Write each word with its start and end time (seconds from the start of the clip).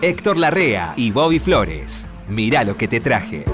Héctor 0.00 0.36
Larrea 0.38 0.94
y 0.96 1.10
Bobby 1.10 1.38
Flores. 1.40 2.06
Mirá 2.28 2.62
lo 2.62 2.76
que 2.76 2.86
te 2.86 3.00
traje. 3.00 3.44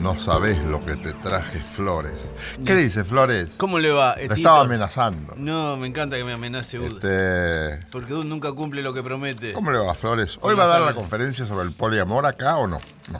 No 0.00 0.16
sabés 0.18 0.64
lo 0.64 0.80
que 0.80 0.94
te 0.96 1.12
traje, 1.12 1.58
Flores. 1.58 2.28
¿Qué 2.64 2.76
dice, 2.76 3.02
Flores? 3.02 3.54
¿Cómo 3.58 3.78
le 3.80 3.90
va? 3.90 4.12
Estaba 4.12 4.60
amenazando. 4.60 5.34
No, 5.36 5.76
me 5.76 5.88
encanta 5.88 6.16
que 6.16 6.24
me 6.24 6.32
amenace 6.34 6.78
Ud. 6.78 7.04
Este, 7.04 7.84
Porque 7.90 8.14
Ud 8.14 8.24
nunca 8.24 8.52
cumple 8.52 8.82
lo 8.82 8.94
que 8.94 9.02
promete. 9.02 9.52
¿Cómo 9.52 9.72
le 9.72 9.78
va, 9.78 9.94
Flores? 9.94 10.36
¿Hoy 10.40 10.54
¿Cómo 10.54 10.56
va 10.58 10.64
a 10.64 10.68
dar 10.68 10.80
la 10.80 10.86
sabes? 10.88 10.96
conferencia 11.00 11.46
sobre 11.46 11.66
el 11.66 11.72
poliamor 11.72 12.24
acá 12.26 12.56
o 12.56 12.68
no? 12.68 12.78
No. 13.12 13.18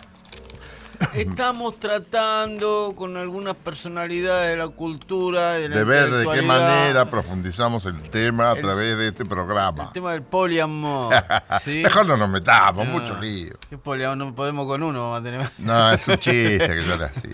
Estamos 1.15 1.79
tratando 1.79 2.93
con 2.97 3.16
algunas 3.16 3.55
personalidades 3.55 4.51
de 4.51 4.56
la 4.56 4.69
cultura, 4.69 5.52
de 5.52 5.69
la 5.69 5.77
De 5.77 5.84
ver 5.84 6.11
de 6.11 6.27
qué 6.29 6.43
manera 6.43 7.09
profundizamos 7.09 7.84
el 7.87 8.02
tema 8.11 8.51
a 8.51 8.55
El- 8.55 8.62
través 8.62 8.98
de 8.98 9.09
este 9.09 9.25
programa. 9.25 9.84
El 9.84 9.92
tema 9.92 10.12
del 10.12 10.23
poliamor. 10.23 11.15
¿sí? 11.62 11.83
Mejor 11.83 12.06
no 12.06 12.16
nos 12.16 12.29
metamos, 12.29 12.87
No. 12.87 12.92
mucho 12.92 13.19
lío. 13.20 13.55
¿Qué 13.70 13.79
poliamor? 13.79 14.16
No 14.16 14.34
podemos 14.34 14.66
con 14.66 14.83
uno, 14.83 15.03
vamos 15.12 15.20
a 15.20 15.23
tener. 15.25 15.51
No, 15.59 15.92
es 15.92 16.06
un 16.09 16.19
chiste 16.19 16.59
que 16.69 16.84
yo 16.84 16.97
le 16.97 17.05
hacía. 17.05 17.30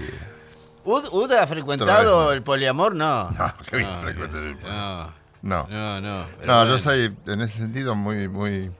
¿Ud, 0.84 1.32
ha 1.32 1.46
frecuentado 1.46 2.32
el 2.32 2.42
poliamor? 2.42 2.94
No. 2.94 3.30
No, 3.30 3.54
qué 3.70 3.78
bien 3.78 3.90
No, 3.90 3.98
frecuenta 4.02 4.36
el 4.38 4.58
no, 4.60 5.12
No. 5.42 5.66
no, 5.68 6.00
no. 6.00 6.26
pero 6.38 6.52
No, 6.52 6.58
yo 6.64 6.68
bueno, 6.70 6.78
soy 6.78 7.14
en 7.26 7.40
ese 7.40 7.58
sentido 7.58 7.94
muy, 7.94 8.28
muy. 8.28 8.70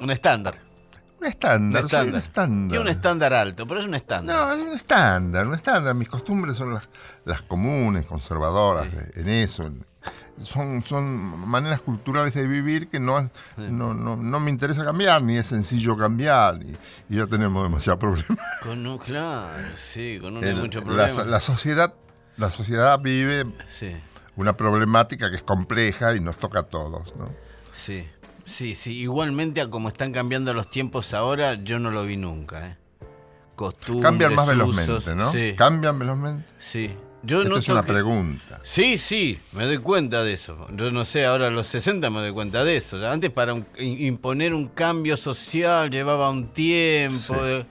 Un 0.00 0.10
estándar. 0.10 0.54
Un 1.20 1.26
estándar, 1.26 1.84
Un 1.84 2.08
un 2.10 2.14
estándar. 2.16 2.76
Y 2.76 2.80
un 2.80 2.88
estándar 2.88 3.34
alto, 3.34 3.66
pero 3.66 3.80
es 3.80 3.86
un 3.86 3.94
estándar. 3.94 4.36
No, 4.36 4.52
es 4.54 4.62
un 4.62 4.72
estándar, 4.76 5.46
un 5.46 5.54
estándar. 5.54 5.94
Mis 5.94 6.08
costumbres 6.08 6.56
son 6.56 6.72
las, 6.74 6.88
las 7.24 7.42
comunes, 7.42 8.06
conservadoras, 8.06 8.86
Sí. 8.90 9.20
en 9.20 9.28
eso. 9.28 9.64
en- 9.64 9.84
son, 10.42 10.84
son 10.84 11.08
maneras 11.48 11.80
culturales 11.80 12.32
de 12.32 12.46
vivir 12.46 12.88
que 12.88 13.00
no, 13.00 13.28
no, 13.56 13.92
no, 13.92 14.14
no 14.16 14.38
me 14.40 14.50
interesa 14.52 14.84
cambiar, 14.84 15.20
ni 15.20 15.36
es 15.36 15.48
sencillo 15.48 15.96
cambiar, 15.98 16.62
y, 16.62 16.76
y 17.08 17.16
ya 17.16 17.26
tenemos 17.26 17.60
demasiados 17.64 17.98
problemas. 17.98 18.38
Con 18.62 18.86
un, 18.86 18.98
claro, 18.98 19.50
sí, 19.74 20.18
con 20.22 20.36
hay 20.36 20.50
El- 20.50 20.56
mucho 20.58 20.78
la, 20.78 20.84
problema. 20.84 21.24
la 21.24 21.40
sociedad, 21.40 21.92
la 22.36 22.52
sociedad 22.52 23.00
vive 23.00 23.46
una 24.36 24.56
problemática 24.56 25.28
que 25.28 25.36
es 25.36 25.42
compleja 25.42 26.14
y 26.14 26.20
nos 26.20 26.36
toca 26.36 26.60
a 26.60 26.62
todos. 26.62 27.12
¿no? 27.16 27.28
sí, 27.72 28.08
sí, 28.48 28.74
sí. 28.74 28.98
Igualmente 28.98 29.60
a 29.60 29.68
como 29.70 29.88
están 29.88 30.12
cambiando 30.12 30.52
los 30.54 30.68
tiempos 30.70 31.14
ahora, 31.14 31.54
yo 31.54 31.78
no 31.78 31.90
lo 31.90 32.04
vi 32.04 32.16
nunca, 32.16 32.66
¿eh? 32.68 32.76
Costumbres, 33.54 34.02
Cambian 34.04 34.34
más 34.34 34.44
usos, 34.46 34.56
velozmente, 34.58 35.14
¿no? 35.16 35.32
Sí, 35.32 35.54
Cambian 35.56 35.98
velozmente. 35.98 36.44
sí. 36.58 36.90
Yo 37.24 37.42
Esto 37.42 37.58
es 37.58 37.68
una 37.68 37.82
que- 37.82 37.92
pregunta. 37.92 38.60
Sí, 38.62 38.96
sí, 38.96 39.40
me 39.50 39.64
doy 39.64 39.78
cuenta 39.78 40.22
de 40.22 40.34
eso. 40.34 40.56
Yo 40.72 40.92
no 40.92 41.04
sé, 41.04 41.26
ahora 41.26 41.48
a 41.48 41.50
los 41.50 41.66
60 41.66 42.10
me 42.10 42.20
doy 42.20 42.30
cuenta 42.30 42.62
de 42.64 42.76
eso. 42.76 43.04
Antes 43.10 43.30
para 43.30 43.54
un- 43.54 43.66
imponer 43.76 44.54
un 44.54 44.68
cambio 44.68 45.16
social 45.16 45.90
llevaba 45.90 46.30
un 46.30 46.52
tiempo. 46.52 47.34
Sí. 47.34 47.40
eh. 47.42 47.66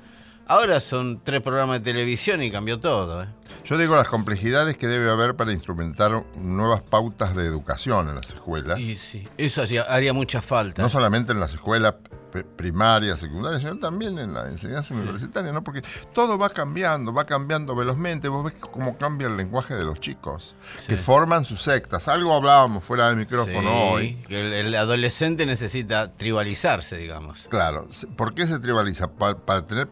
Ahora 0.48 0.82
son 0.82 1.22
tres 1.24 1.40
programas 1.42 1.80
de 1.80 1.86
televisión 1.94 2.44
y 2.44 2.52
cambió 2.52 2.82
todo. 2.82 3.24
¿eh? 3.24 3.28
Yo 3.66 3.78
digo 3.78 3.96
las 3.96 4.08
complejidades 4.08 4.78
que 4.78 4.88
debe 4.88 5.10
haber 5.12 5.36
para 5.36 5.52
instrumentar 5.52 6.24
nuevas 6.38 6.82
pautas 6.82 7.36
de 7.36 7.46
educación 7.46 8.10
en 8.10 8.16
las 8.16 8.30
escuelas. 8.30 8.80
Y 8.80 8.96
sí, 8.98 9.28
eso 9.38 9.62
haría, 9.62 9.84
haría 9.84 10.14
mucha 10.14 10.42
falta. 10.42 10.82
No 10.82 10.90
solamente 10.90 11.32
en 11.34 11.40
las 11.40 11.52
escuelas 11.54 11.96
pri- 12.32 12.44
primarias, 12.56 13.20
secundarias, 13.20 13.62
sino 13.62 13.78
también 13.78 14.18
en 14.20 14.34
la 14.34 14.48
enseñanza 14.48 14.94
universitaria, 14.94 15.52
¿no? 15.52 15.64
Porque 15.64 15.82
todo 16.14 16.38
va 16.38 16.50
cambiando, 16.50 17.14
va 17.14 17.26
cambiando 17.26 17.76
velozmente. 17.76 18.28
Vos 18.28 18.44
ves 18.46 18.56
cómo 18.60 18.98
cambia 18.98 19.28
el 19.28 19.38
lenguaje 19.38 19.76
de 19.76 19.84
los 19.84 20.00
chicos, 20.00 20.56
que 20.88 20.98
forman 20.98 21.46
sus 21.46 21.62
sectas. 21.62 22.08
Algo 22.08 22.34
hablábamos 22.36 22.84
fuera 22.84 23.08
del 23.10 23.18
micrófono 23.18 23.60
Sí, 23.62 23.68
hoy. 23.92 24.14
que 24.28 24.42
el, 24.42 24.54
el 24.54 24.76
adolescente 24.76 25.46
necesita 25.46 26.14
tribalizarse, 26.14 26.98
digamos. 26.98 27.48
Claro, 27.50 27.88
¿por 28.16 28.34
qué 28.34 28.46
se 28.48 28.60
tribaliza? 28.60 29.08
Pa- 29.12 29.38
para 29.38 29.66
tener 29.66 29.88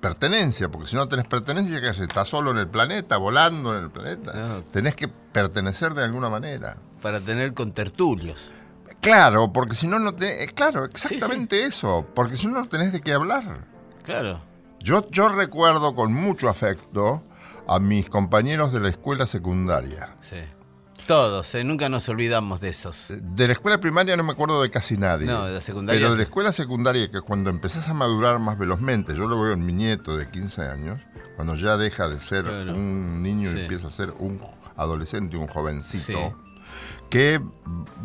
pertenencia, 0.00 0.68
porque 0.70 0.88
si 0.88 0.96
no 0.96 1.08
tenés 1.08 1.26
pertenencia, 1.26 1.80
¿qué 1.80 1.88
haces? 1.88 2.02
Estás 2.02 2.28
solo 2.28 2.50
en 2.50 2.58
el 2.58 2.68
planeta, 2.68 3.16
volando 3.16 3.76
en 3.76 3.84
el 3.84 3.90
planeta. 3.90 4.60
Tenés 4.72 4.96
que 4.96 5.08
pertenecer 5.08 5.94
de 5.94 6.04
alguna 6.04 6.28
manera. 6.28 6.76
Para 7.02 7.20
tener 7.20 7.54
contertulios. 7.54 8.50
Claro, 9.00 9.52
porque 9.52 9.74
si 9.74 9.86
no, 9.86 9.98
no 9.98 10.14
tenés... 10.14 10.42
eh, 10.42 10.52
Claro, 10.54 10.84
exactamente 10.84 11.64
eso. 11.64 12.06
Porque 12.14 12.36
si 12.36 12.46
no, 12.46 12.60
no 12.60 12.68
tenés 12.68 12.92
de 12.92 13.00
qué 13.00 13.12
hablar. 13.14 13.66
Claro. 14.04 14.42
Yo, 14.80 15.08
yo 15.10 15.28
recuerdo 15.28 15.94
con 15.94 16.12
mucho 16.12 16.48
afecto 16.48 17.22
a 17.66 17.78
mis 17.78 18.08
compañeros 18.08 18.72
de 18.72 18.80
la 18.80 18.88
escuela 18.90 19.26
secundaria. 19.26 20.16
Sí. 20.28 20.36
Todos, 21.10 21.52
¿eh? 21.56 21.64
nunca 21.64 21.88
nos 21.88 22.08
olvidamos 22.08 22.60
de 22.60 22.68
esos. 22.68 23.06
De 23.20 23.48
la 23.48 23.52
escuela 23.54 23.80
primaria 23.80 24.16
no 24.16 24.22
me 24.22 24.30
acuerdo 24.30 24.62
de 24.62 24.70
casi 24.70 24.96
nadie. 24.96 25.26
No, 25.26 25.44
de 25.44 25.54
la 25.54 25.60
secundaria 25.60 25.98
Pero 25.98 26.12
de 26.12 26.18
la 26.18 26.22
escuela 26.22 26.52
secundaria, 26.52 27.10
que 27.10 27.20
cuando 27.20 27.50
empezás 27.50 27.88
a 27.88 27.94
madurar 27.94 28.38
más 28.38 28.56
velozmente, 28.56 29.16
yo 29.16 29.26
lo 29.26 29.40
veo 29.42 29.52
en 29.52 29.66
mi 29.66 29.72
nieto 29.72 30.16
de 30.16 30.30
15 30.30 30.62
años, 30.62 31.00
cuando 31.34 31.56
ya 31.56 31.76
deja 31.76 32.08
de 32.08 32.20
ser 32.20 32.44
Claro. 32.44 32.74
un 32.74 33.24
niño 33.24 33.50
Sí. 33.50 33.56
y 33.58 33.60
empieza 33.62 33.88
a 33.88 33.90
ser 33.90 34.14
un 34.20 34.40
adolescente, 34.76 35.36
un 35.36 35.48
jovencito, 35.48 36.04
Sí. 36.06 37.00
que 37.10 37.40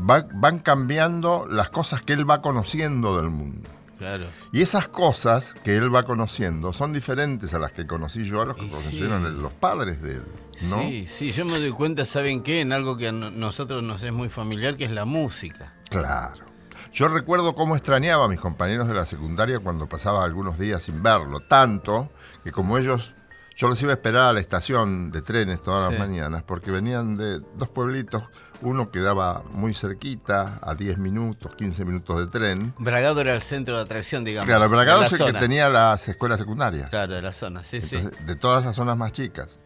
va- 0.09 0.25
van 0.33 0.57
cambiando 0.57 1.45
las 1.47 1.69
cosas 1.69 2.01
que 2.01 2.13
él 2.13 2.27
va 2.27 2.41
conociendo 2.41 3.17
del 3.21 3.29
mundo. 3.29 3.69
Claro. 3.97 4.25
Y 4.51 4.61
esas 4.61 4.87
cosas 4.87 5.53
que 5.63 5.75
él 5.77 5.93
va 5.93 6.03
conociendo 6.03 6.73
son 6.73 6.91
diferentes 6.93 7.53
a 7.53 7.59
las 7.59 7.71
que 7.71 7.87
conocí 7.87 8.23
yo, 8.25 8.41
a 8.41 8.45
las 8.47 8.55
que 8.57 8.65
Y 8.65 8.69
conocieron 8.69 9.23
sí. 9.25 9.41
los 9.41 9.53
padres 9.53 10.01
de 10.01 10.13
él, 10.15 10.23
¿no? 10.69 10.79
Sí, 10.81 11.07
sí, 11.07 11.31
yo 11.31 11.45
me 11.45 11.59
doy 11.59 11.71
cuenta, 11.71 12.03
¿saben 12.05 12.43
qué? 12.43 12.61
En 12.61 12.71
algo 12.73 12.97
que 12.97 13.07
a 13.07 13.11
no- 13.11 13.31
nosotros 13.31 13.83
nos 13.83 14.03
es 14.03 14.11
muy 14.11 14.29
familiar, 14.29 14.75
que 14.75 14.85
es 14.85 14.91
la 14.91 15.05
música. 15.05 15.73
Claro. 15.89 16.43
Yo 16.93 17.07
recuerdo 17.09 17.55
cómo 17.55 17.75
extrañaba 17.75 18.25
a 18.25 18.27
mis 18.29 18.39
compañeros 18.39 18.87
de 18.87 18.93
la 18.93 19.05
secundaria 19.05 19.59
cuando 19.59 19.87
pasaba 19.87 20.23
algunos 20.23 20.57
días 20.57 20.83
sin 20.83 21.03
verlo, 21.03 21.39
tanto 21.41 22.09
que 22.43 22.51
como 22.51 22.77
ellos, 22.77 23.13
yo 23.55 23.67
los 23.69 23.81
iba 23.81 23.91
a 23.91 23.95
esperar 23.95 24.29
a 24.29 24.33
la 24.33 24.39
estación 24.39 25.11
de 25.11 25.21
trenes 25.21 25.61
todas 25.61 25.89
las 25.89 25.93
Sí. 25.93 25.99
mañanas, 26.07 26.43
porque 26.43 26.71
venían 26.71 27.15
de 27.17 27.39
dos 27.55 27.69
pueblitos, 27.69 28.23
uno 28.61 28.89
quedaba 28.91 29.43
muy 29.51 29.73
cerquita, 29.73 30.59
a 30.61 30.73
10 30.75 30.97
minutos, 30.97 31.53
15 31.55 31.85
minutos 31.85 32.17
de 32.19 32.27
tren. 32.27 32.73
Bragado 32.77 33.21
era 33.21 33.33
el 33.33 33.41
centro 33.41 33.75
de 33.77 33.83
atracción, 33.83 34.23
digamos. 34.23 34.47
Claro, 34.47 34.69
Bragado 34.69 35.03
es 35.03 35.11
el 35.13 35.25
que 35.25 35.33
tenía 35.39 35.69
las 35.69 36.07
escuelas 36.07 36.39
secundarias. 36.39 36.89
Claro, 36.89 37.13
de 37.15 37.21
la 37.21 37.31
zona, 37.33 37.63
sí, 37.63 37.81
sí. 37.81 37.97
De 38.25 38.35
todas 38.35 38.65
las 38.65 38.75
zonas 38.75 38.97
más 38.97 39.11
chicas, 39.11 39.57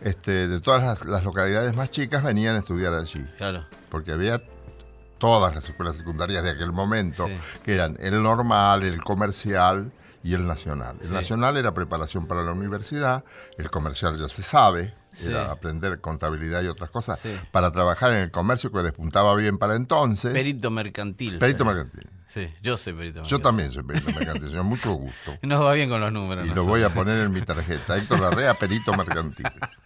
este, 0.00 0.48
de 0.48 0.60
todas 0.60 0.82
las, 0.82 1.04
las 1.06 1.24
localidades 1.24 1.74
más 1.76 1.90
chicas 1.90 2.22
venían 2.22 2.56
a 2.56 2.60
estudiar 2.60 2.94
allí, 2.94 3.24
Claro, 3.38 3.66
porque 3.90 4.12
había 4.12 4.42
todas 5.18 5.54
las 5.54 5.68
escuelas 5.68 5.96
secundarias 5.96 6.42
de 6.42 6.50
aquel 6.50 6.72
momento, 6.72 7.26
Sí. 7.26 7.38
que 7.62 7.74
eran 7.74 7.96
el 8.00 8.22
normal, 8.22 8.82
el 8.84 9.02
comercial 9.02 9.92
y 10.22 10.34
el 10.34 10.46
nacional. 10.46 10.96
El 11.00 11.08
Sí. 11.08 11.14
nacional 11.14 11.56
era 11.56 11.72
preparación 11.72 12.26
para 12.26 12.42
la 12.42 12.52
universidad, 12.52 13.24
el 13.58 13.70
comercial 13.70 14.18
ya 14.18 14.28
se 14.28 14.42
sabe, 14.42 14.94
Sí. 15.12 15.28
era 15.28 15.50
aprender 15.50 16.00
contabilidad 16.00 16.62
y 16.62 16.68
otras 16.68 16.90
cosas, 16.90 17.18
Sí. 17.20 17.34
para 17.50 17.70
trabajar 17.72 18.12
en 18.12 18.18
el 18.18 18.30
comercio 18.30 18.70
que 18.70 18.82
despuntaba 18.82 19.34
bien 19.34 19.58
para 19.58 19.74
entonces. 19.76 20.32
perito 20.32 20.70
mercantil. 20.70 21.38
Perito 21.38 21.64
mercantil. 21.64 22.06
Sí, 22.28 22.48
yo 22.62 22.76
soy 22.76 22.92
perito 22.92 23.16
Yo 23.16 23.38
mercantil. 23.38 23.42
también 23.42 23.72
soy 23.72 23.82
perito 23.82 24.06
mercantil, 24.12 24.50
señor, 24.50 24.62
mucho 24.64 24.92
gusto. 24.92 25.36
Nos 25.42 25.64
va 25.64 25.72
bien 25.72 25.88
con 25.90 26.00
los 26.00 26.12
números. 26.12 26.44
Y 26.44 26.48
lo 26.50 26.54
nosotros. 26.54 26.66
voy 26.78 26.82
a 26.84 26.90
poner 26.94 27.18
en 27.24 27.32
mi 27.32 27.40
tarjeta. 27.40 27.96
Héctor 27.96 28.20
Larrea, 28.20 28.54
perito 28.54 28.92
mercantil. 28.94 29.46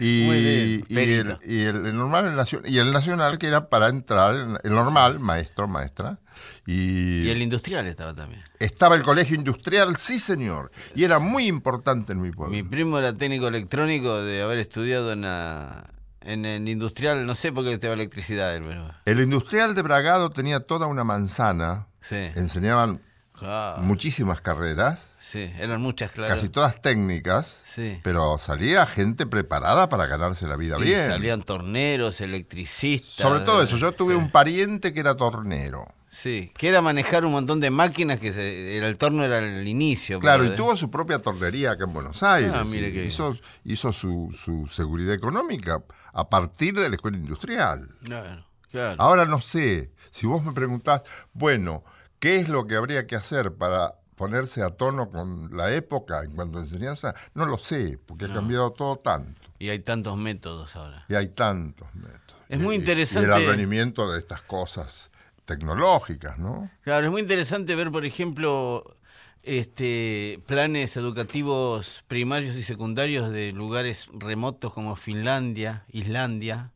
Y, 0.00 0.24
Muy 0.26 0.40
bien, 0.40 0.84
y 0.88 0.98
el, 0.98 1.24
perito. 1.26 1.38
y 1.46 1.60
el- 1.62 1.86
el 1.86 1.96
normal, 1.96 2.26
el 2.26 2.70
y 2.70 2.78
el 2.78 2.92
nacional, 2.92 3.38
que 3.38 3.46
era 3.46 3.68
para 3.70 3.88
entrar, 3.88 4.34
en- 4.34 4.58
el 4.62 4.74
normal, 4.74 5.18
maestro, 5.20 5.66
maestra. 5.68 6.18
Y, 6.66 7.22
Y 7.22 7.30
el 7.30 7.42
industrial 7.42 7.86
estaba 7.86 8.14
también. 8.14 8.42
estaba 8.58 8.94
el 8.96 9.02
colegio 9.02 9.36
industrial, 9.36 9.96
sí 9.96 10.18
señor. 10.18 10.70
Y 10.94 11.04
era 11.04 11.18
muy 11.18 11.46
importante 11.46 12.12
en 12.12 12.20
mi 12.20 12.30
pueblo. 12.30 12.54
Mi 12.54 12.62
primo 12.62 12.98
era 12.98 13.12
técnico 13.14 13.48
electrónico 13.48 14.22
de 14.22 14.42
haber 14.42 14.58
estudiado 14.58 15.12
en, 15.12 15.22
la- 15.22 15.84
en 16.22 16.44
el 16.44 16.68
industrial, 16.68 17.24
no 17.26 17.34
sé 17.34 17.52
por 17.52 17.64
qué 17.64 17.72
estaba 17.72 17.94
electricidad, 17.94 18.58
pero. 18.66 18.90
El 19.06 19.20
industrial 19.20 19.74
de 19.74 19.82
Bragado 19.82 20.30
tenía 20.30 20.60
toda 20.60 20.86
una 20.86 21.04
manzana. 21.04 21.86
Sí. 22.00 22.16
Enseñaban 22.34 23.00
Ah, 23.42 23.78
muchísimas 23.80 24.42
carreras, 24.42 25.08
sí, 25.18 25.50
eran 25.58 25.80
muchas, 25.80 26.12
claro. 26.12 26.34
casi 26.34 26.50
todas 26.50 26.82
técnicas. 26.82 27.62
Sí. 27.64 27.98
Pero 28.02 28.36
salía 28.36 28.84
gente 28.84 29.24
preparada 29.24 29.88
para 29.88 30.04
ganarse 30.06 30.46
la 30.46 30.56
vida 30.56 30.76
Y 30.78 30.82
bien. 30.82 31.08
salían 31.08 31.42
torneros, 31.42 32.20
electricistas. 32.20 33.26
Sobre 33.26 33.40
todo 33.40 33.62
eso, 33.62 33.78
yo 33.78 33.92
tuve 33.92 34.14
un 34.14 34.30
pariente 34.30 34.92
que 34.92 35.00
era 35.00 35.16
tornero. 35.16 35.86
Sí, 36.12 36.50
que 36.58 36.68
era 36.68 36.82
manejar 36.82 37.24
un 37.24 37.30
montón 37.30 37.60
de 37.60 37.70
máquinas, 37.70 38.18
que 38.18 38.32
se- 38.32 38.76
era 38.76 38.88
el 38.88 38.98
torno 38.98 39.22
era 39.24 39.38
el 39.38 39.66
inicio. 39.68 40.18
Claro, 40.18 40.44
y 40.44 40.48
de- 40.50 40.56
tuvo 40.56 40.76
su 40.76 40.90
propia 40.90 41.20
tornería 41.20 41.70
acá 41.72 41.84
en 41.84 41.92
Buenos 41.92 42.22
Aires. 42.24 42.50
Ah, 42.52 42.64
mire 42.64 42.88
y 42.88 42.92
qué 42.92 43.04
hizo 43.04 43.36
hizo 43.64 43.92
su, 43.92 44.28
su 44.36 44.66
seguridad 44.66 45.14
económica 45.14 45.82
a 46.12 46.28
partir 46.28 46.74
de 46.74 46.88
la 46.88 46.96
escuela 46.96 47.16
industrial. 47.16 47.88
Claro, 48.04 48.44
claro. 48.72 49.00
Ahora 49.00 49.24
no 49.24 49.40
sé, 49.40 49.92
si 50.10 50.26
vos 50.26 50.44
me 50.44 50.52
preguntás, 50.52 51.02
bueno, 51.32 51.84
¿qué 52.18 52.36
es 52.36 52.48
lo 52.48 52.66
que 52.66 52.74
habría 52.74 53.06
que 53.06 53.14
hacer 53.14 53.54
para 53.54 53.94
ponerse 54.16 54.62
a 54.64 54.70
tono 54.70 55.10
con 55.10 55.56
la 55.56 55.72
época 55.72 56.24
en 56.24 56.32
cuanto 56.32 56.58
a 56.58 56.62
enseñanza? 56.62 57.14
No 57.34 57.46
lo 57.46 57.56
sé, 57.56 57.98
porque 58.04 58.24
ha 58.24 58.32
cambiado 58.34 58.72
todo 58.72 58.96
tanto. 58.96 59.40
Y 59.60 59.68
hay 59.68 59.78
tantos 59.78 60.16
métodos 60.16 60.74
ahora. 60.74 61.04
Y 61.08 61.14
hay 61.14 61.28
tantos 61.28 61.86
métodos. 61.94 62.20
Es 62.48 62.58
muy 62.58 62.74
interesante. 62.74 63.28
Y 63.28 63.32
el 63.32 63.32
advenimiento 63.48 64.10
de 64.10 64.18
estas 64.18 64.42
cosas 64.42 65.09
tecnológicas, 65.50 66.38
¿no? 66.38 66.70
Claro, 66.82 67.06
es 67.06 67.12
muy 67.12 67.20
interesante 67.22 67.74
ver, 67.74 67.90
por 67.90 68.04
ejemplo, 68.04 68.96
este 69.42 70.40
planes 70.46 70.96
educativos 70.96 72.04
primarios 72.06 72.54
y 72.56 72.62
secundarios 72.62 73.30
de 73.32 73.52
lugares 73.52 74.06
remotos 74.12 74.72
como 74.72 74.94
Finlandia, 74.96 75.84
Islandia, 75.90 76.70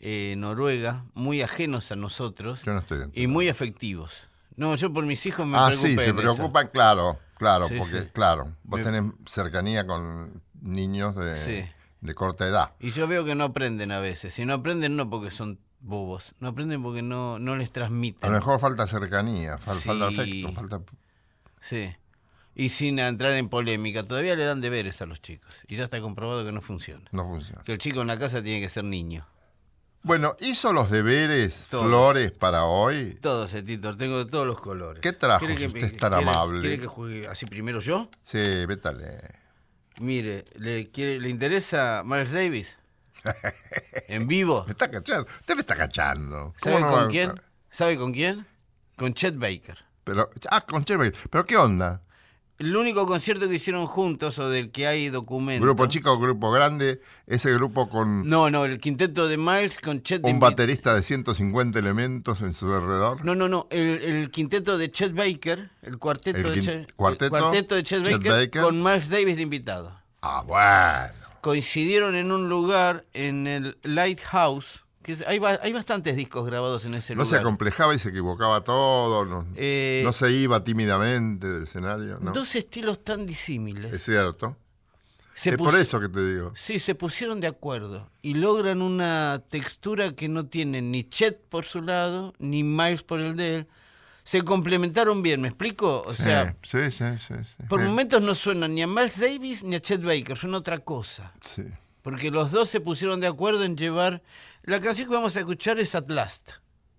eh, 0.00 0.34
Noruega, 0.36 1.04
muy 1.14 1.42
ajenos 1.42 1.92
a 1.92 1.96
nosotros 1.96 2.62
Yo 2.64 2.72
no 2.72 2.80
estoy 2.80 2.98
y 3.12 3.26
muy 3.26 3.48
afectivos. 3.48 4.26
No, 4.56 4.74
yo 4.74 4.92
por 4.92 5.04
mis 5.06 5.24
hijos 5.26 5.46
me 5.46 5.56
Ah, 5.56 5.66
preocupo 5.68 5.88
sí, 5.88 5.96
se 5.96 6.02
eso. 6.10 6.16
preocupan, 6.16 6.68
claro, 6.72 7.18
claro, 7.36 7.68
Sí, 7.68 7.74
porque, 7.78 8.02
sí. 8.02 8.08
claro, 8.12 8.56
vos 8.64 8.80
Me- 8.80 8.84
tenés 8.84 9.12
cercanía 9.26 9.86
con 9.86 10.42
niños 10.60 11.14
de, 11.16 11.36
Sí. 11.36 11.70
de 12.00 12.14
corta 12.14 12.46
edad. 12.46 12.72
Y 12.80 12.90
yo 12.90 13.06
veo 13.06 13.24
que 13.24 13.34
no 13.34 13.44
aprenden 13.44 13.92
a 13.92 14.00
veces. 14.00 14.38
Y 14.38 14.44
no 14.44 14.54
aprenden 14.54 14.96
no 14.96 15.08
porque 15.08 15.30
son 15.30 15.58
bobos, 15.80 16.34
no 16.40 16.48
aprenden 16.48 16.82
porque 16.82 17.02
no, 17.02 17.38
no 17.38 17.56
les 17.56 17.70
A 17.70 17.72
transmiten. 17.72 18.30
lo 18.32 18.38
mejor 18.38 18.60
falta 18.60 18.86
cercanía, 18.86 19.58
fal- 19.58 19.76
Sí. 19.78 19.88
falta 19.88 20.08
afecto, 20.08 20.52
falta... 20.52 20.80
Sí. 21.60 21.94
Y 22.54 22.70
sin 22.70 22.98
entrar 22.98 23.32
en 23.32 23.48
polémica, 23.48 24.02
todavía 24.02 24.34
le 24.36 24.44
dan 24.44 24.60
deberes 24.60 25.00
a 25.00 25.06
los 25.06 25.22
chicos. 25.22 25.54
Y 25.68 25.76
ya 25.76 25.84
está 25.84 26.00
comprobado 26.00 26.44
que 26.44 26.52
no 26.52 26.60
funciona. 26.60 27.08
No 27.12 27.24
funciona. 27.24 27.62
Que 27.62 27.72
el 27.72 27.78
chico 27.78 28.00
en 28.02 28.08
la 28.08 28.18
casa 28.18 28.42
tiene 28.42 28.60
que 28.60 28.68
ser 28.68 28.84
niño. 28.84 29.26
Bueno, 30.02 30.34
¿hizo 30.40 30.72
los 30.72 30.90
deberes 30.90 31.66
Todos. 31.70 31.86
Flores 31.86 32.32
para 32.32 32.64
hoy? 32.64 33.18
Todos, 33.20 33.52
Titor, 33.52 33.96
tengo 33.96 34.18
de 34.24 34.30
todos 34.30 34.46
los 34.46 34.58
colores. 34.60 35.02
¿Qué 35.02 35.12
trajo, 35.12 35.44
¿Quiere 35.46 35.60
si 35.60 35.66
usted 35.66 35.84
es 35.84 35.96
tan 35.98 36.12
quiere- 36.12 36.30
amable? 36.30 36.60
¿Quiere 36.60 36.78
que 36.78 36.86
juegue 36.86 37.28
así 37.28 37.44
primero 37.46 37.80
yo? 37.80 38.08
Sí, 38.22 38.38
vétale. 38.66 39.20
Mire, 40.00 40.44
¿le, 40.56 40.90
quiere, 40.90 41.20
¿le 41.20 41.28
interesa 41.28 42.02
Miles 42.04 42.32
Davis? 42.32 42.74
¿En 44.08 44.26
vivo? 44.26 44.64
Me 44.66 44.72
está 44.72 44.90
cachando. 44.90 45.26
Usted 45.40 45.54
me 45.54 45.60
está 45.60 45.76
cachando. 45.76 46.54
¿Cómo 46.60 46.78
¿Sabe 46.78 46.80
no 46.80 46.98
con 46.98 47.10
quién? 47.10 47.40
¿Sabe 47.70 47.96
con 47.96 48.12
quién? 48.12 48.46
Con 48.96 49.14
Chet 49.14 49.36
Baker. 49.36 49.78
Pero, 50.04 50.30
ah, 50.50 50.60
con 50.62 50.84
Chevy. 50.84 51.12
¿Pero 51.30 51.46
qué 51.46 51.56
onda? 51.56 52.02
El 52.58 52.76
único 52.76 53.06
concierto 53.06 53.48
que 53.48 53.54
hicieron 53.54 53.86
juntos 53.86 54.38
o 54.38 54.50
del 54.50 54.70
que 54.70 54.86
hay 54.86 55.08
documento. 55.08 55.64
¿Grupo 55.64 55.86
chico 55.86 56.12
o 56.12 56.18
grupo 56.18 56.50
grande? 56.50 57.00
Ese 57.26 57.50
grupo 57.54 57.88
con 57.88 58.28
No, 58.28 58.50
no, 58.50 58.66
el 58.66 58.78
quinteto 58.78 59.28
de 59.28 59.38
Miles 59.38 59.78
con 59.78 60.02
Chet 60.02 60.20
de 60.20 60.30
un 60.30 60.40
baterista 60.40 60.94
de 60.94 61.02
150 61.02 61.78
elementos 61.78 62.42
en 62.42 62.52
su 62.52 62.70
alrededor. 62.70 63.24
No, 63.24 63.34
no, 63.34 63.48
no, 63.48 63.66
el, 63.70 64.02
el 64.02 64.30
quinteto 64.30 64.76
de 64.76 64.90
Chet 64.90 65.14
Baker, 65.14 65.70
el 65.80 65.96
cuarteto, 65.96 66.36
El 66.36 66.54
de, 66.56 66.60
Chet, 66.60 66.92
cuarteto, 66.96 67.34
el 67.34 67.42
cuarteto 67.42 67.74
de 67.76 67.82
Chet, 67.82 68.04
Chet 68.04 68.12
Baker, 68.12 68.32
Baker. 68.32 68.62
con 68.62 68.82
Miles 68.82 69.08
Davis 69.08 69.36
de 69.36 69.42
invitado. 69.42 69.98
Ah, 70.20 70.42
bueno. 70.46 71.19
Coincidieron 71.40 72.14
en 72.14 72.32
un 72.32 72.48
lugar 72.48 73.04
en 73.14 73.46
el 73.46 73.78
Lighthouse, 73.82 74.84
que 75.02 75.16
hay, 75.26 75.38
ba- 75.38 75.58
hay 75.62 75.72
bastantes 75.72 76.14
discos 76.16 76.44
grabados 76.46 76.84
en 76.84 76.94
ese 76.94 77.14
No 77.14 77.24
se 77.24 77.30
lugar. 77.30 77.40
acomplejaba 77.42 77.94
y 77.94 77.98
se 77.98 78.10
equivocaba 78.10 78.62
todo. 78.62 79.24
No, 79.24 79.46
Eh, 79.56 80.02
no 80.04 80.12
se 80.12 80.30
iba 80.32 80.62
tímidamente 80.62 81.46
del 81.46 81.62
escenario. 81.62 82.18
¿no? 82.20 82.32
Dos 82.32 82.54
estilos 82.54 83.02
tan 83.02 83.24
disímiles. 83.26 83.92
Es 83.92 84.04
cierto. 84.04 84.56
Se 85.34 85.50
es 85.50 85.56
por 85.56 85.74
eso 85.74 85.98
que 86.00 86.08
te 86.10 86.34
digo. 86.34 86.52
Sí, 86.54 86.78
se 86.78 86.94
pusieron 86.94 87.40
de 87.40 87.46
acuerdo 87.46 88.10
y 88.20 88.34
logran 88.34 88.82
una 88.82 89.42
textura 89.48 90.12
que 90.14 90.28
no 90.28 90.44
tienen 90.46 90.90
ni 90.90 91.04
Chet 91.08 91.40
por 91.48 91.64
su 91.64 91.80
lado, 91.80 92.34
ni 92.38 92.62
Miles 92.62 93.02
por 93.02 93.20
el 93.20 93.36
de 93.36 93.56
él. 93.56 93.66
Se 94.30 94.42
complementaron 94.42 95.22
bien, 95.22 95.40
¿me 95.40 95.48
explico? 95.48 96.04
O 96.06 96.14
sea, 96.14 96.54
sí, 96.62 96.92
sí, 96.92 97.04
sí. 97.18 97.34
sí, 97.42 97.62
por 97.68 97.80
momentos 97.82 98.22
no 98.22 98.32
suenan 98.36 98.72
ni 98.76 98.80
a 98.80 98.86
Miles 98.86 99.18
Davis 99.18 99.64
ni 99.64 99.74
a 99.74 99.80
Chet 99.80 100.04
Baker, 100.04 100.38
son 100.38 100.54
otra 100.54 100.78
cosa. 100.78 101.32
Sí. 101.42 101.64
Porque 102.02 102.30
los 102.30 102.52
dos 102.52 102.68
se 102.68 102.80
pusieron 102.80 103.18
de 103.18 103.26
acuerdo 103.26 103.64
en 103.64 103.76
llevar... 103.76 104.22
La 104.62 104.78
canción 104.78 105.08
que 105.08 105.16
vamos 105.16 105.34
a 105.34 105.40
escuchar 105.40 105.80
es 105.80 105.96
At 105.96 106.08
Last, 106.08 106.52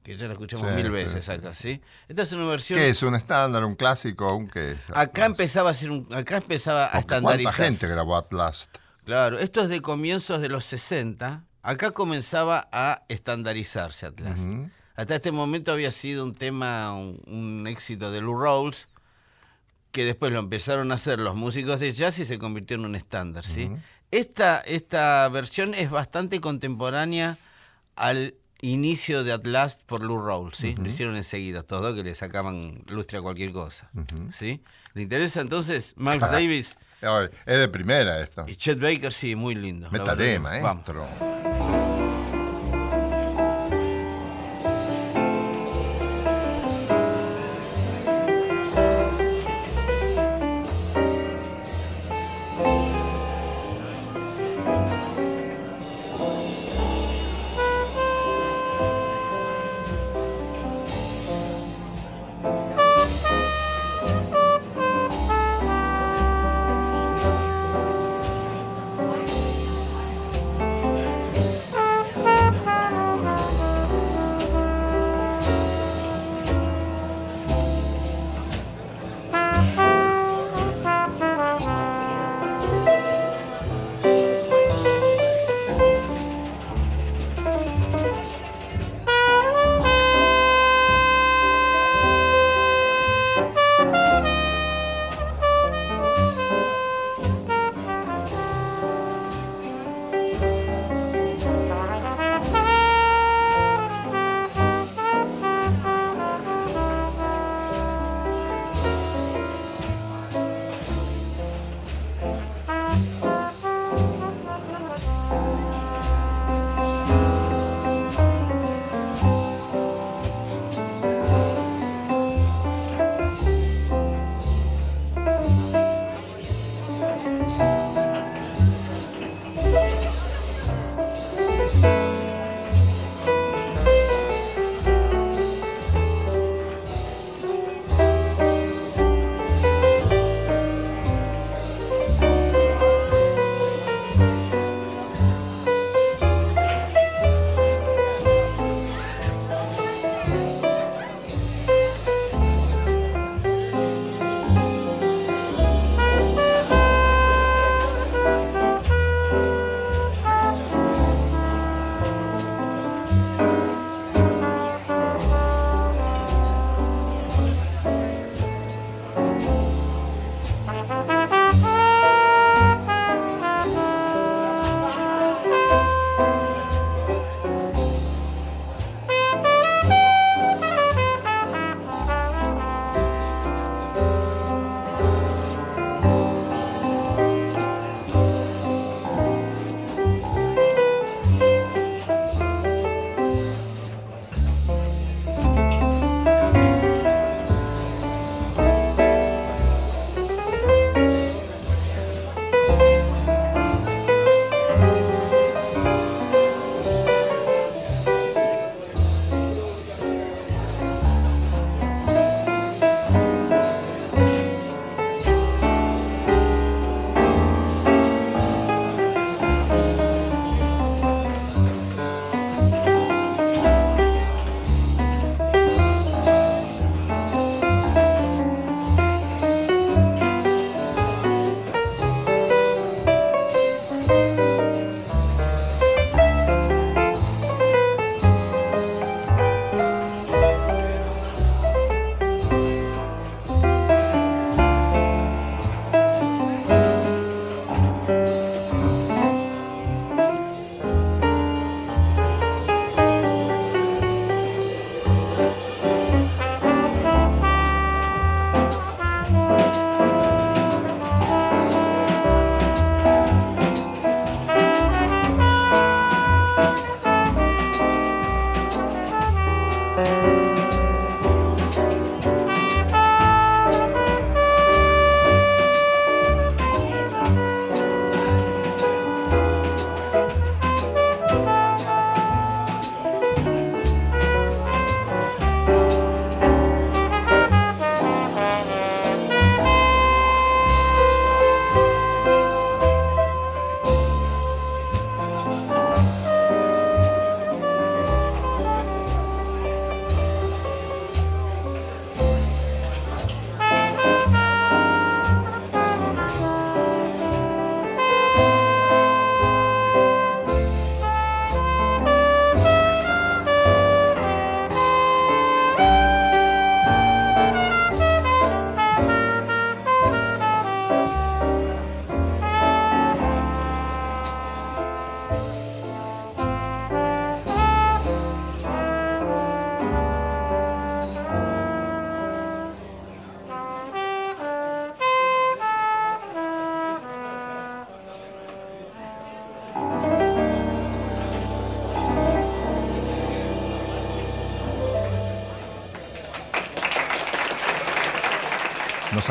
que 0.04 0.18
ya 0.18 0.28
la 0.28 0.34
escuchamos 0.34 0.74
mil 0.74 0.92
veces 0.92 1.30
acá, 1.30 1.56
¿sí? 1.56 1.82
Esta 2.10 2.24
es 2.24 2.34
una 2.34 2.48
versión... 2.48 2.78
¿Qué 2.78 2.90
es? 2.90 3.02
¿Un 3.02 3.16
estándar, 3.16 3.64
un 3.64 3.76
clásico, 3.76 4.36
un 4.36 4.50
qué? 4.50 4.76
Acá 4.94 5.24
empezaba 5.24 5.70
a 5.70 5.74
ser 5.74 5.90
un, 5.90 6.14
acá 6.14 6.36
empezaba 6.36 6.88
a 6.88 7.02
Porque 7.02 7.22
¿Cuánta 7.22 7.54
gente 7.54 7.88
grabó 7.88 8.18
At 8.18 8.34
Last? 8.34 8.76
Claro, 9.06 9.40
esto 9.40 9.62
es 9.62 9.70
de 9.70 9.82
comienzos 9.82 10.42
de 10.42 10.50
los 10.50 10.66
60. 10.66 11.46
Acá 11.62 11.92
comenzaba 11.92 12.68
a 12.74 13.04
estandarizarse 13.08 14.08
Atlas. 14.08 14.38
Ujú. 14.38 14.70
Hasta 14.96 15.16
este 15.16 15.32
momento 15.32 15.72
había 15.72 15.92
sido 15.92 16.24
un 16.24 16.36
tema, 16.36 16.94
un, 16.94 17.20
un 17.28 17.68
éxito 17.68 18.12
de 18.12 18.22
Lou 18.22 18.38
Rawls, 18.40 18.88
que 19.92 20.06
después 20.06 20.32
lo 20.32 20.40
empezaron 20.40 20.92
a 20.92 20.96
hacer 20.96 21.20
los 21.20 21.36
músicos 21.36 21.80
de 21.80 21.92
jazz 21.94 22.20
y 22.20 22.26
se 22.26 22.40
convirtió 22.40 22.76
en 22.78 22.86
un 22.86 22.96
estándar, 22.96 23.46
¿sí? 23.46 23.70
esta, 24.12 24.60
esta 24.60 25.28
versión 25.30 25.74
es 25.74 25.90
bastante 25.90 26.40
contemporánea 26.42 27.38
al 27.96 28.36
inicio 28.62 29.24
de 29.24 29.34
Atlas 29.34 29.80
por 29.86 30.02
Lou 30.02 30.22
Rawls, 30.26 30.56
¿sí? 30.58 30.76
Lo 30.76 30.88
hicieron 30.88 31.16
enseguida, 31.16 31.64
todo 31.64 31.96
que 31.96 32.04
le 32.04 32.14
sacaban 32.16 32.84
lustre 32.90 33.18
a 33.18 33.22
cualquier 33.22 33.52
cosa, 33.52 33.90
¿sí? 34.38 34.62
¿Le 34.94 35.02
interesa 35.04 35.42
entonces 35.42 35.94
Miles 35.98 36.20
Davis 36.32 36.78
Es 37.46 37.58
de 37.58 37.68
primera 37.68 38.20
esto. 38.20 38.46
y 38.48 38.56
Chet 38.56 38.80
Baker? 38.80 39.12
Sí, 39.12 39.36
muy 39.36 39.56
lindo. 39.56 39.90
verdad. 40.00 40.16
Vamos. 40.62 41.51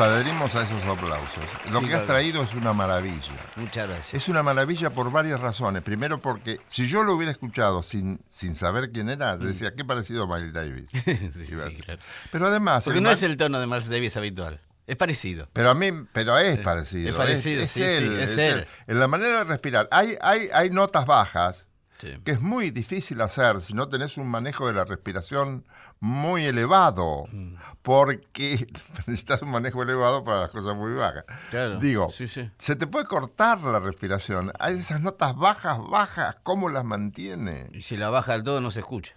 Adherimos 0.01 0.55
a 0.55 0.63
esos 0.63 0.83
aplausos. 0.83 1.43
Lo 1.71 1.79
Sí, 1.79 1.87
que 1.87 1.95
has 1.95 2.05
traído 2.05 2.43
es 2.43 2.53
una 2.53 2.73
maravilla. 2.73 3.31
Muchas 3.55 3.87
gracias. 3.87 4.13
Es 4.13 4.29
una 4.29 4.43
maravilla 4.43 4.91
por 4.91 5.11
varias 5.11 5.39
razones. 5.39 5.81
Primero 5.83 6.21
porque 6.21 6.59
si 6.67 6.87
yo 6.87 7.03
lo 7.03 7.13
hubiera 7.13 7.31
escuchado 7.31 7.83
sin, 7.83 8.19
sin 8.27 8.55
saber 8.55 8.91
quién 8.91 9.09
era, 9.09 9.37
decía, 9.37 9.73
qué 9.75 9.85
parecido 9.85 10.23
a 10.23 10.27
Miley 10.27 10.51
Davis. 10.51 10.89
Mm. 10.93 10.99
Sí, 11.31 11.45
sí, 11.45 11.81
claro. 11.81 12.01
Pero 12.31 12.47
además... 12.47 12.83
Porque 12.83 13.01
no 13.01 13.09
es 13.11 13.23
el 13.23 13.37
tono 13.37 13.59
de 13.59 13.67
Miles 13.67 13.89
Davis 13.89 14.17
habitual. 14.17 14.59
Es 14.87 14.97
parecido. 14.97 15.47
Pero 15.53 15.69
a 15.69 15.73
mí, 15.73 15.89
pero 16.11 16.37
es 16.37 16.57
parecido. 16.57 17.09
es 17.09 17.15
parecido, 17.15 17.61
sí, 17.61 17.67
sí, 17.67 17.81
es 17.81 18.37
él. 18.37 18.67
En 18.87 18.99
la 18.99 19.07
manera 19.07 19.39
de 19.39 19.43
respirar. 19.45 19.87
Hay, 19.91 20.17
hay, 20.21 20.49
hay 20.53 20.69
notas 20.69 21.05
bajas 21.05 21.67
Sí. 22.01 22.19
que 22.25 22.31
es 22.31 22.41
muy 22.41 22.71
difícil 22.71 23.21
hacer 23.21 23.61
si 23.61 23.73
no 23.73 23.87
tenés 23.87 24.17
un 24.17 24.27
manejo 24.27 24.65
de 24.67 24.73
la 24.73 24.83
respiración 24.85 25.65
muy 25.99 26.45
elevado, 26.45 27.25
Mm. 27.31 27.55
porque 27.83 28.67
necesitas 29.07 29.41
un 29.43 29.51
manejo 29.51 29.83
elevado 29.83 30.23
para 30.23 30.39
las 30.41 30.49
cosas 30.49 30.75
muy 30.75 30.93
bajas. 30.93 31.25
Claro, 31.51 31.79
Digo, 31.79 32.09
sí, 32.09 32.27
sí. 32.27 32.49
se 32.57 32.75
te 32.75 32.87
puede 32.87 33.05
cortar 33.05 33.61
la 33.61 33.79
respiración. 33.79 34.51
Hay 34.59 34.77
esas 34.77 35.01
notas 35.01 35.35
bajas, 35.35 35.77
bajas, 35.89 36.37
¿cómo 36.43 36.69
las 36.69 36.83
mantiene? 36.85 37.69
Y 37.73 37.83
si 37.83 37.97
la 37.97 38.09
baja 38.09 38.31
del 38.33 38.43
todo 38.43 38.61
no 38.61 38.71
se 38.71 38.79
escucha. 38.79 39.13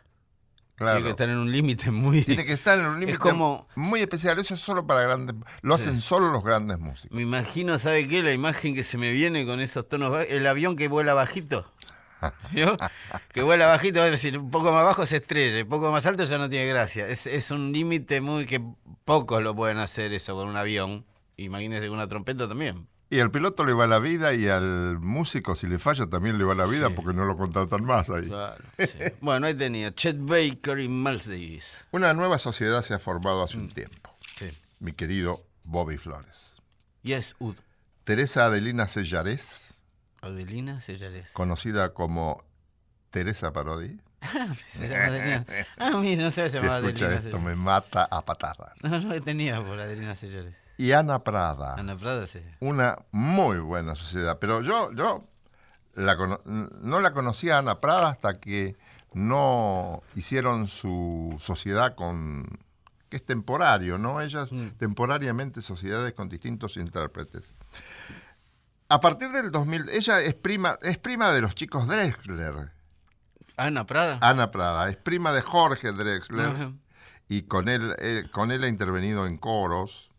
Claro. 0.76 0.94
Tiene 0.96 1.06
que 1.06 1.10
estar 1.12 1.28
en 1.28 1.36
un 1.38 1.52
límite 1.52 1.92
muy... 1.92 2.24
Tiene 2.24 2.44
que 2.44 2.52
estar 2.52 2.76
en 2.76 2.86
un 2.86 2.98
límite 3.00 3.16
como- 3.18 3.68
muy 3.76 4.00
especial. 4.00 4.36
Eso 4.40 4.54
es 4.54 4.60
solo 4.60 4.84
para 4.84 5.02
grandes. 5.02 5.36
Lo 5.62 5.72
hacen 5.76 6.00
solo 6.00 6.32
los 6.32 6.42
grandes 6.42 6.80
músicos. 6.80 7.14
Me 7.16 7.22
imagino, 7.22 7.78
¿sabe 7.78 8.08
qué? 8.08 8.24
La 8.24 8.32
imagen 8.32 8.74
que 8.74 8.82
se 8.82 8.98
me 8.98 9.12
viene 9.12 9.46
con 9.46 9.60
esos 9.60 9.88
tonos 9.88 10.26
el 10.28 10.44
avión 10.48 10.74
que 10.74 10.88
vuela 10.88 11.14
bajito. 11.14 11.72
¿Vio? 12.52 12.76
Que 13.32 13.42
vuela 13.42 13.66
bajito, 13.66 14.04
es 14.04 14.10
decir, 14.12 14.38
un 14.38 14.50
poco 14.50 14.70
más 14.72 14.84
bajo 14.84 15.06
se 15.06 15.16
estrella, 15.16 15.62
un 15.62 15.68
poco 15.68 15.90
más 15.90 16.04
alto 16.06 16.24
ya 16.24 16.38
no 16.38 16.48
tiene 16.48 16.66
gracia. 16.66 17.06
Es, 17.08 17.26
es 17.26 17.50
un 17.50 17.72
límite 17.72 18.20
muy 18.20 18.46
que 18.46 18.62
pocos 19.04 19.42
lo 19.42 19.54
pueden 19.54 19.78
hacer 19.78 20.12
eso 20.12 20.34
con 20.34 20.48
un 20.48 20.56
avión. 20.56 21.04
Imagínese 21.36 21.86
con 21.88 21.96
una 21.96 22.08
trompeta 22.08 22.48
también. 22.48 22.86
Y 23.10 23.20
al 23.20 23.30
piloto 23.30 23.64
le 23.64 23.74
va 23.74 23.86
la 23.86 23.98
vida 23.98 24.32
y 24.32 24.48
al 24.48 24.98
músico, 24.98 25.54
si 25.54 25.66
le 25.66 25.78
falla, 25.78 26.06
también 26.06 26.38
le 26.38 26.44
va 26.44 26.54
la 26.54 26.64
vida 26.66 26.88
Sí. 26.88 26.94
porque 26.96 27.12
no 27.12 27.24
lo 27.26 27.36
contratan 27.36 27.84
más 27.84 28.08
ahí. 28.10 28.26
Claro, 28.26 28.56
sí. 28.78 28.86
Bueno, 29.20 29.46
ahí 29.46 29.54
tenía 29.54 29.94
Chet 29.94 30.16
Baker 30.18 30.80
y 30.80 30.88
Miles 30.88 31.26
Davis. 31.26 31.76
Una 31.92 32.12
nueva 32.14 32.38
sociedad 32.38 32.82
se 32.82 32.94
ha 32.94 32.98
formado 32.98 33.42
hace 33.44 33.58
Mm. 33.58 33.60
un 33.60 33.68
tiempo. 33.68 34.16
Sí. 34.36 34.46
Mi 34.80 34.92
querido 34.92 35.44
Bobby 35.64 35.96
Flores. 35.98 36.54
Yes, 37.02 37.36
Ud. 37.38 37.56
Teresa 38.04 38.46
Adelina 38.46 38.88
Sellarés, 38.88 39.73
Adelina 40.24 40.80
Sellales. 40.80 41.30
conocida 41.32 41.92
como 41.94 42.42
Teresa 43.10 43.52
Parodi. 43.52 44.00
Se 44.68 44.88
llama 44.88 45.04
Adelina. 45.06 45.46
Ah, 45.78 45.90
mira, 45.98 46.22
no 46.22 46.30
sé, 46.30 46.48
se 46.50 46.56
Si 46.58 46.62
llamaba 46.62 46.78
escucha 46.86 47.06
Adelina 47.06 47.26
esto, 47.26 47.38
Sellales. 47.38 47.56
me 47.58 47.62
mata 47.62 48.08
a 48.10 48.22
patadas. 48.22 48.74
No, 48.82 48.98
no 49.00 49.22
tenía 49.22 49.64
por 49.64 49.78
Adelina 49.80 50.14
Sellales. 50.14 50.54
Y 50.78 50.92
Ana 50.92 51.20
Prada. 51.22 51.74
Ana 51.76 51.96
Prada, 51.96 52.26
sí. 52.26 52.40
una 52.60 52.98
muy 53.12 53.58
buena 53.58 53.94
sociedad. 53.94 54.38
Pero 54.40 54.60
yo, 54.62 54.92
yo 54.92 55.22
la 55.94 56.16
no 56.46 57.00
la 57.00 57.12
conocía 57.12 57.56
a 57.56 57.58
Ana 57.60 57.78
Prada 57.80 58.08
hasta 58.08 58.34
que 58.40 58.76
no 59.12 60.02
hicieron 60.16 60.66
su 60.66 61.36
sociedad 61.38 61.94
con 61.94 62.58
que 63.08 63.18
es 63.18 63.24
temporario, 63.24 63.96
¿no? 63.98 64.20
Ellas 64.20 64.50
temporariamente 64.76 65.62
sociedades 65.62 66.14
con 66.14 66.28
distintos 66.28 66.76
intérpretes. 66.76 67.52
A 68.88 69.00
partir 69.00 69.30
del 69.30 69.50
2000, 69.50 69.88
ella 69.90 70.20
es 70.20 70.34
prima, 70.34 70.78
es 70.82 70.98
prima 70.98 71.30
de 71.30 71.40
los 71.40 71.54
chicos 71.54 71.88
Drexler, 71.88 72.72
Ana 73.56 73.86
Prada. 73.86 74.18
Ana 74.20 74.50
Prada, 74.50 74.88
es 74.90 74.96
prima 74.96 75.32
de 75.32 75.40
Jorge 75.42 75.92
Drexler 75.92 76.46
Ajá. 76.46 76.72
y 77.28 77.42
con 77.42 77.68
él, 77.68 77.94
eh, 77.98 78.24
con 78.30 78.52
él 78.52 78.62
ha 78.64 78.68
intervenido 78.68 79.26
en 79.26 79.38
coros, 79.38 80.10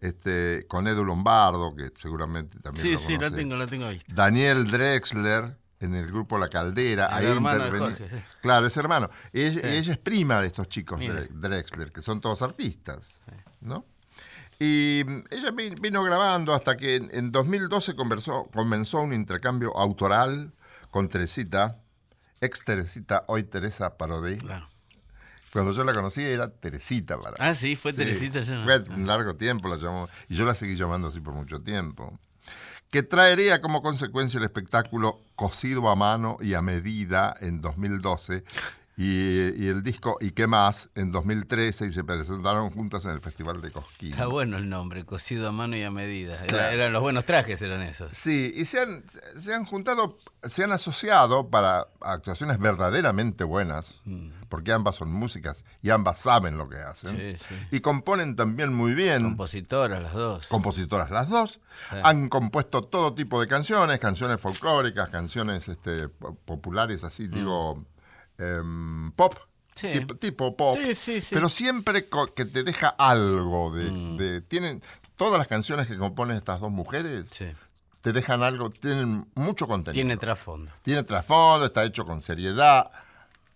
este, 0.00 0.64
con 0.68 0.86
Edu 0.88 1.04
Lombardo, 1.04 1.74
que 1.76 1.92
seguramente 1.94 2.58
también 2.60 2.86
Sí, 2.86 2.92
lo 2.94 3.00
sí, 3.00 3.18
la 3.18 3.30
tengo, 3.30 3.56
la 3.56 3.66
tengo 3.66 3.86
ahí. 3.86 4.02
Daniel 4.08 4.66
Drexler 4.70 5.56
en 5.80 5.94
el 5.94 6.06
grupo 6.06 6.38
La 6.38 6.48
Caldera. 6.48 7.06
El 7.06 7.26
ahí 7.26 7.32
hermano 7.32 7.64
de 7.64 7.70
interveni- 7.70 7.78
Jorge, 7.98 8.08
sí. 8.08 8.24
Claro, 8.40 8.66
es 8.66 8.76
hermano. 8.78 9.10
Ella, 9.32 9.60
ella 9.72 9.92
es 9.92 9.98
prima 9.98 10.40
de 10.40 10.46
estos 10.46 10.68
chicos 10.68 10.98
Mira. 10.98 11.26
Drexler, 11.30 11.92
que 11.92 12.00
son 12.02 12.20
todos 12.20 12.40
artistas, 12.42 13.20
¿no? 13.60 13.84
Y 14.60 15.02
mm, 15.06 15.22
ella 15.30 15.50
vi- 15.50 15.74
vino 15.80 16.02
grabando 16.04 16.54
hasta 16.54 16.76
que 16.76 16.96
en, 16.96 17.08
en 17.12 17.32
2012 17.32 17.96
conversó, 17.96 18.48
comenzó 18.54 19.00
un 19.00 19.12
intercambio 19.14 19.76
autoral 19.76 20.52
con 20.90 21.08
Teresita, 21.08 21.80
ex 22.40 22.64
Teresita, 22.64 23.24
hoy 23.26 23.42
Teresa 23.44 23.96
Parodi. 23.96 24.36
Claro. 24.36 24.68
Cuando 25.52 25.72
yo 25.72 25.82
la 25.82 25.92
conocí 25.94 26.22
era 26.22 26.48
Teresita 26.52 27.18
Parodi. 27.18 27.38
Ah, 27.40 27.54
sí, 27.54 27.74
fue 27.74 27.92
Teresita 27.92 28.42
ya. 28.42 28.62
Fue 28.62 28.78
un 28.94 29.06
largo 29.06 29.34
tiempo 29.34 29.66
la 29.68 29.76
llamó, 29.76 30.08
y 30.28 30.34
yo 30.36 30.44
la 30.44 30.54
seguí 30.54 30.76
llamando 30.76 31.08
así 31.08 31.20
por 31.20 31.34
mucho 31.34 31.58
tiempo. 31.60 32.18
Que 32.90 33.02
traería 33.02 33.60
como 33.62 33.80
consecuencia 33.82 34.38
el 34.38 34.44
espectáculo 34.44 35.20
Cosido 35.36 35.88
a 35.88 35.96
mano 35.96 36.36
y 36.40 36.54
a 36.54 36.60
medida 36.60 37.34
en 37.40 37.60
2012 37.60 38.44
y, 39.02 39.64
y 39.64 39.68
el 39.68 39.82
disco 39.82 40.18
¿Y 40.20 40.32
qué 40.32 40.46
más? 40.46 40.90
en 40.94 41.10
2013 41.10 41.86
y 41.86 41.92
se 41.92 42.04
presentaron 42.04 42.70
juntas 42.70 43.04
en 43.06 43.12
el 43.12 43.20
Festival 43.20 43.60
de 43.62 43.70
Cosquín. 43.70 44.10
Está 44.12 44.26
bueno 44.26 44.58
el 44.58 44.68
nombre, 44.68 45.04
cocido 45.06 45.48
a 45.48 45.52
mano 45.52 45.76
y 45.76 45.82
a 45.82 45.90
medida. 45.90 46.34
Era- 46.44 46.72
eran 46.72 46.92
los 46.92 47.00
buenos 47.00 47.24
trajes, 47.24 47.62
eran 47.62 47.80
esos. 47.82 48.14
Sí, 48.16 48.52
y 48.54 48.66
se 48.66 48.80
han, 48.80 49.04
se 49.36 49.54
han 49.54 49.64
juntado, 49.64 50.16
se 50.42 50.64
han 50.64 50.72
asociado 50.72 51.48
para 51.48 51.88
actuaciones 52.00 52.58
verdaderamente 52.58 53.44
buenas, 53.44 53.94
porque 54.50 54.72
ambas 54.72 54.96
son 54.96 55.10
músicas 55.12 55.64
y 55.80 55.90
ambas 55.90 56.18
saben 56.20 56.58
lo 56.58 56.68
que 56.68 56.76
hacen, 56.78 57.16
Sí, 57.16 57.44
sí. 57.48 57.54
y 57.70 57.80
componen 57.80 58.36
también 58.36 58.74
muy 58.74 58.94
bien. 58.94 59.22
Compositoras 59.22 60.02
las 60.02 60.12
dos. 60.12 60.46
compositoras 60.48 61.10
las 61.10 61.28
dos, 61.30 61.60
Sí. 61.90 61.96
han 62.02 62.28
compuesto 62.28 62.82
todo 62.82 63.14
tipo 63.14 63.40
de 63.40 63.46
canciones, 63.46 63.98
canciones 64.00 64.40
folclóricas, 64.40 65.08
canciones 65.08 65.68
este, 65.68 66.08
po- 66.08 66.34
populares, 66.34 67.04
así 67.04 67.28
digo, 67.28 67.86
em, 68.40 69.12
pop. 69.12 69.34
Sí. 69.76 69.88
tipo, 69.92 70.14
tipo 70.16 70.56
pop, 70.56 70.76
Sí, 70.78 70.94
sí, 70.94 71.20
sí. 71.22 71.34
pero 71.34 71.48
siempre 71.48 72.04
que 72.34 72.44
te 72.44 72.64
deja 72.64 72.88
algo 72.88 73.74
de, 73.74 73.90
Mm. 73.90 74.16
de- 74.18 74.40
tienen 74.42 74.82
todas 75.16 75.38
las 75.38 75.46
canciones 75.48 75.86
que 75.86 75.96
componen 75.96 76.36
estas 76.36 76.60
dos 76.60 76.70
mujeres 76.70 77.30
te 78.02 78.12
dejan 78.12 78.42
algo, 78.42 78.68
tienen 78.70 79.26
mucho 79.34 79.66
contenido. 79.66 79.94
Tiene 79.94 80.16
trasfondo. 80.18 80.70
Tiene 80.82 81.02
trasfondo, 81.02 81.64
está 81.66 81.84
hecho 81.84 82.04
con 82.04 82.20
seriedad. 82.20 82.90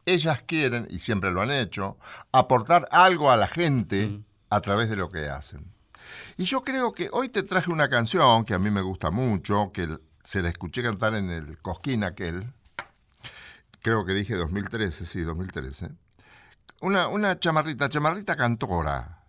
Ellas 0.07 0.43
quieren, 0.47 0.87
y 0.91 0.99
siempre 0.99 1.31
lo 1.31 1.43
han 1.43 1.51
hecho, 1.51 1.99
aportar 2.33 2.89
algo 2.91 3.31
a 3.31 3.37
la 3.37 3.47
gente 3.47 4.07
Mm. 4.07 4.25
a 4.51 4.61
través 4.61 4.89
de 4.91 4.97
lo 4.97 5.09
que 5.11 5.29
hacen. 5.29 5.73
Y 6.39 6.45
yo 6.45 6.63
creo 6.63 6.93
que 6.93 7.09
hoy 7.13 7.29
te 7.29 7.43
traje 7.43 7.71
una 7.71 7.89
canción 7.91 8.45
que 8.45 8.55
a 8.55 8.59
mí 8.59 8.71
me 8.71 8.83
gusta 8.83 9.11
mucho, 9.11 9.73
que 9.73 9.99
se 10.23 10.41
la 10.43 10.49
escuché 10.49 10.83
cantar 10.83 11.15
en 11.15 11.31
el 11.31 11.59
Cosquín 11.59 12.05
aquel, 12.05 12.53
creo 13.85 14.05
que 14.07 14.15
dije 14.15 14.35
2013, 14.35 15.05
sí, 15.05 15.21
2013. 15.21 15.91
Una, 16.81 17.07
una 17.09 17.39
chamarrita, 17.39 17.89
chamarrita 17.91 18.35
cantora. 18.35 19.21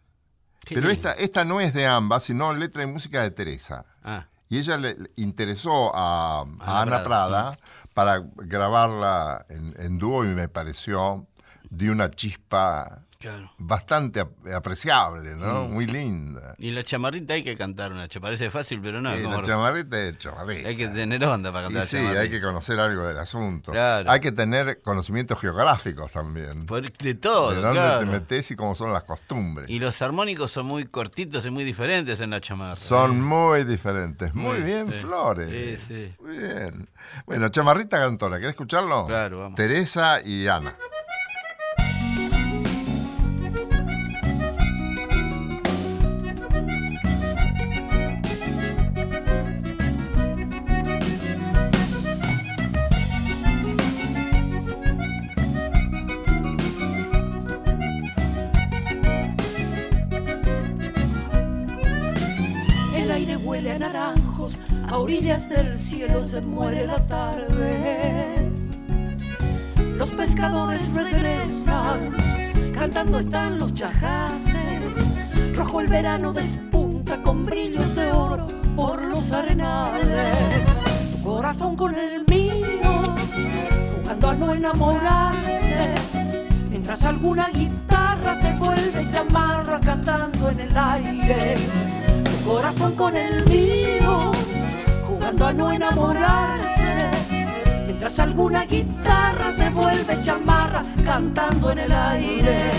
Qué 0.63 0.75
Pero 0.75 0.87
lindo. 0.87 1.09
esta, 1.09 1.11
esta 1.21 1.43
no 1.43 1.59
es 1.59 1.73
de 1.73 1.85
ambas, 1.85 2.23
sino 2.23 2.53
letra 2.53 2.81
y 2.83 2.87
música 2.87 3.21
de 3.21 3.31
Teresa. 3.31 3.85
Ah, 4.03 4.25
Y 4.49 4.57
ella 4.59 4.77
le 4.77 4.95
interesó 5.17 5.95
a, 5.95 6.39
a 6.39 6.43
Ana 6.43 6.81
Ana 6.81 7.03
Prada. 7.03 7.51
Prada 7.51 7.59
para 7.93 8.23
grabarla 8.35 9.45
en, 9.49 9.75
en 9.77 9.97
dúo 9.97 10.23
y 10.25 10.29
me 10.29 10.47
pareció 10.49 11.27
de 11.69 11.89
una 11.91 12.09
chispa 12.11 13.04
claro. 13.19 13.51
bastante 13.57 14.19
ap- 14.21 14.47
apreciable, 14.53 15.35
¿no? 15.35 15.65
Mm. 15.67 15.73
Muy 15.73 15.85
linda. 15.87 16.55
Y 16.57 16.71
la 16.71 16.83
chamarrita 16.83 17.33
hay 17.33 17.43
que 17.43 17.55
cantar 17.55 17.91
una. 17.91 18.07
Parece 18.21 18.49
fácil, 18.49 18.79
pero 18.81 19.01
no. 19.01 19.17
Y 19.17 19.21
como- 19.23 19.41
la 19.41 19.43
chamarrita 19.47 19.99
es 19.99 20.17
chamarrita. 20.17 20.69
hay 20.69 20.75
que 20.75 20.87
tener 20.87 21.23
onda 21.25 21.51
para 21.51 21.67
Y 21.67 21.73
cantar 21.73 21.85
sí, 21.87 21.97
chamarrita. 21.97 22.21
hay 22.21 22.29
que 22.29 22.41
conocer 22.41 22.79
algo 22.79 23.03
del 23.07 23.17
asunto. 23.19 23.71
Claro. 23.71 24.09
Hay 24.09 24.19
que 24.19 24.31
tener 24.31 24.81
conocimientos 24.81 25.39
geográficos 25.39 26.11
también. 26.11 26.65
Por- 26.65 26.91
de 26.91 27.13
todo, 27.15 27.51
de 27.51 27.61
dónde 27.61 27.79
claro. 27.79 27.99
te 27.99 28.05
metes 28.05 28.51
y 28.51 28.55
cómo 28.55 28.75
son 28.75 28.91
las 28.93 29.03
costumbres. 29.03 29.69
Y 29.69 29.79
los 29.79 30.01
armónicos 30.01 30.51
son 30.51 30.65
muy 30.65 30.85
cortitos 30.85 31.45
y 31.45 31.51
muy 31.51 31.63
diferentes 31.63 32.19
en 32.19 32.29
la 32.29 32.41
chamarra. 32.41 32.75
Son 32.75 33.21
muy 33.21 33.63
diferentes. 33.63 34.33
Muy, 34.33 34.61
bien, 34.61 34.91
sí. 34.93 34.99
Flores. 34.99 35.49
Sí, 35.49 35.77
sí. 35.87 36.15
Muy 36.21 36.37
bien. 36.37 36.89
Bueno, 37.25 37.49
Chamarrita 37.49 37.97
Cantora, 37.99 38.37
¿querés 38.37 38.51
escucharlo? 38.51 39.05
Claro, 39.07 39.39
vamos. 39.41 39.55
Teresa 39.55 40.21
y 40.21 40.47
Ana. 40.47 40.75
A 64.95 64.99
orillas 64.99 65.49
del 65.49 65.69
cielo 65.69 66.23
se 66.23 66.39
muere 66.39 66.87
la 66.87 67.05
tarde. 67.05 68.49
Los 69.97 70.11
pescadores 70.11 70.93
regresan, 70.93 72.11
cantando 72.73 73.19
están 73.19 73.59
los 73.59 73.73
chajaces. 73.73 74.93
Rojo 75.53 75.81
el 75.81 75.87
verano 75.87 76.31
despunta 76.31 77.21
con 77.21 77.43
brillos 77.43 77.93
de 77.93 78.09
oro 78.13 78.47
por 78.77 79.03
los 79.03 79.33
arenales. 79.33 80.63
Tu 81.11 81.23
corazón 81.23 81.75
con 81.75 81.93
el 81.93 82.25
mío, 82.27 83.15
jugando 83.97 84.29
a 84.29 84.33
no 84.33 84.53
enamorarse. 84.53 85.93
Mientras 86.69 87.03
alguna 87.03 87.49
guitarra 87.49 88.41
se 88.41 88.53
vuelve 88.53 89.05
chamarra 89.11 89.77
cantando 89.81 90.51
en 90.51 90.59
el 90.61 90.77
aire. 90.77 91.55
Tu 92.23 92.49
corazón 92.49 92.95
con 92.95 93.17
el 93.17 93.43
mío, 93.49 94.31
jugando 95.25 95.45
a 95.47 95.53
no 95.53 95.71
enamorarse. 95.71 97.09
Mientras 97.87 98.19
alguna 98.19 98.65
guitarra 98.65 99.51
se 99.51 99.69
vuelve 99.71 100.21
chamarra 100.21 100.83
cantando 101.03 101.71
en 101.71 101.79
el 101.79 101.91
aire. 101.91 102.71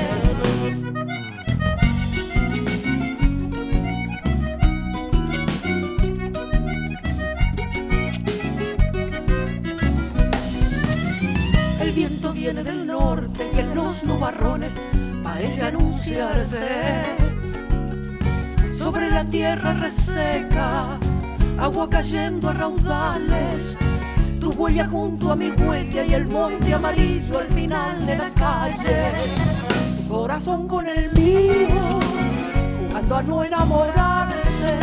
El 11.81 11.91
viento 11.93 12.33
viene 12.33 12.63
del 12.63 12.87
norte 12.87 13.51
y 13.53 13.59
en 13.59 13.75
los 13.75 14.05
nubarrones 14.05 14.77
parece 15.25 15.65
anunciarse. 15.65 16.69
Sobre 18.79 19.11
la 19.11 19.25
tierra 19.25 19.73
reseca, 19.73 21.01
agua 21.59 21.89
cayendo 21.89 22.51
a 22.51 22.53
raudales. 22.53 23.77
Tu 24.41 24.51
huella 24.53 24.87
junto 24.89 25.33
a 25.33 25.37
mi 25.37 25.51
huella 25.51 26.05
y 26.05 26.15
el 26.15 26.27
monte 26.29 26.75
amarillo 26.75 27.39
al 27.39 27.49
final 27.49 28.07
de 28.07 28.17
la 28.17 28.31
calle. 28.31 29.13
Corazón 30.09 30.69
con 30.69 30.87
el 30.87 31.13
mío, 31.13 32.01
jugando 32.79 33.17
a 33.17 33.23
no 33.23 33.45
enamorarse. 33.45 34.79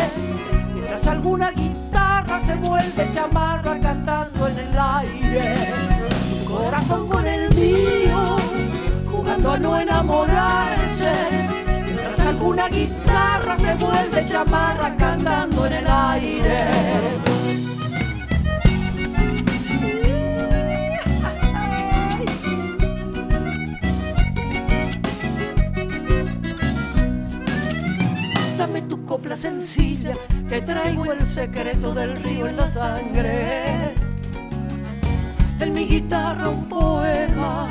Mientras 0.74 1.06
alguna 1.06 1.50
guitarra 1.50 2.40
se 2.40 2.54
vuelve 2.56 3.10
chamarra 3.14 3.80
cantando 3.80 4.48
en 4.48 4.58
el 4.58 4.78
aire 4.78 5.94
corazón 6.54 7.08
con 7.08 7.26
el 7.26 7.54
mío, 7.54 8.36
jugando 9.10 9.52
a 9.52 9.58
no 9.58 9.78
enamorarse. 9.78 11.12
Mientras 11.84 12.26
alguna 12.26 12.68
guitarra 12.68 12.93
se 13.56 13.74
vuelve 13.74 14.24
chamarra 14.26 14.94
cantando 14.96 15.66
en 15.66 15.72
el 15.72 15.86
aire. 15.86 16.64
Dame 28.58 28.82
tu 28.82 29.04
copla 29.04 29.36
sencilla, 29.36 30.12
que 30.48 30.62
traigo 30.62 31.12
el 31.12 31.20
secreto 31.20 31.92
del 31.92 32.22
río 32.22 32.48
en 32.48 32.56
la 32.56 32.68
sangre 32.68 33.94
en 35.60 35.72
mi 35.72 35.86
guitarra 35.86 36.48
un 36.48 36.68
poema, 36.68 37.66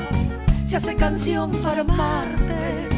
se 0.66 0.78
hace 0.78 0.96
canción 0.96 1.52
para 1.64 1.82
amarte. 1.82 2.93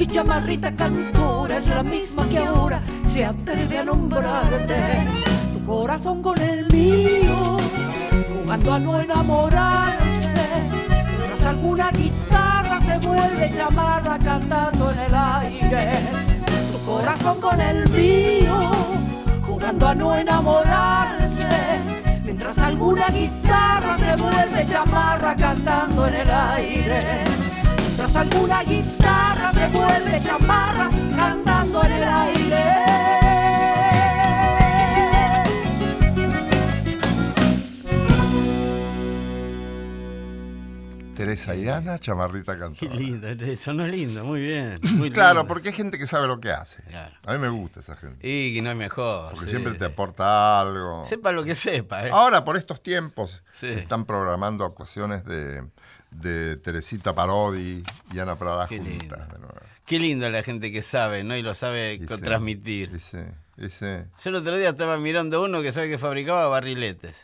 Mi 0.00 0.06
chamarrita 0.06 0.74
cantora 0.74 1.58
es 1.58 1.68
la 1.68 1.82
misma 1.82 2.26
que 2.26 2.38
ahora 2.38 2.80
se 3.04 3.22
atreve 3.22 3.76
a 3.76 3.84
nombrarte. 3.84 5.06
Tu 5.52 5.66
corazón 5.66 6.22
con 6.22 6.40
el 6.40 6.66
mío, 6.72 7.58
jugando 8.32 8.72
a 8.72 8.78
no 8.78 8.98
enamorarse. 8.98 10.46
Mientras 11.18 11.44
alguna 11.44 11.90
guitarra 11.90 12.80
se 12.80 12.96
vuelve 13.06 13.52
chamarra 13.54 14.18
cantando 14.18 14.90
en 14.90 14.98
el 15.00 15.14
aire. 15.14 15.98
Tu 16.72 16.90
corazón 16.90 17.38
con 17.38 17.60
el 17.60 17.86
mío, 17.90 18.56
jugando 19.46 19.86
a 19.86 19.94
no 19.94 20.16
enamorarse 20.16 21.46
mientras 22.24 22.56
alguna 22.56 23.08
guitarra 23.08 23.98
se 23.98 24.16
vuelve 24.16 24.64
chamarra 24.64 25.36
cantando 25.36 26.06
en 26.08 26.14
el 26.14 26.30
aire. 26.30 27.59
Mientras 27.90 28.14
alguna 28.14 28.62
guitarra 28.62 29.52
se 29.52 29.66
vuelve 29.66 30.20
chamarra 30.20 30.88
cantando 31.16 31.82
en 31.82 31.92
el 31.92 32.04
aire. 32.04 32.70
Teresa 41.14 41.54
y 41.54 41.68
Ana, 41.68 41.98
chamarrita 41.98 42.54
Qué 42.54 42.60
cantora. 42.60 42.94
lindo, 42.94 43.28
eso 43.28 43.74
no 43.74 43.84
es 43.84 43.92
lindo, 43.92 44.24
muy 44.24 44.40
bien. 44.40 44.78
Muy 44.94 45.10
Claro, 45.12 45.40
lindo. 45.40 45.48
porque 45.48 45.68
hay 45.68 45.74
gente 45.74 45.98
que 45.98 46.06
sabe 46.06 46.26
lo 46.26 46.40
que 46.40 46.50
hace. 46.50 46.82
Claro. 46.84 47.14
A 47.26 47.32
mí 47.34 47.38
me 47.38 47.50
gusta 47.50 47.80
esa 47.80 47.94
gente. 47.96 48.26
Y 48.26 48.54
que 48.54 48.62
no 48.62 48.70
es 48.70 48.76
mejor. 48.76 49.30
Porque 49.32 49.44
sí. 49.44 49.50
siempre 49.50 49.74
te 49.74 49.84
aporta 49.84 50.60
algo. 50.60 51.04
Sepa 51.04 51.30
lo 51.32 51.44
que 51.44 51.54
sepa, 51.54 52.06
¿eh? 52.06 52.10
Ahora, 52.10 52.42
por 52.46 52.56
estos 52.56 52.82
tiempos, 52.82 53.42
Sí. 53.52 53.66
están 53.66 54.06
programando 54.06 54.64
actuaciones 54.64 55.26
de, 55.26 55.62
de 56.10 56.56
Teresita 56.56 57.14
Parodi 57.14 57.82
y 58.12 58.18
Ana 58.18 58.36
Prada 58.36 58.66
Qué 58.66 58.78
juntas. 58.78 58.98
lindo. 58.98 59.16
de 59.16 59.38
nuevo. 59.38 59.54
Qué 59.86 59.98
lindo 59.98 60.28
la 60.30 60.42
gente 60.42 60.70
que 60.70 60.82
sabe, 60.82 61.24
¿no? 61.24 61.36
Y 61.36 61.42
lo 61.42 61.54
sabe 61.54 61.94
Y 61.94 62.06
co- 62.06 62.16
sí, 62.16 62.22
transmitir. 62.22 62.92
y 62.94 63.00
sí, 63.00 63.18
y 63.56 63.68
sí. 63.68 63.86
Yo 64.22 64.30
el 64.30 64.34
otro 64.36 64.56
día 64.56 64.68
estaba 64.70 64.98
mirando 64.98 65.42
uno 65.42 65.62
que 65.62 65.72
sabe 65.72 65.88
que 65.88 65.98
fabricaba 65.98 66.46
barriletes. 66.48 67.14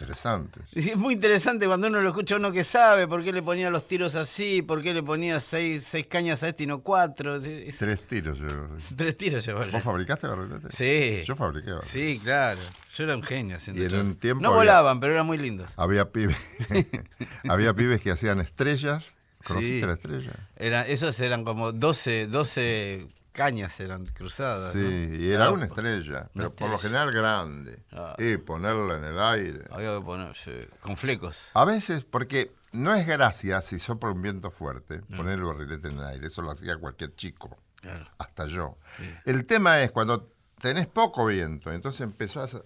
Interesantes. 0.00 0.62
Y 0.72 0.90
es 0.90 0.96
muy 0.96 1.14
interesante 1.14 1.66
cuando 1.66 1.86
uno 1.88 2.00
lo 2.00 2.08
escucha 2.08 2.36
uno 2.36 2.50
que 2.52 2.64
sabe 2.64 3.06
por 3.06 3.22
qué 3.22 3.32
le 3.32 3.42
ponía 3.42 3.68
los 3.70 3.86
tiros 3.86 4.14
así, 4.14 4.62
por 4.62 4.82
qué 4.82 4.94
le 4.94 5.02
ponía 5.02 5.38
seis, 5.40 5.84
seis 5.86 6.06
cañas 6.06 6.42
a 6.42 6.48
este 6.48 6.64
y 6.64 6.66
no 6.66 6.80
cuatro. 6.80 7.36
Es- 7.36 7.76
Tres 7.78 8.06
tiros. 8.06 8.38
Yo. 8.38 8.46
Tres 8.96 9.16
tiros 9.16 9.44
llevaba. 9.44 9.66
¿Vos 9.66 9.82
fabricaste 9.82 10.26
barriletes? 10.26 10.74
Sí. 10.74 11.22
Yo 11.26 11.36
fabriqué 11.36 11.70
barriletes. 11.72 11.90
Sí, 11.90 12.18
claro. 12.22 12.60
Yo 12.96 13.04
era 13.04 13.14
un 13.14 13.22
genio 13.22 13.56
haciendo 13.56 13.82
Y 13.82 13.86
en 13.86 13.94
un 13.94 14.16
tiempo 14.16 14.42
No 14.42 14.48
había- 14.50 14.58
volaban, 14.58 15.00
pero 15.00 15.12
eran 15.12 15.26
muy 15.26 15.36
lindos. 15.38 15.70
Había 15.76 16.10
pibes, 16.10 16.36
había 17.48 17.74
pibes 17.74 18.00
que 18.00 18.10
hacían 18.10 18.40
estrellas. 18.40 19.16
¿Conociste 19.44 19.80
Sí. 19.80 19.86
la 19.86 19.92
estrella? 19.94 20.32
Era, 20.56 20.86
esos 20.86 21.18
eran 21.20 21.44
como 21.44 21.72
12, 21.72 22.26
12 22.26 23.06
cañas 23.32 23.78
eran 23.80 24.06
cruzadas. 24.06 24.72
Sí, 24.72 24.78
¿no? 24.78 25.14
y 25.16 25.30
era 25.30 25.46
Ah, 25.46 25.50
una 25.52 25.66
estrella, 25.66 26.28
pero 26.34 26.54
por 26.54 26.70
lo 26.70 26.78
general 26.78 27.12
grande. 27.12 27.82
Ah. 27.92 28.14
Y 28.18 28.36
ponerla 28.38 28.96
en 28.98 29.04
el 29.04 29.20
aire. 29.20 29.64
Había 29.70 29.96
que 29.98 30.04
ponerse 30.04 30.68
con 30.80 30.96
flecos. 30.96 31.48
A 31.54 31.64
veces, 31.64 32.04
porque 32.04 32.52
no 32.72 32.94
es 32.94 33.06
gracia 33.06 33.60
si 33.62 33.78
sopla 33.78 34.10
un 34.10 34.22
viento 34.22 34.50
fuerte, 34.50 35.00
Mm. 35.08 35.16
poner 35.16 35.38
el 35.38 35.44
barrilete 35.44 35.88
en 35.88 35.98
el 35.98 36.04
aire. 36.06 36.26
Eso 36.26 36.42
lo 36.42 36.50
hacía 36.52 36.76
cualquier 36.76 37.14
chico, 37.16 37.56
Claro. 37.80 38.06
hasta 38.18 38.46
yo. 38.46 38.76
El 39.24 39.46
tema 39.46 39.80
es 39.80 39.90
cuando 39.92 40.32
tenés 40.60 40.86
poco 40.86 41.26
viento, 41.26 41.72
entonces 41.72 42.02
empezás 42.02 42.56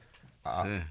a 0.45 0.65
Sí. 0.65 0.85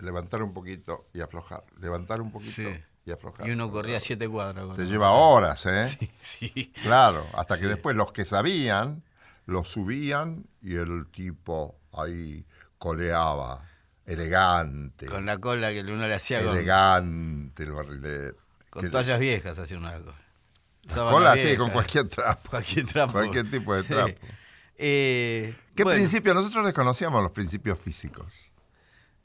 levantar 0.00 0.42
un 0.42 0.54
poquito 0.54 1.08
y 1.12 1.20
aflojar, 1.20 1.64
levantar 1.80 2.20
un 2.22 2.30
poquito 2.30 2.52
Sí. 2.54 2.82
y 3.04 3.10
aflojar. 3.10 3.46
Y 3.46 3.50
uno 3.50 3.70
corría 3.70 4.00
siete 4.00 4.28
cuadras. 4.28 4.76
Te 4.76 4.86
lleva 4.86 5.10
horas, 5.10 5.66
¿eh? 5.66 5.86
Sí. 6.22 6.72
Claro, 6.82 7.26
hasta 7.34 7.58
que 7.58 7.66
después 7.66 7.94
los 7.96 8.12
que 8.12 8.24
sabían 8.24 9.02
lo 9.46 9.64
subían 9.64 10.46
y 10.62 10.76
el 10.76 11.06
tipo 11.10 11.78
ahí 11.92 12.46
coleaba, 12.78 13.68
elegante, 14.06 15.06
Con 15.06 15.26
la 15.26 15.38
cola 15.38 15.72
que 15.72 15.80
uno 15.80 16.06
le 16.06 16.14
hacía 16.14 16.42
con, 16.42 16.56
elegante 16.56 17.62
el 17.62 17.72
barrilete. 17.72 18.36
con 18.70 18.90
toallas 18.90 19.18
viejas, 19.20 19.58
hacía 19.58 19.78
una 19.78 19.92
cosa. 20.00 20.20
la 20.84 20.94
Sábana 20.94 21.12
cola, 21.12 21.36
sí, 21.36 21.56
con 21.56 21.70
cualquier 21.70 22.08
trapo. 22.08 22.50
Cualquier 22.50 22.86
trapo. 22.86 23.12
Cualquier 23.12 23.50
tipo 23.50 23.74
de 23.74 23.82
Sí. 23.82 23.88
trapo. 23.88 24.20
Eh, 24.76 25.56
¿Qué 25.76 25.84
bueno, 25.84 25.98
principio? 25.98 26.34
Nosotros 26.34 26.64
desconocíamos 26.64 27.22
los 27.22 27.30
principios 27.32 27.78
físicos. 27.78 28.52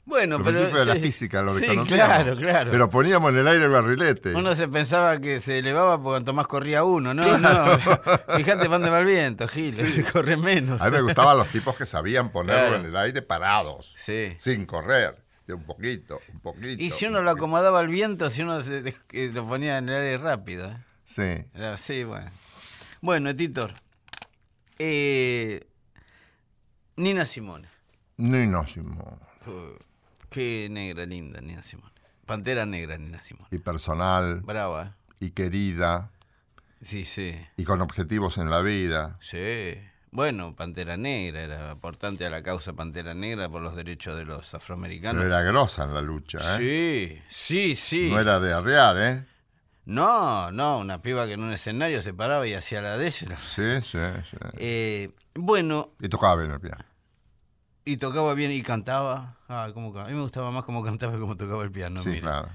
Bueno, 0.06 0.38
los 0.38 0.46
pero. 0.46 0.58
principios 0.58 0.86
de 0.86 0.86
la 0.86 0.94
sí. 0.94 1.00
física 1.00 1.42
los 1.42 1.54
Sí, 1.56 1.60
desconocíamos. 1.66 2.06
claro, 2.08 2.36
claro. 2.36 2.70
Pero 2.72 2.90
poníamos 2.90 3.30
en 3.30 3.38
el 3.38 3.48
aire 3.48 3.64
el 3.66 3.70
barrilete. 3.70 4.34
Uno 4.34 4.54
se 4.56 4.66
pensaba 4.66 5.20
que 5.20 5.40
se 5.40 5.58
elevaba 5.58 5.96
por 6.02 6.12
cuanto 6.14 6.32
más 6.32 6.46
corría 6.48 6.82
uno, 6.84 7.14
¿no? 7.14 7.38
No. 7.38 7.78
Fíjate, 8.36 8.68
mande 8.68 8.90
mal 8.90 9.04
viento, 9.04 9.46
Gil. 9.46 10.04
Corre 10.12 10.36
menos. 10.36 10.80
A 10.80 10.86
mí 10.86 10.90
me 10.92 11.02
gustaban 11.02 11.38
los 11.38 11.48
tipos 11.48 11.76
que 11.76 11.86
sabían 11.86 12.30
ponerlo 12.30 12.60
Claro. 12.68 12.76
en 12.76 12.86
el 12.86 12.96
aire 12.96 13.22
parados, 13.22 13.94
Sí. 13.98 14.34
sin 14.38 14.66
correr, 14.66 15.22
de 15.46 15.54
un 15.54 15.62
poquito, 15.64 16.20
un 16.32 16.40
poquito. 16.40 16.82
Y 16.82 16.90
si 16.90 17.04
un 17.06 17.12
uno 17.12 17.22
lo 17.22 17.30
acomodaba 17.32 17.78
al 17.80 17.88
viento, 17.88 18.30
si 18.30 18.42
uno 18.42 18.62
se 18.62 18.96
eh, 19.12 19.30
lo 19.32 19.46
ponía 19.46 19.78
en 19.78 19.88
el 19.90 19.94
aire 19.94 20.18
rápido. 20.18 20.70
¿eh? 20.70 20.76
Sí. 21.04 21.44
Era 21.54 21.74
así, 21.74 22.02
bueno. 22.04 22.30
Bueno, 23.00 23.34
Titor. 23.36 23.74
eh, 24.78 25.66
Nina 26.96 27.24
Simone. 27.24 27.68
No, 28.18 28.66
Simón. 28.66 29.18
Uh, 29.46 29.74
qué 30.30 30.68
negra 30.70 31.04
linda, 31.06 31.40
Nina 31.40 31.62
Simone. 31.62 31.92
Pantera 32.26 32.64
negra, 32.64 32.96
Nina 32.96 33.20
Simone. 33.22 33.48
Y 33.50 33.58
personal, 33.58 34.40
Brava, 34.40 34.94
y 35.18 35.30
querida, 35.30 36.10
Sí, 36.82 37.04
sí. 37.04 37.36
y 37.56 37.64
con 37.64 37.80
objetivos 37.82 38.38
en 38.38 38.48
la 38.50 38.60
vida. 38.60 39.16
Sí. 39.20 39.74
Bueno, 40.12 40.56
Pantera 40.56 40.96
Negra, 40.96 41.40
era 41.42 41.70
aportante 41.70 42.26
a 42.26 42.30
la 42.30 42.42
causa 42.42 42.72
Pantera 42.72 43.14
Negra 43.14 43.48
por 43.48 43.62
los 43.62 43.76
derechos 43.76 44.16
de 44.16 44.24
los 44.24 44.44
Pero 44.46 44.56
afroamericanos. 44.56 45.24
era 45.24 45.42
grosa 45.42 45.84
en 45.84 45.94
la 45.94 46.00
lucha, 46.02 46.38
¿eh? 46.58 47.22
Sí, 47.28 47.76
sí, 47.76 47.76
sí. 47.76 48.10
No 48.10 48.18
era 48.18 48.40
de 48.40 48.52
arrear, 48.52 48.96
¿eh? 48.98 49.24
No, 49.84 50.50
no, 50.50 50.78
una 50.78 51.00
piba 51.00 51.26
que 51.26 51.34
en 51.34 51.42
un 51.44 51.52
escenario 51.52 52.02
se 52.02 52.12
paraba 52.12 52.44
y 52.46 52.54
hacía 52.54 52.80
la 52.82 52.96
de 52.96 53.06
ella. 53.06 53.36
Sí, 53.36 53.62
sí, 53.82 53.98
sí. 54.30 54.36
Eh, 54.58 55.10
bueno, 55.34 55.92
Y 56.00 56.08
tocaba 56.08 56.36
bien 56.36 56.50
el 56.50 56.60
piano. 56.60 56.84
Y 57.84 57.96
tocaba 57.96 58.34
bien 58.34 58.52
y 58.52 58.62
cantaba. 58.62 59.36
Ah, 59.48 59.70
cómo 59.74 59.92
ca- 59.92 60.04
a 60.04 60.08
mí 60.08 60.14
me 60.14 60.22
gustaba 60.22 60.50
más 60.50 60.64
cómo 60.64 60.82
cantaba 60.82 61.12
que 61.12 61.18
cómo 61.20 61.36
tocaba 61.36 61.62
el 61.62 61.72
piano. 61.72 62.02
Sí, 62.02 62.10
mira. 62.10 62.20
claro. 62.22 62.48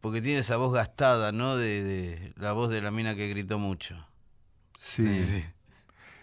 Porque 0.00 0.20
tiene 0.20 0.40
esa 0.40 0.56
voz 0.56 0.72
gastada, 0.72 1.30
¿no? 1.32 1.56
De, 1.56 1.82
de 1.82 2.32
la 2.36 2.52
voz 2.52 2.70
de 2.70 2.82
la 2.82 2.90
mina 2.90 3.14
que 3.14 3.28
gritó 3.28 3.58
mucho. 3.58 4.04
Sí. 4.78 5.44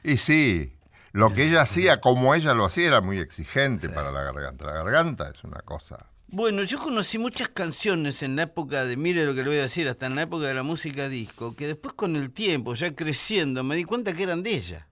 Y 0.03 0.17
sí, 0.17 0.75
lo 1.13 1.33
que 1.33 1.45
ella 1.47 1.61
hacía, 1.63 2.01
como 2.01 2.35
ella 2.35 2.53
lo 2.53 2.65
hacía, 2.65 2.87
era 2.87 3.01
muy 3.01 3.19
exigente 3.19 3.87
para 3.89 4.11
la 4.11 4.21
garganta. 4.23 4.65
La 4.65 4.73
garganta 4.73 5.29
es 5.33 5.43
una 5.43 5.59
cosa. 5.61 6.07
Bueno, 6.27 6.61
yo 6.63 6.77
conocí 6.77 7.17
muchas 7.17 7.49
canciones 7.49 8.21
en 8.21 8.35
la 8.35 8.43
época 8.43 8.85
de, 8.85 8.97
mire 8.97 9.25
lo 9.25 9.33
que 9.33 9.43
le 9.43 9.49
voy 9.49 9.57
a 9.59 9.63
decir, 9.63 9.87
hasta 9.87 10.05
en 10.05 10.15
la 10.15 10.23
época 10.23 10.45
de 10.45 10.53
la 10.53 10.61
música 10.63 11.09
disco, 11.09 11.55
que 11.55 11.65
después 11.65 11.93
con 11.95 12.15
el 12.15 12.31
tiempo, 12.31 12.75
ya 12.75 12.93
creciendo, 12.93 13.63
me 13.63 13.75
di 13.75 13.83
cuenta 13.85 14.13
que 14.13 14.23
eran 14.23 14.43
de 14.43 14.51
ella. 14.53 14.87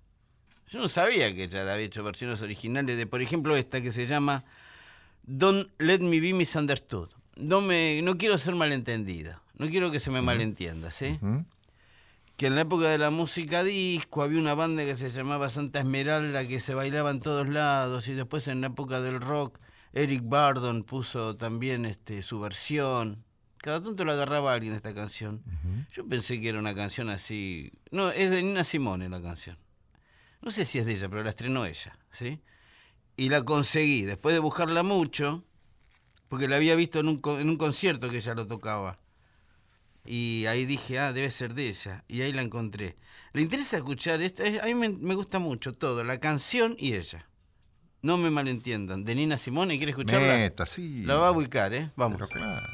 Yo 0.70 0.80
no 0.80 0.90
sabía 0.90 1.34
que 1.34 1.44
ella 1.44 1.62
había 1.62 1.86
hecho 1.86 2.04
versiones 2.04 2.42
originales 2.42 2.98
de, 2.98 3.08
por 3.08 3.22
ejemplo, 3.22 3.56
esta 3.56 3.82
que 3.82 3.92
se 3.92 4.06
llama 4.06 4.44
Don't 5.24 5.70
Let 5.78 6.00
Me 6.00 6.20
Be 6.20 6.34
Misunderstood. 6.34 7.10
No, 7.38 7.62
me, 7.62 8.02
no 8.02 8.18
quiero 8.18 8.38
ser 8.38 8.56
malentendida, 8.56 9.42
no 9.58 9.68
quiero 9.70 9.92
que 9.92 10.00
se 10.00 10.12
me 10.12 10.22
malentienda, 10.22 10.92
¿sí? 10.92 11.20
Que 12.36 12.48
en 12.48 12.56
la 12.56 12.62
época 12.62 12.90
de 12.90 12.98
la 12.98 13.12
música 13.12 13.64
disco 13.64 14.24
había 14.24 14.40
una 14.40 14.56
banda 14.56 14.84
que 14.84 14.98
se 14.98 15.12
llamaba 15.12 15.50
Santa 15.50 15.80
Esmeralda 15.80 16.48
que 16.48 16.60
se 16.60 16.74
bailaba 16.74 17.12
en 17.12 17.20
todos 17.20 17.48
lados 17.48 18.08
y 18.08 18.14
después 18.14 18.48
en 18.48 18.62
la 18.62 18.68
época 18.68 19.02
del 19.02 19.22
rock 19.22 19.60
Eric 19.94 20.22
Bardon 20.26 20.84
puso 20.84 21.36
también 21.36 21.86
este 21.86 22.22
su 22.24 22.40
versión. 22.40 23.24
Cada 23.58 23.82
tanto 23.82 24.06
la 24.06 24.14
agarraba 24.14 24.54
alguien 24.54 24.74
esta 24.74 24.94
canción. 24.94 25.42
Yo 25.94 26.06
pensé 26.08 26.40
que 26.40 26.50
era 26.50 26.60
una 26.60 26.76
canción 26.76 27.10
así. 27.10 27.72
No, 27.90 28.12
es 28.12 28.30
de 28.30 28.44
Nina 28.44 28.64
Simone 28.64 29.10
la 29.10 29.22
canción. 29.22 29.58
No 30.43 30.52
sé 30.52 30.65
si 30.65 30.80
es 30.80 30.86
de 30.86 30.93
ella, 30.93 31.10
pero 31.10 31.23
la 31.23 31.32
estrenó 31.32 31.65
ella, 31.65 31.97
¿sí? 32.12 32.39
Y 33.15 33.30
la 33.30 33.41
conseguí 33.43 34.04
después 34.04 34.34
de 34.34 34.39
buscarla 34.39 34.84
mucho, 34.84 35.43
porque 36.30 36.47
la 36.47 36.58
había 36.58 36.76
visto 36.76 37.00
en 37.00 37.08
un, 37.10 37.21
en 37.39 37.50
un 37.50 37.58
concierto 37.58 38.10
que 38.10 38.17
ella 38.17 38.34
lo 38.36 38.45
tocaba. 38.47 39.00
Y 40.06 40.45
ahí 40.45 40.65
dije, 40.65 41.00
ah, 41.00 41.12
debe 41.12 41.32
ser 41.32 41.54
de 41.54 41.67
ella. 41.67 42.04
Y 42.08 42.21
ahí 42.21 42.32
la 42.32 42.41
encontré. 42.41 42.95
¿Le 43.34 43.41
interesa 43.41 43.78
escuchar 43.78 44.21
esto? 44.21 44.43
Es- 44.43 44.62
A 44.62 44.65
mí 44.67 44.73
me, 44.73 44.89
me 44.89 45.15
gusta 45.15 45.39
mucho 45.39 45.73
todo, 45.73 46.04
la 46.04 46.19
canción 46.19 46.76
y 46.78 46.93
ella. 46.93 47.28
No 48.04 48.15
me 48.17 48.30
malentiendan. 48.30 49.04
De 49.04 49.15
Nina 49.15 49.38
Simone, 49.38 49.76
¿quiere 49.78 49.89
escucharla? 49.91 50.36
Meta, 50.36 50.65
sí. 50.65 51.04
La 51.04 51.15
va 51.17 51.28
a 51.30 51.32
ubicar, 51.32 51.73
¿eh? 51.73 51.91
Vamos. 51.97 52.17
Pero 52.19 52.30
claro. 52.30 52.67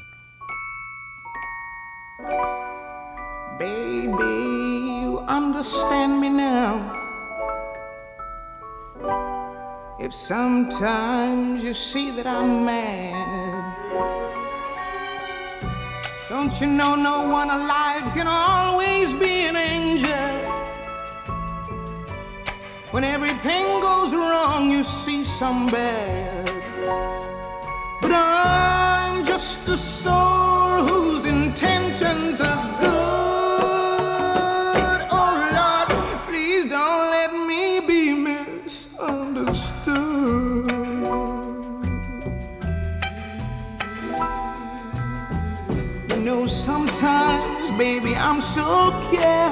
Baby, 3.58 5.02
you 5.02 5.18
understand 5.28 6.20
me 6.20 6.28
now. 6.30 7.03
If 9.98 10.12
sometimes 10.12 11.62
you 11.62 11.72
see 11.72 12.10
that 12.10 12.26
I'm 12.26 12.64
mad, 12.64 13.74
don't 16.28 16.60
you 16.60 16.66
know 16.66 16.94
no 16.94 17.28
one 17.28 17.48
alive 17.48 18.02
can 18.14 18.26
always 18.26 19.12
be 19.14 19.46
an 19.46 19.56
angel? 19.56 20.54
When 22.90 23.04
everything 23.04 23.80
goes 23.80 24.12
wrong, 24.12 24.70
you 24.70 24.84
see 24.84 25.24
some 25.24 25.66
bad. 25.66 26.46
But 28.02 28.12
I'm 28.12 29.24
just 29.24 29.66
a 29.68 29.76
soul 29.76 30.84
whose 30.86 31.26
intentions 31.26 32.40
are 32.40 32.73
It's 48.56 48.62
okay. 48.62 49.43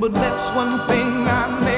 But 0.00 0.14
that's 0.14 0.48
one 0.54 0.86
thing 0.86 1.26
I 1.26 1.60
never 1.64 1.77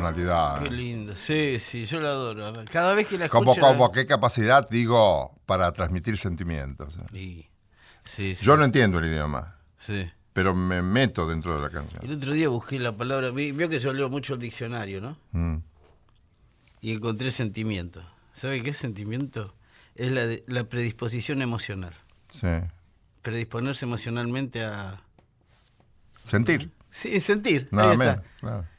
personalidad. 0.00 0.62
Qué 0.62 0.70
lindo. 0.70 1.16
Sí, 1.16 1.58
sí, 1.60 1.86
yo 1.86 2.00
la 2.00 2.10
adoro. 2.10 2.52
Cada 2.70 2.94
vez 2.94 3.06
que 3.08 3.18
la 3.18 3.26
escucho... 3.26 3.44
Como, 3.44 3.54
como 3.60 3.92
qué 3.92 4.06
capacidad, 4.06 4.68
digo, 4.68 5.38
para 5.46 5.72
transmitir 5.72 6.18
sentimientos. 6.18 6.96
¿eh? 6.96 7.06
Sí, 7.12 7.48
sí, 8.04 8.36
sí. 8.36 8.44
Yo 8.44 8.56
no 8.56 8.64
entiendo 8.64 8.98
el 8.98 9.06
idioma, 9.06 9.56
sí. 9.78 10.10
pero 10.32 10.54
me 10.54 10.82
meto 10.82 11.26
dentro 11.26 11.56
de 11.56 11.62
la 11.62 11.70
canción. 11.70 12.04
El 12.04 12.12
otro 12.16 12.32
día 12.32 12.48
busqué 12.48 12.78
la 12.78 12.96
palabra... 12.96 13.30
vi- 13.30 13.52
Vio 13.52 13.68
que 13.68 13.80
yo 13.80 13.92
leo 13.92 14.08
mucho 14.10 14.34
el 14.34 14.40
diccionario, 14.40 15.00
¿no? 15.00 15.16
Mm. 15.32 15.56
Y 16.82 16.92
encontré 16.92 17.30
sentimiento. 17.32 18.02
¿Sabe 18.34 18.62
qué 18.62 18.70
es 18.70 18.76
sentimiento? 18.76 19.54
Es 19.94 20.10
la, 20.12 20.26
de- 20.26 20.44
la 20.46 20.64
predisposición 20.64 21.42
emocional. 21.42 21.94
Sí. 22.30 22.48
Predisponerse 23.22 23.84
emocionalmente 23.86 24.62
a... 24.64 25.02
Sentir, 26.24 26.70
Sí, 26.90 27.20
sentir. 27.20 27.68
nada 27.72 27.94
menos. 27.96 28.18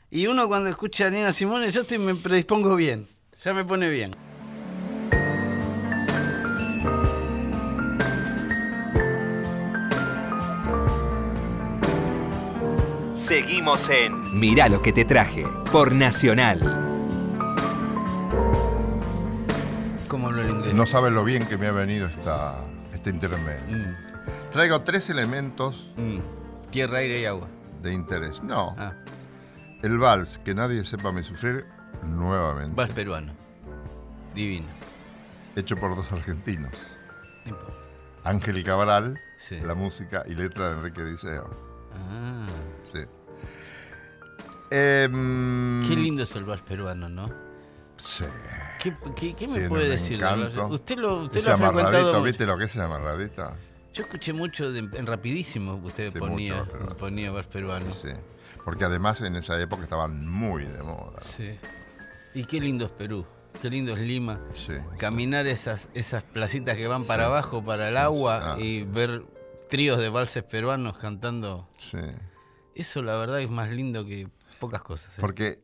Y 0.10 0.28
uno 0.28 0.48
cuando 0.48 0.70
escucha 0.70 1.08
a 1.08 1.10
Nina 1.10 1.34
Simone, 1.34 1.70
yo 1.72 1.82
estoy, 1.82 1.98
me 1.98 2.15
predispongo 2.15 2.76
bien. 2.76 3.08
Ya 3.43 3.54
me 3.54 3.63
pone 3.65 3.89
bien. 3.89 4.15
Seguimos 13.13 13.89
en 13.89 14.39
Mirá 14.39 14.70
lo 14.70 14.82
que 14.82 14.93
te 14.93 15.04
traje 15.04 15.46
por 15.72 15.91
Nacional. 15.93 16.60
¿Cómo 20.08 20.28
hablo 20.28 20.41
el 20.43 20.50
inglés? 20.52 20.74
No 20.74 20.86
sabes 20.86 21.12
lo 21.12 21.24
bien 21.24 21.46
que 21.48 21.58
me 21.58 21.67
ha 21.67 21.72
venido 21.72 22.08
esta, 22.08 22.60
este 22.93 23.10
intermedio. 23.10 23.96
Traigo 24.52 24.80
tres 24.82 25.10
elementos 25.10 25.88
Mm, 25.98 26.20
Tierra, 26.72 27.00
aire 27.00 27.22
y 27.22 27.26
agua. 27.26 27.48
de 27.82 27.93
interés. 27.93 28.41
No, 28.43 28.76
Ah, 28.78 28.93
el 29.83 29.97
vals, 29.97 30.39
que 30.39 30.53
nadie 30.53 30.83
sepa 30.85 31.11
me 31.11 31.23
sufrir, 31.23 31.65
nuevamente. 32.03 32.75
vals 32.75 32.93
peruano. 32.93 33.33
Divino. 34.35 34.67
Hecho 35.55 35.75
por 35.77 35.95
dos 35.95 36.11
argentinos. 36.11 36.95
Ángel 38.23 38.63
Cabral, 38.63 39.19
Sí. 39.37 39.59
la 39.61 39.73
música 39.75 40.23
y 40.27 40.35
letra 40.35 40.69
de 40.69 40.77
Enrique 40.77 41.03
Diceo. 41.03 41.49
Ah, 41.93 42.45
Sí. 42.91 42.99
Em, 44.69 45.87
qué 45.87 45.95
lindo 45.95 46.23
es 46.23 46.35
el 46.35 46.43
vals 46.43 46.61
peruano, 46.61 47.07
¿no? 47.07 47.29
Sí. 47.95 48.25
¿Qué, 48.81 48.93
qué- 49.15 49.33
qué 49.33 49.47
me 49.47 49.67
puede 49.69 49.87
decir? 49.89 50.21
Usted 50.69 50.97
lo, 50.97 51.21
usted 51.23 51.39
Ese 51.39 51.49
lo 51.49 51.55
ha 51.55 51.57
frecuentado. 51.57 52.21
¿viste 52.21 52.45
lo 52.45 52.57
que 52.57 52.65
es 52.65 52.75
el 52.75 52.81
amarradito? 52.83 53.49
Yo 53.97 54.03
escuché 54.03 54.31
mucho 54.33 54.71
de- 54.71 54.79
en 54.79 55.05
Rapidísimo, 55.07 55.75
usted 55.83 56.12
Sí, 56.13 56.19
ponía, 56.19 56.63
mucho 56.63 56.97
ponía 56.97 57.31
vals 57.31 57.47
peruano. 57.47 57.91
Sí. 57.91 58.10
Porque 58.63 58.86
además 58.86 59.21
en 59.21 59.36
esa 59.36 59.60
época 59.60 59.83
estaban 59.83 60.27
muy 60.27 60.65
de 60.65 60.83
moda. 60.83 61.19
Sí. 61.21 61.57
Y 62.36 62.45
qué 62.45 62.60
lindo 62.60 62.86
es 62.86 62.91
Perú, 62.91 63.25
qué 63.62 63.69
lindo 63.71 63.93
es 63.93 63.99
Lima. 63.99 64.39
Sí. 64.53 64.73
Caminar 64.99 65.47
esas, 65.47 65.89
esas 65.95 66.23
placitas 66.23 66.75
que 66.77 66.88
van 66.88 67.05
para 67.05 67.25
abajo, 67.25 67.63
para 67.65 67.89
el 67.89 67.97
agua. 67.97 68.53
Ah. 68.53 68.60
y 68.60 68.83
ver 68.83 69.23
tríos 69.69 69.97
de 69.99 70.10
valses 70.10 70.43
peruanos 70.43 70.97
cantando. 70.99 71.67
Sí. 71.79 71.97
Eso 72.75 73.01
la 73.01 73.15
verdad 73.17 73.41
es 73.41 73.49
más 73.49 73.69
lindo 73.71 74.05
que 74.05 74.27
pocas 74.60 74.83
cosas. 74.83 75.10
¿eh? 75.17 75.21
Porque 75.21 75.63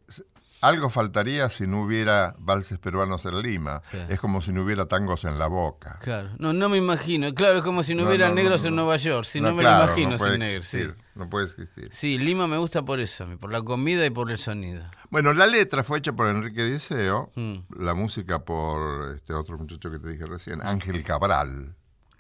algo 0.63 0.89
faltaría 0.89 1.49
si 1.49 1.67
no 1.67 1.81
hubiera 1.81 2.35
valses 2.39 2.79
peruanos 2.79 3.25
en 3.25 3.41
Lima. 3.41 3.81
Sí. 3.89 3.97
Es 4.09 4.19
como 4.19 4.41
si 4.41 4.51
no 4.51 4.63
hubiera 4.63 4.85
tangos 4.87 5.23
en 5.25 5.37
la 5.37 5.47
boca. 5.47 5.99
Claro, 6.01 6.29
no, 6.39 6.53
no 6.53 6.69
me 6.69 6.77
imagino. 6.77 7.33
Claro, 7.33 7.59
es 7.59 7.63
como 7.63 7.83
si 7.83 7.93
no, 7.95 8.03
No, 8.03 8.07
hubiera 8.09 8.29
no, 8.29 8.35
negros 8.35 8.63
en. 8.65 8.75
Nueva 8.75 8.97
York. 8.97 9.25
Si 9.25 9.39
no, 9.41 9.53
me 9.53 9.61
claro, 9.61 9.85
lo 9.85 9.91
imagino 9.99 10.17
sin 10.17 10.39
negros. 10.39 10.67
Sí. 10.67 10.83
No 11.15 11.29
puede 11.29 11.45
existir. 11.45 11.89
sí, 11.91 12.17
Lima 12.17 12.47
me 12.47 12.57
gusta 12.57 12.81
por 12.83 12.99
eso, 12.99 13.27
por 13.39 13.51
la 13.51 13.61
comida 13.61 14.03
y 14.05 14.09
por 14.09 14.31
el 14.31 14.39
sonido. 14.39 14.83
Bueno, 15.11 15.33
la 15.33 15.45
letra 15.45 15.83
fue 15.83 15.99
hecha 15.99 16.11
por 16.13 16.27
Enrique 16.27 16.63
Diceo, 16.65 17.31
Mm. 17.35 17.55
la 17.77 17.93
música 17.93 18.39
por 18.45 19.13
este 19.15 19.33
otro 19.33 19.57
muchacho 19.59 19.91
que 19.91 19.99
te 19.99 20.09
dije 20.09 20.25
recién, 20.25 20.65
Ángel 20.65 21.03
Cabral, 21.03 21.75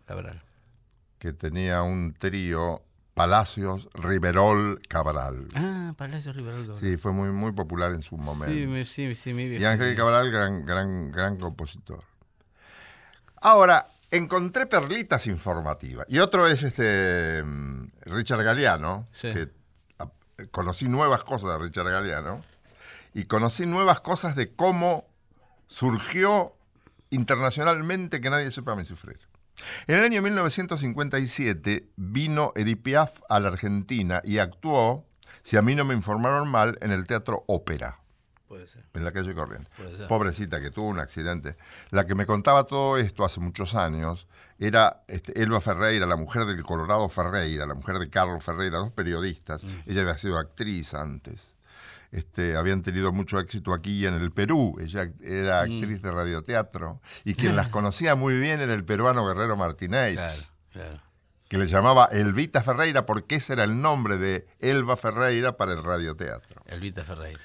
Cabral. 0.05 0.43
que 1.17 1.33
tenía 1.33 1.81
un 1.81 2.13
trío 2.13 2.83
Palacios 3.13 3.89
Riverol 3.93 4.81
Cabral. 4.87 5.47
Ah, 5.55 5.93
Palacio 5.97 6.33
Riverol. 6.33 6.75
Sí, 6.79 6.97
fue 6.97 7.11
muy, 7.11 7.29
muy 7.29 7.51
popular 7.51 7.91
en 7.93 8.01
su 8.01 8.17
momento. 8.17 8.53
sí, 8.53 8.65
me- 8.65 8.85
sí, 8.85 9.13
sí, 9.15 9.33
mi 9.33 9.43
Y 9.43 9.49
viejo. 9.49 9.67
Ángel 9.67 9.95
Cabral, 9.95 10.31
gran, 10.31 10.65
gran, 10.65 11.11
gran 11.11 11.37
compositor. 11.37 12.03
Ahora, 13.41 13.87
encontré 14.09 14.65
perlitas 14.65 15.27
informativas. 15.27 16.05
Y 16.09 16.19
otro 16.19 16.47
es 16.47 16.63
este 16.63 17.43
mm, 17.43 17.87
Richard 18.05 18.43
Galeano, 18.43 19.05
Sí. 19.13 19.31
que 19.33 19.49
conocí 20.51 20.87
nuevas 20.87 21.23
cosas 21.23 21.51
de 21.57 21.65
Richard 21.65 21.89
Galeano. 21.89 22.41
Y 23.13 23.25
conocí 23.25 23.65
nuevas 23.67 23.99
cosas 23.99 24.35
de 24.35 24.51
cómo 24.51 25.05
surgió 25.67 26.53
internacionalmente 27.11 28.19
que 28.21 28.31
nadie 28.31 28.49
sepa 28.49 28.75
me 28.75 28.85
sufrir. 28.85 29.19
En 29.87 29.99
el 29.99 30.05
año 30.05 30.21
1957 30.21 31.89
vino 31.95 32.53
Edith 32.55 32.81
Piaf 32.81 33.21
a 33.29 33.39
la 33.39 33.49
Argentina 33.49 34.21
y 34.23 34.39
actuó, 34.39 35.05
si 35.41 35.57
a 35.57 35.61
mí 35.61 35.75
no 35.75 35.85
me 35.85 35.93
informaron 35.93 36.49
mal, 36.49 36.77
en 36.81 36.91
el 36.91 37.05
Teatro 37.05 37.43
Ópera 37.47 37.99
Puede 38.47 38.67
ser. 38.67 38.85
en 38.93 39.03
la 39.03 39.11
calle 39.11 39.33
ser. 39.97 40.07
Pobrecita 40.07 40.61
que 40.61 40.71
tuvo 40.71 40.87
un 40.87 40.99
accidente. 40.99 41.57
La 41.89 42.05
que 42.05 42.15
me 42.15 42.25
contaba 42.25 42.65
todo 42.65 42.97
esto 42.97 43.25
hace 43.25 43.39
muchos 43.39 43.75
años 43.75 44.27
era 44.59 45.03
este, 45.07 45.41
Elba 45.41 45.59
Ferreira, 45.61 46.05
la 46.05 46.15
mujer 46.15 46.45
del 46.45 46.61
Colorado 46.63 47.09
Ferreira, 47.09 47.65
la 47.65 47.73
mujer 47.73 47.99
de 47.99 48.09
Carlos 48.09 48.43
Ferreira, 48.43 48.77
dos 48.77 48.91
periodistas. 48.91 49.63
Mm. 49.63 49.69
Ella 49.87 50.01
había 50.01 50.17
sido 50.17 50.37
actriz 50.37 50.93
antes. 50.93 51.52
Este, 52.13 52.55
habían 52.55 52.83
tenido 52.83 53.11
mucho 53.11 53.39
éxito 53.39 53.73
aquí 53.73 54.05
en 54.05 54.13
el 54.13 54.31
Perú. 54.31 54.77
Ella 54.79 55.11
era 55.19 55.65
Mm. 55.65 55.71
actriz 55.73 56.01
de 56.03 56.11
radioteatro. 56.11 57.01
Y 57.25 57.33
quien 57.33 57.55
las 57.55 57.69
conocía 57.69 58.13
muy 58.15 58.37
bien 58.37 58.59
era 58.59 58.73
el 58.75 58.85
peruano 58.85 59.25
Guerrero 59.25 59.57
Martínez 59.57 60.13
Claro, 60.13 60.41
claro. 60.71 61.01
que 61.49 61.57
le 61.57 61.65
llamaba 61.65 62.05
Elvita 62.11 62.61
Ferreira 62.61 63.07
porque 63.07 63.35
ese 63.37 63.53
era 63.53 63.63
el 63.63 63.81
nombre 63.81 64.17
de 64.17 64.47
Elba 64.59 64.95
Ferreira 64.95 65.57
para 65.57 65.73
el 65.73 65.83
radioteatro 65.83 66.61
Elvita 66.67 67.03
Ferreira. 67.03 67.41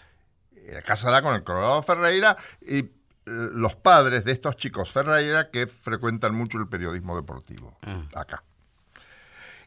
era 0.66 0.82
casada 0.82 1.22
con 1.22 1.34
el 1.34 1.42
Colorado 1.42 1.82
Ferreira 1.82 2.36
y 2.60 2.78
eh, 2.80 2.90
los 3.24 3.74
padres 3.74 4.24
de 4.24 4.32
estos 4.32 4.54
chicos 4.56 4.90
Ferreira 4.92 5.50
que 5.50 5.66
frecuentan 5.66 6.34
mucho 6.34 6.58
el 6.58 6.68
periodismo 6.68 7.16
deportivo 7.16 7.78
Ah. 7.86 8.02
acá. 8.14 8.44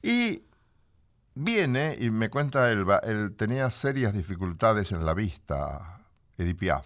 Y 0.03 0.43
viene 1.35 1.95
y 1.99 2.09
me 2.09 2.29
cuenta 2.29 2.69
Elba, 2.71 2.97
él 3.03 3.33
tenía 3.35 3.69
serias 3.71 4.13
dificultades 4.13 4.91
en 4.91 5.05
la 5.05 5.13
vista, 5.13 5.99
Edith 6.37 6.57
Piaf, 6.59 6.85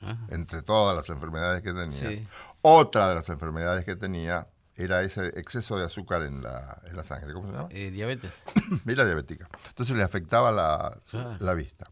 Ajá. 0.00 0.18
entre 0.30 0.62
todas 0.62 0.96
las 0.96 1.08
enfermedades 1.10 1.62
que 1.62 1.72
tenía. 1.72 2.08
Sí. 2.10 2.26
Otra 2.62 3.08
de 3.08 3.14
las 3.14 3.28
enfermedades 3.28 3.84
que 3.84 3.96
tenía 3.96 4.48
era 4.74 5.02
ese 5.02 5.28
exceso 5.38 5.78
de 5.78 5.84
azúcar 5.86 6.22
en 6.22 6.42
la, 6.42 6.82
en 6.84 6.96
la 6.96 7.04
sangre. 7.04 7.32
¿Cómo 7.32 7.46
se 7.48 7.54
llama? 7.56 7.68
Eh, 7.70 7.90
diabetes. 7.90 8.32
Era 8.86 9.04
diabética. 9.06 9.48
Entonces 9.68 9.96
le 9.96 10.02
afectaba 10.02 10.52
la, 10.52 10.98
Claro. 11.10 11.36
la 11.40 11.54
vista. 11.54 11.88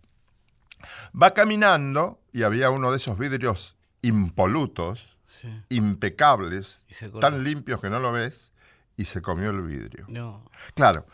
Va 1.21 1.33
caminando 1.33 2.21
y 2.33 2.43
había 2.43 2.69
uno 2.71 2.91
de 2.91 2.99
esos 2.99 3.19
vidrios 3.19 3.77
impolutos, 4.03 5.17
Sí. 5.27 5.49
impecables, 5.71 6.85
tan 7.21 7.43
limpios 7.43 7.81
que 7.81 7.89
no 7.91 7.99
lo 8.01 8.13
ves, 8.13 8.53
y 8.97 9.07
se 9.07 9.21
comió 9.23 9.51
el 9.51 9.63
vidrio. 9.63 10.05
No. 10.09 10.45
Claro, 10.75 11.07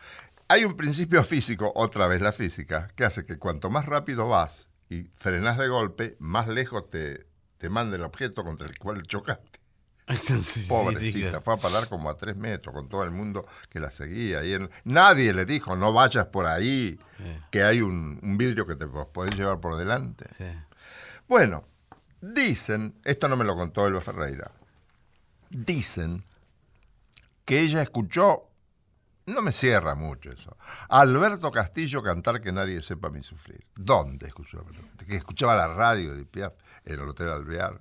hay 0.50 0.64
un 0.64 0.76
principio 0.76 1.22
físico, 1.24 1.72
otra 1.74 2.06
vez 2.06 2.20
la 2.20 2.32
física, 2.32 2.88
que 2.96 3.04
hace 3.04 3.24
que 3.24 3.38
cuanto 3.38 3.70
más 3.70 3.86
rápido 3.86 4.28
vas 4.28 4.68
y 4.88 5.04
frenas 5.14 5.56
de 5.58 5.68
golpe, 5.68 6.16
más 6.18 6.48
lejos 6.48 6.90
te, 6.90 7.26
te 7.58 7.68
manda 7.70 7.96
el 7.96 8.02
objeto 8.02 8.42
contra 8.44 8.66
el 8.66 8.78
cual 8.78 9.02
chocaste. 9.06 9.60
Sí, 10.44 10.66
Pobrecita, 10.68 11.12
sí, 11.12 11.20
claro. 11.22 11.40
fue 11.40 11.54
a 11.54 11.56
parar 11.58 11.88
como 11.88 12.10
a 12.10 12.16
tres 12.16 12.34
metros 12.36 12.74
con 12.74 12.88
todo 12.88 13.04
el 13.04 13.12
mundo 13.12 13.46
que 13.68 13.78
la 13.78 13.92
seguía. 13.92 14.42
Y 14.42 14.52
él- 14.54 14.68
nadie 14.82 15.32
le 15.32 15.44
dijo, 15.46 15.76
no 15.76 15.92
vayas 15.92 16.26
por 16.26 16.46
ahí, 16.46 16.98
Sí. 17.18 17.24
que 17.52 17.62
hay 17.62 17.80
un, 17.80 18.18
un 18.20 18.36
vidrio 18.36 18.66
que 18.66 18.74
te 18.74 18.88
podés 18.88 19.36
llevar 19.36 19.60
por 19.60 19.76
delante. 19.76 20.26
Bueno, 21.28 21.64
dicen, 22.20 22.96
esto 23.04 23.28
no 23.28 23.36
me 23.36 23.44
lo 23.44 23.54
contó 23.54 23.86
Elba 23.86 24.00
Ferreira, 24.00 24.50
dicen 25.50 26.24
que 27.44 27.60
ella 27.60 27.80
escuchó, 27.82 28.49
no 29.30 29.42
me 29.42 29.52
cierra 29.52 29.94
mucho 29.94 30.30
eso, 30.30 30.56
Alberto 30.88 31.50
Castillo 31.50 32.02
cantar 32.02 32.40
que 32.40 32.52
nadie 32.52 32.82
sepa 32.82 33.10
mi 33.10 33.22
sufrir. 33.22 33.64
¿Dónde 33.74 34.26
escuchó? 34.26 34.58
a 34.58 34.60
Alberto 34.60 34.82
Castillo? 34.82 35.06
Que 35.08 35.16
escuchaba 35.16 35.56
la 35.56 35.68
radio 35.68 36.14
de 36.14 36.24
Piaf 36.24 36.52
en 36.84 37.00
el 37.00 37.08
Hotel 37.08 37.28
Alvear. 37.28 37.80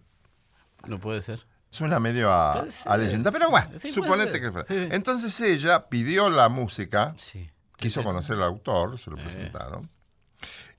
No 0.88 1.00
puede 1.00 1.22
ser. 1.22 1.46
Suena 1.72 2.00
medio 2.00 2.34
a, 2.34 2.66
leyenda, 2.98 3.32
pero 3.32 3.50
bueno, 3.52 3.70
Sí, 3.80 3.92
suponete 3.92 4.42
que 4.42 4.52
fue. 4.52 4.66
Sí. 4.68 4.88
Entonces 4.92 5.40
ella 5.42 5.88
pidió 5.88 6.30
la 6.30 6.50
música, 6.50 7.16
Sí. 7.20 7.50
quiso 7.78 8.04
conocer 8.04 8.38
al 8.38 8.44
autor, 8.44 8.98
se 8.98 9.12
lo 9.12 9.18
presentaron, 9.18 9.88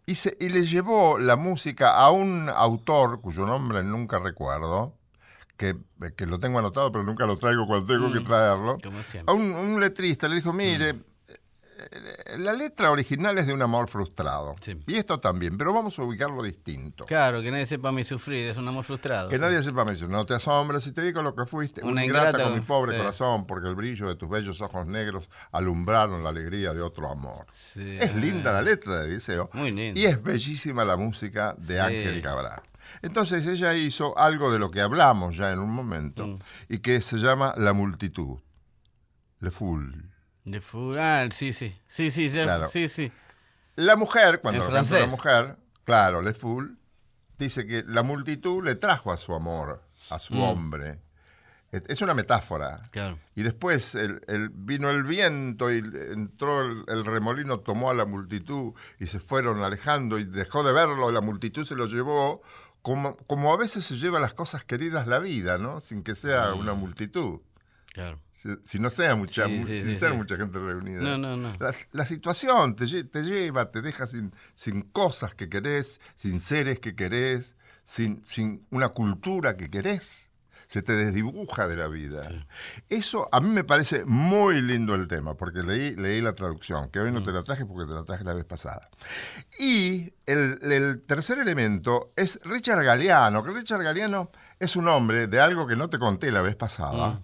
y, 0.05 0.17
se, 0.17 0.37
y 0.41 0.49
le 0.49 0.67
llevó 0.67 1.19
la 1.19 1.37
música 1.37 1.95
a 1.95 2.11
un 2.11 2.49
autor 2.49 3.21
cuyo 3.21 3.47
nombre 3.47 3.85
nunca 3.85 4.19
recuerdo, 4.19 4.99
que, 5.61 5.77
que 6.17 6.25
lo 6.25 6.39
tengo 6.39 6.59
anotado, 6.59 6.91
pero 6.91 7.05
nunca 7.05 7.27
lo 7.27 7.37
traigo 7.37 7.67
cuando 7.67 7.87
tengo 7.87 8.11
que 8.11 8.21
traerlo. 8.21 8.79
Mm. 8.79 8.81
Como 8.81 8.99
A 9.27 9.33
un, 9.35 9.53
un 9.53 9.79
letrista 9.79 10.27
le 10.27 10.37
dijo, 10.37 10.55
mire, 10.55 10.95
Mm. 10.95 11.01
eh, 11.29 12.39
la 12.39 12.53
letra 12.55 12.91
original 12.91 13.37
es 13.39 13.47
de 13.47 13.53
un 13.53 13.61
amor 13.61 13.89
frustrado. 13.89 14.55
Sí. 14.63 14.75
Y 14.87 14.97
esto 14.97 15.21
también, 15.21 15.59
pero 15.59 15.73
vamos 15.75 15.99
a 15.99 16.03
ubicarlo 16.03 16.43
distinto. 16.43 17.05
Claro, 17.05 17.43
que 17.43 17.51
nadie 17.51 17.67
sepa 17.67 17.93
mi 17.93 18.05
sufrir, 18.05 18.49
es 18.49 18.57
un 18.57 18.67
amor 18.69 18.85
frustrado. 18.85 19.29
Que 19.29 19.39
nadie 19.39 19.63
sepa 19.63 19.85
me 19.85 19.93
dice, 19.93 20.07
no 20.09 20.25
te 20.25 20.35
asombres 20.35 20.83
si 20.85 20.93
te 20.93 21.03
digo 21.03 21.21
lo 21.23 21.35
que 21.35 21.45
fuiste. 21.45 21.83
Una 21.83 21.93
Una 21.93 22.05
ingrata 22.07 22.29
ingrata, 22.31 22.45
con 22.45 22.55
mi 22.55 22.61
pobre 22.65 22.93
sí. 22.93 22.99
corazón, 22.99 23.47
porque 23.47 23.69
el 23.69 23.75
brillo 23.75 24.09
de 24.09 24.17
tus 24.17 24.29
bellos 24.31 24.61
ojos 24.63 24.87
negros 24.87 25.29
alumbraron 25.53 26.23
la 26.23 26.31
alegría 26.31 26.73
de 26.73 26.81
otro 26.81 27.11
amor. 27.11 27.47
Sí. 27.75 27.99
Es 28.01 28.15
linda 28.15 28.51
la 28.53 28.63
letra 28.63 29.01
de 29.01 29.13
Diceo. 29.15 29.51
Muy 29.53 29.71
linda. 29.73 30.01
Y 30.01 30.05
es 30.07 30.23
bellísima 30.23 30.85
la 30.87 30.97
música 30.97 31.55
de. 31.59 31.81
Ángel 31.81 32.21
Cabral. 32.23 32.61
Entonces 33.03 33.47
ella 33.47 33.75
hizo 33.75 34.17
algo 34.19 34.53
de 34.53 34.59
lo 34.59 34.71
que 34.71 34.81
hablamos 34.81 35.37
ya 35.37 35.53
en 35.53 35.59
un 35.59 35.71
momento, 35.71 36.27
Mm. 36.27 36.39
y 36.69 36.79
que 36.79 37.01
se 37.03 37.17
llama 37.19 37.55
La 37.57 37.73
Multitud. 37.73 38.39
Le 39.41 39.51
Foule. 39.51 39.97
De 40.45 40.61
fu- 40.61 40.95
ah, 40.99 41.27
sí, 41.31 41.53
sí. 41.53 41.75
Sí, 41.87 42.11
sí, 42.11 42.31
ya- 42.31 42.45
Claro. 42.45 42.69
sí, 42.69 42.89
sí. 42.89 43.11
La 43.77 43.97
mujer, 43.97 44.41
cuando 44.41 44.65
lo 44.65 44.73
canta 44.73 44.99
la 44.99 45.07
mujer, 45.07 45.57
claro, 45.85 46.21
Le 46.23 46.35
Foule, 46.35 46.75
dice 47.39 47.67
que 47.67 47.85
la 47.87 48.03
multitud 48.03 48.63
le 48.65 48.75
trajo 48.75 49.13
a 49.13 49.17
su 49.17 49.35
amor, 49.35 49.83
a 50.11 50.19
su 50.19 50.35
Mm. 50.35 50.43
hombre. 50.43 51.01
Es 51.73 51.83
es 51.89 52.03
una 52.03 52.15
metáfora. 52.15 52.83
Claro. 52.91 53.19
Y 53.37 53.43
después 53.45 53.95
el- 53.95 54.21
el- 54.27 54.49
vino 54.51 54.91
el 54.91 55.05
viento 55.05 55.71
y 55.73 55.79
entró 55.79 56.63
el, 56.63 56.85
el 56.89 57.05
remolino, 57.05 57.61
tomó 57.61 57.91
a 57.91 57.95
la 57.95 58.05
multitud 58.07 58.73
y 58.99 59.07
se 59.07 59.21
fueron 59.21 59.63
alejando 59.63 60.19
y 60.19 60.25
dejó 60.25 60.65
de 60.65 60.73
verlo, 60.73 61.13
la 61.13 61.21
multitud 61.21 61.65
se 61.65 61.77
lo 61.77 61.87
llevó, 61.87 62.43
como, 62.83 63.17
como 63.27 63.53
a 63.53 63.57
veces 63.57 63.85
se 63.85 63.97
lleva 63.97 64.21
las 64.21 64.33
cosas 64.35 64.65
queridas 64.65 65.07
la 65.07 65.19
vida, 65.19 65.59
¿no? 65.59 65.81
Sin 65.81 66.03
que 66.03 66.15
sea 66.15 66.55
una 66.55 66.75
multitud. 66.75 67.41
Claro. 67.93 68.21
Si, 68.33 68.49
si 68.63 68.79
no 68.79 68.89
sea 68.89 69.17
mucha, 69.17 69.47
Sí, 69.47 69.53
mu- 69.53 69.67
sí, 69.67 69.79
sin 69.79 69.89
sí, 69.89 69.97
ser 69.97 70.11
sí. 70.13 70.17
mucha 70.17 70.37
gente 70.37 70.59
reunida. 70.61 71.01
No, 71.01 71.19
no, 71.19 71.37
no. 71.37 71.53
La, 71.59 71.75
la 71.91 72.07
situación 72.07 72.77
te, 72.77 72.85
lle- 72.85 73.11
te 73.11 73.23
lleva, 73.23 73.69
te 73.69 73.83
deja 73.83 74.07
sin, 74.07 74.33
sin 74.55 74.83
cosas 74.83 75.35
que 75.35 75.49
querés, 75.49 76.01
sin 76.15 76.39
seres 76.39 76.79
que 76.79 76.95
querés, 76.95 77.57
sin, 77.83 78.25
sin 78.25 78.65
una 78.71 78.91
cultura 78.91 79.57
que 79.57 79.69
querés. 79.71 80.30
Se 80.71 80.83
te 80.83 80.93
desdibuja 80.95 81.67
de 81.67 81.77
la 81.77 81.89
vida. 81.89 82.47
Eso 82.89 83.29
a 83.33 83.41
mí 83.41 83.49
me 83.49 83.65
parece 83.65 84.05
muy 84.05 84.61
lindo 84.63 84.95
el 84.95 85.09
tema, 85.09 85.35
porque 85.35 85.65
leí, 85.65 85.97
leí 85.97 86.21
la 86.21 86.33
traducción, 86.33 86.91
que 86.91 87.01
hoy 87.01 87.11
no 87.11 87.25
te 87.25 87.33
la 87.33 87.43
traje 87.43 87.67
porque 87.67 87.89
te 87.89 87.93
la 87.99 88.05
traje 88.05 88.23
la 88.23 88.35
vez 88.35 88.45
pasada. 88.45 88.89
Y 89.59 90.13
el, 90.27 90.61
el 90.63 91.03
tercer 91.03 91.39
elemento 91.41 92.13
es 92.15 92.39
Richard 92.45 92.85
Galeano, 92.85 93.43
que 93.43 93.51
Richard 93.51 93.83
Galeano 93.83 94.31
es 94.61 94.77
un 94.77 94.87
hombre 94.87 95.27
de 95.27 95.41
algo 95.41 95.67
que 95.67 95.75
no 95.75 95.91
te 95.91 95.99
conté 95.99 96.31
la 96.31 96.41
vez 96.43 96.55
pasada, 96.55 97.21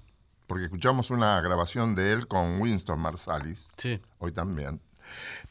porque 0.48 0.64
escuchamos 0.64 1.10
una 1.10 1.40
grabación 1.40 1.94
de 1.94 2.12
él 2.14 2.26
con 2.26 2.60
Winston 2.60 2.98
Marsalis, 2.98 3.72
Sí. 3.76 4.02
hoy 4.18 4.32
también. 4.32 4.80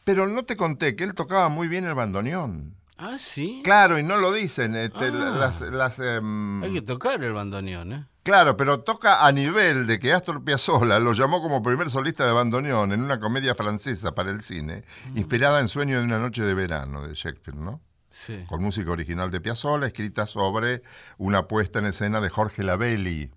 Pero 0.03 0.27
no 0.27 0.43
te 0.43 0.58
conté 0.58 0.97
que 0.97 1.05
él 1.05 1.13
tocaba 1.13 1.47
muy 1.47 1.69
bien 1.69 1.86
el 1.86 1.93
bandoneón. 1.93 2.75
Ah, 2.97 3.17
sí. 3.19 3.62
Claro, 3.63 3.99
y 3.99 4.03
no 4.03 4.17
lo 4.17 4.31
dicen. 4.31 4.75
este, 4.75 5.08
Ah. 5.08 5.36
las, 5.38 5.62
las, 5.62 5.99
em, 5.99 6.63
Hay 6.63 6.73
que 6.73 6.81
tocar 6.81 7.21
el 7.23 7.34
bandoneón, 7.34 7.91
¿eh? 7.93 8.05
Claro, 8.23 8.58
pero 8.58 8.79
toca 8.79 9.25
a 9.25 9.31
nivel 9.31 9.86
de 9.86 9.99
que 9.99 10.12
Astor 10.13 10.43
Piazzolla 10.43 10.97
lo 10.99 11.13
llamó 11.13 11.41
como 11.41 11.62
primer 11.62 11.89
solista 11.91 12.25
de 12.25 12.31
bandoneón 12.31 12.91
en 12.91 13.01
una 13.03 13.19
comedia 13.19 13.53
francesa 13.53 14.15
para 14.15 14.31
el 14.31 14.41
cine, 14.41 14.84
inspirada 15.13 15.60
en 15.60 15.67
Sueño 15.67 15.99
de 15.99 16.05
una 16.05 16.17
noche 16.19 16.41
de 16.43 16.53
verano 16.55 17.05
de 17.08 17.13
Shakespeare, 17.13 17.58
¿no? 17.58 17.81
Sí. 18.12 18.43
Con 18.47 18.63
música 18.63 18.89
original 18.91 19.29
de 19.29 19.41
Piazzolla, 19.41 19.86
escrita 19.88 20.25
sobre 20.25 20.81
una 21.17 21.47
puesta 21.47 21.79
en 21.79 21.86
escena 21.86 22.21
de 22.21 22.29
Jorge 22.29 22.63
Labelli. 22.63 23.29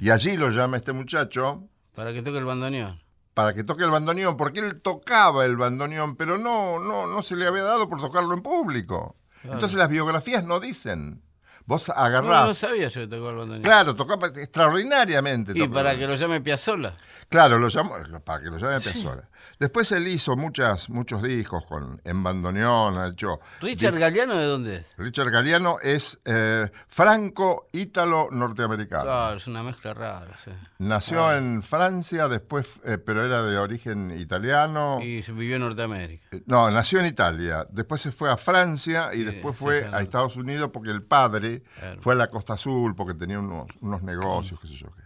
Y 0.00 0.10
allí 0.10 0.36
lo 0.36 0.50
llama 0.50 0.78
este 0.78 0.92
muchacho 0.92 1.68
Para 1.94 2.12
que 2.12 2.22
toque 2.22 2.38
el 2.38 2.44
bandoneón. 2.46 3.01
Para 3.34 3.54
que 3.54 3.64
toque 3.64 3.84
el 3.84 3.90
bandoneón, 3.90 4.36
porque 4.36 4.60
él 4.60 4.80
tocaba 4.82 5.44
el 5.44 5.56
bandoneón, 5.56 6.16
pero 6.16 6.38
no, 6.38 6.78
no, 6.80 7.06
no 7.06 7.22
se 7.22 7.36
le 7.36 7.46
había 7.46 7.62
dado 7.62 7.88
por 7.88 8.00
tocarlo 8.00 8.34
en 8.34 8.42
público. 8.42 9.16
Entonces 9.44 9.74
las 9.74 9.88
biografías 9.88 10.44
no 10.44 10.60
dicen. 10.60 11.22
Vos 11.64 11.88
No, 11.88 11.94
agarrás. 11.94 12.46
no 12.48 12.54
sabía 12.54 12.88
yo 12.88 13.00
que 13.02 13.06
tocaba 13.06 13.30
el 13.30 13.36
bandoneón. 13.36 13.62
Claro, 13.62 13.94
tocaba 13.96 14.26
extraordinariamente. 14.28 15.52
Y 15.54 15.60
tocaba. 15.60 15.74
para 15.82 15.96
que 15.98 16.06
lo 16.06 16.14
llame 16.16 16.40
Piazzolla. 16.40 16.94
Claro, 17.28 17.58
lo 17.58 17.68
llamó, 17.68 17.94
para 18.24 18.42
que 18.42 18.50
lo 18.50 18.58
llame 18.58 18.80
Piazzolla. 18.80 19.28
Después 19.58 19.90
él 19.92 20.06
hizo 20.08 20.36
muchas, 20.36 20.88
muchos 20.90 21.22
discos 21.22 21.64
con, 21.66 22.00
en 22.04 22.22
bandoneón, 22.22 22.98
ha 22.98 23.08
hecho... 23.08 23.40
¿Richard 23.60 23.98
Galeano 23.98 24.36
de 24.36 24.44
dónde 24.44 24.76
es? 24.78 24.86
Richard 24.96 25.30
Galliano 25.30 25.78
es 25.82 26.18
eh, 26.24 26.70
franco-ítalo-norteamericano. 26.88 29.02
Claro, 29.04 29.36
es 29.36 29.46
una 29.46 29.62
mezcla 29.62 29.94
rara, 29.94 30.36
sí. 30.42 30.50
Nació 30.78 31.34
en 31.36 31.62
Francia, 31.62 32.28
después, 32.28 32.80
eh, 32.84 32.98
pero 32.98 33.24
era 33.24 33.42
de 33.42 33.56
origen 33.58 34.16
italiano. 34.18 34.98
Y 35.02 35.22
se 35.22 35.32
vivió 35.32 35.56
en 35.56 35.62
Norteamérica. 35.62 36.24
Eh, 36.32 36.42
No, 36.46 36.70
nació 36.70 37.00
en 37.00 37.06
Italia, 37.06 37.66
después 37.70 38.00
se 38.00 38.12
fue 38.12 38.30
a 38.30 38.36
Francia 38.36 39.10
y 39.12 39.18
Sí, 39.18 39.24
después 39.24 39.56
sí, 39.56 39.64
fue 39.64 39.80
claro. 39.82 39.96
a 39.96 40.02
Estados 40.02 40.36
Unidos 40.36 40.70
porque 40.72 40.90
el 40.90 41.02
padre 41.02 41.62
Claro. 41.78 42.00
fue 42.00 42.14
a 42.14 42.16
la 42.16 42.30
Costa 42.30 42.54
Azul 42.54 42.94
porque 42.94 43.14
tenía 43.14 43.38
unos, 43.38 43.66
unos 43.80 44.02
negocios, 44.02 44.58
qué 44.60 44.68
sé 44.68 44.74
yo 44.74 44.86
qué. 44.94 45.02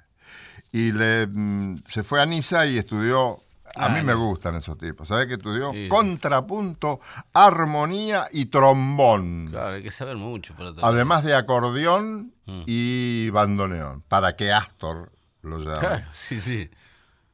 Y 0.72 0.92
le, 0.92 1.26
mm, 1.26 1.78
se 1.88 2.02
fue 2.02 2.20
a 2.20 2.26
Niza 2.26 2.66
y 2.66 2.76
estudió, 2.78 3.38
a 3.76 3.86
Ah, 3.86 3.88
mí 3.90 4.02
me 4.02 4.14
gustan 4.14 4.54
esos 4.56 4.76
tipos, 4.78 5.08
¿sabes 5.08 5.26
que 5.26 5.34
estudió? 5.34 5.72
Sí. 5.72 5.88
Contrapunto, 5.88 7.00
armonía 7.32 8.28
y 8.32 8.46
trombón, 8.46 9.48
Claro, 9.50 9.76
hay 9.76 9.82
que 9.82 9.90
saber 9.90 10.16
mucho 10.16 10.54
para 10.54 10.70
además 10.82 11.24
de 11.24 11.34
acordeón 11.34 12.32
Mm. 12.46 12.62
y 12.66 13.30
bandoneón, 13.30 14.02
para 14.02 14.36
que 14.36 14.52
Astor 14.52 15.12
lo 15.42 15.58
llame. 15.58 15.78
Claro, 15.80 16.04
sí, 16.12 16.40
sí. 16.40 16.70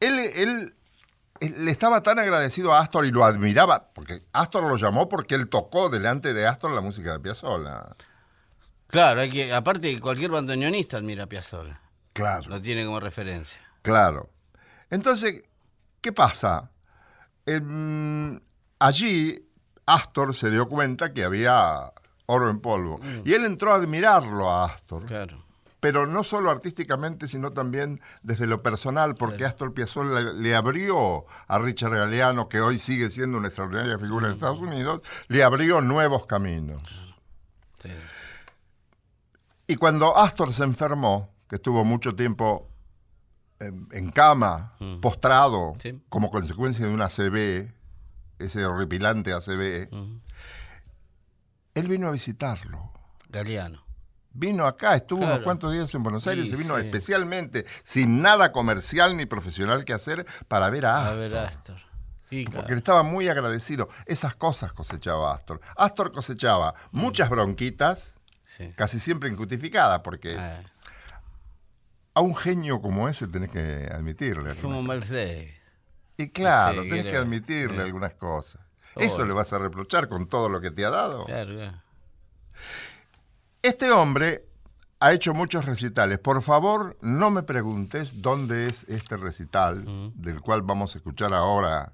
Él, 0.01 0.19
él- 0.19 0.75
él 1.41 1.55
le 1.65 1.71
estaba 1.71 2.03
tan 2.03 2.19
agradecido 2.19 2.73
a 2.73 2.81
Astor 2.81 3.05
y 3.07 3.11
lo 3.11 3.25
admiraba, 3.25 3.91
porque 3.95 4.23
Astor 4.33 4.65
lo 4.65 4.77
llamó 4.77 5.09
porque 5.09 5.35
él 5.35 5.49
tocó 5.49 5.89
delante 5.91 6.33
de 6.35 6.47
Astor 6.47 6.71
la 6.73 6.81
música 6.81 7.13
de 7.13 7.21
Piazzolla. 7.21 7.95
Claro, 8.87 9.21
hay 9.23 9.31
que, 9.31 9.53
aparte 9.53 9.99
cualquier 10.01 10.31
bandoneonista 10.31 10.99
admira 10.99 11.25
a 11.25 11.27
Piazzolla. 11.27 11.81
Claro, 12.13 12.49
Lo 12.49 12.61
tiene 12.61 12.85
como 12.85 13.01
referencia. 13.01 13.61
claro. 13.83 14.29
Entonces, 14.91 15.43
¿qué 16.03 16.13
pasa? 16.13 16.71
Em, 17.47 18.39
allí 18.79 19.49
Astor 19.87 20.35
se 20.35 20.51
dio 20.51 20.69
cuenta 20.69 21.15
que 21.15 21.25
había 21.25 21.93
oro 22.27 22.51
en 22.51 22.61
polvo. 22.61 23.01
Y 23.25 23.33
él 23.33 23.45
entró 23.45 23.73
a 23.73 23.77
admirarlo 23.77 24.51
a 24.51 24.67
Astor. 24.67 25.07
Claro. 25.07 25.45
pero 25.81 26.07
no 26.07 26.23
solo 26.23 26.51
artísticamente, 26.51 27.27
sino 27.27 27.53
también 27.53 28.01
desde 28.23 28.47
lo 28.47 28.63
personal, 28.63 29.17
porque 29.17 29.45
Astor 29.45 29.75
Piazzolla 29.75 30.21
le, 30.21 30.35
le 30.35 30.55
abrió 30.55 31.25
a 31.49 31.59
Richard 31.59 31.97
Galeano, 31.97 32.49
que 32.49 32.61
hoy 32.61 32.79
sigue 32.79 33.11
siendo 33.11 33.39
una 33.39 33.49
extraordinaria 33.49 33.99
figura 33.99 34.29
en 34.29 34.35
Estados 34.35 34.61
Unidos, 34.61 35.01
le 35.27 35.43
abrió 35.43 35.81
nuevos 35.81 36.27
caminos. 36.27 36.83
Sí. 37.83 37.91
Y 39.67 39.75
cuando 39.77 40.17
Astor 40.17 40.53
se 40.53 40.63
enfermó, 40.63 41.35
que 41.49 41.57
estuvo 41.57 41.85
mucho 41.85 42.13
tiempo 42.13 42.69
en, 43.63 43.89
en 43.93 44.11
cama, 44.11 44.77
postrado, 45.01 45.75
Sí. 45.81 46.03
como 46.09 46.31
consecuencia 46.31 46.87
de 46.87 46.93
una 46.93 47.07
ACV, 47.07 47.73
ese 48.39 48.65
horripilante 48.67 49.33
ACV, 49.33 49.89
él 51.75 51.89
vino 51.89 52.09
a 52.09 52.11
visitarlo. 52.11 52.91
Galeano. 53.29 53.83
Vino 54.35 54.67
acá, 54.67 54.95
estuvo 54.97 55.25
unos 55.25 55.41
cuantos 55.41 55.73
días 55.73 55.95
en 55.95 56.03
Buenos 56.03 56.27
Aires 56.27 56.49
Sí, 56.49 56.55
y 56.55 56.57
vino 56.57 56.79
sí. 56.79 56.85
especialmente, 56.87 57.67
sin 57.85 58.23
nada 58.23 58.51
comercial 58.51 59.17
ni 59.17 59.27
profesional 59.27 59.85
que 59.85 59.93
hacer, 59.93 60.27
para 60.49 60.71
ver 60.71 60.87
a 60.87 60.97
A 60.97 61.03
Astor. 61.03 61.19
ver, 61.19 61.37
Astor. 61.37 61.79
Sí, 62.31 62.45
claro. 62.47 62.61
Porque 62.61 62.73
él 62.73 62.79
estaba 62.79 63.03
muy 63.03 63.29
agradecido. 63.29 63.91
Esas 64.07 64.35
cosas 64.35 64.73
cosechaba 64.73 65.35
Astor. 65.35 65.61
Astor 65.77 66.13
cosechaba 66.13 66.75
muchas 66.91 67.29
bronquitas, 67.29 68.15
casi 68.75 68.99
siempre 69.01 69.29
injustificadas, 69.29 70.01
porque 70.01 70.37
Ah, 70.39 70.63
a 72.15 72.21
un 72.21 72.37
genio 72.37 72.81
como 72.81 73.09
ese 73.09 73.27
tenés 73.29 73.51
que 73.51 73.89
admitirle. 73.93 74.55
como 74.57 74.83
Mercedes. 74.83 75.55
Y 76.17 76.29
claro, 76.31 76.83
Sí, 76.83 76.89
tenés 76.91 77.07
que 77.07 77.17
admitirle 77.17 77.77
Sí. 77.77 77.83
algunas 77.83 78.15
cosas. 78.15 78.61
Eso 78.97 79.17
Obvio. 79.17 79.27
le 79.29 79.33
vas 79.33 79.53
a 79.55 79.59
reprochar 79.59 80.09
con 80.09 80.27
todo 80.27 80.49
lo 80.51 80.61
que 80.61 80.71
te 80.71 80.85
ha 80.85 80.91
dado. 80.91 81.25
Claro, 81.25 81.55
claro. 81.55 81.83
Este 83.63 83.91
hombre 83.91 84.45
ha 85.01 85.13
hecho 85.13 85.35
muchos 85.35 85.65
recitales. 85.65 86.19
Por 86.19 86.43
favor, 86.43 86.97
no 87.01 87.31
me 87.31 87.43
preguntes 87.43 88.21
dónde 88.23 88.69
es 88.69 88.85
este 88.89 89.17
recital, 89.17 89.85
del 90.15 90.41
cual 90.41 90.63
vamos 90.63 90.95
a 90.95 90.99
escuchar 90.99 91.33
ahora 91.35 91.93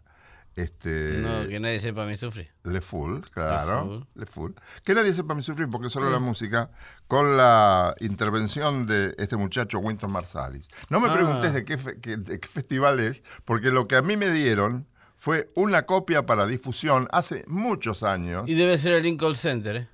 este 0.62 1.18
No, 1.18 1.46
que 1.48 1.60
nadie 1.60 1.80
sepa 1.80 2.04
mi 2.06 2.16
sufrir. 2.18 2.50
Le 2.64 2.80
Full, 2.80 3.20
claro, 3.32 4.06
Le 4.14 4.26
Full. 4.26 4.52
Que 4.84 4.94
nadie 4.94 5.12
sepa 5.12 5.34
mi 5.34 5.42
sufrir 5.42 5.68
porque 5.68 5.90
solo 5.90 6.10
la 6.10 6.18
música 6.18 6.70
con 7.06 7.36
la 7.36 7.94
intervención 8.00 8.86
de 8.86 9.14
este 9.18 9.36
muchacho 9.36 9.78
Winton 9.78 10.10
Marsalis. 10.12 10.66
No 10.90 11.00
me 11.00 11.08
Ah. 11.08 11.14
preguntes 11.14 11.54
de 11.54 11.64
qué, 11.64 11.78
fe- 11.78 11.98
que- 12.00 12.16
de 12.16 12.40
qué 12.40 12.48
festival 12.48 13.00
es, 13.00 13.22
porque 13.44 13.70
lo 13.70 13.86
que 13.88 13.96
a 13.96 14.02
mí 14.02 14.16
me 14.16 14.30
dieron 14.30 14.86
fue 15.16 15.50
una 15.54 15.86
copia 15.86 16.26
para 16.26 16.46
difusión 16.46 17.08
hace 17.12 17.44
muchos 17.48 18.02
años. 18.02 18.48
Y 18.48 18.54
debe 18.54 18.78
ser 18.78 18.92
el 18.94 19.02
Lincoln 19.02 19.34
Center, 19.34 19.76
¿eh? 19.76 19.88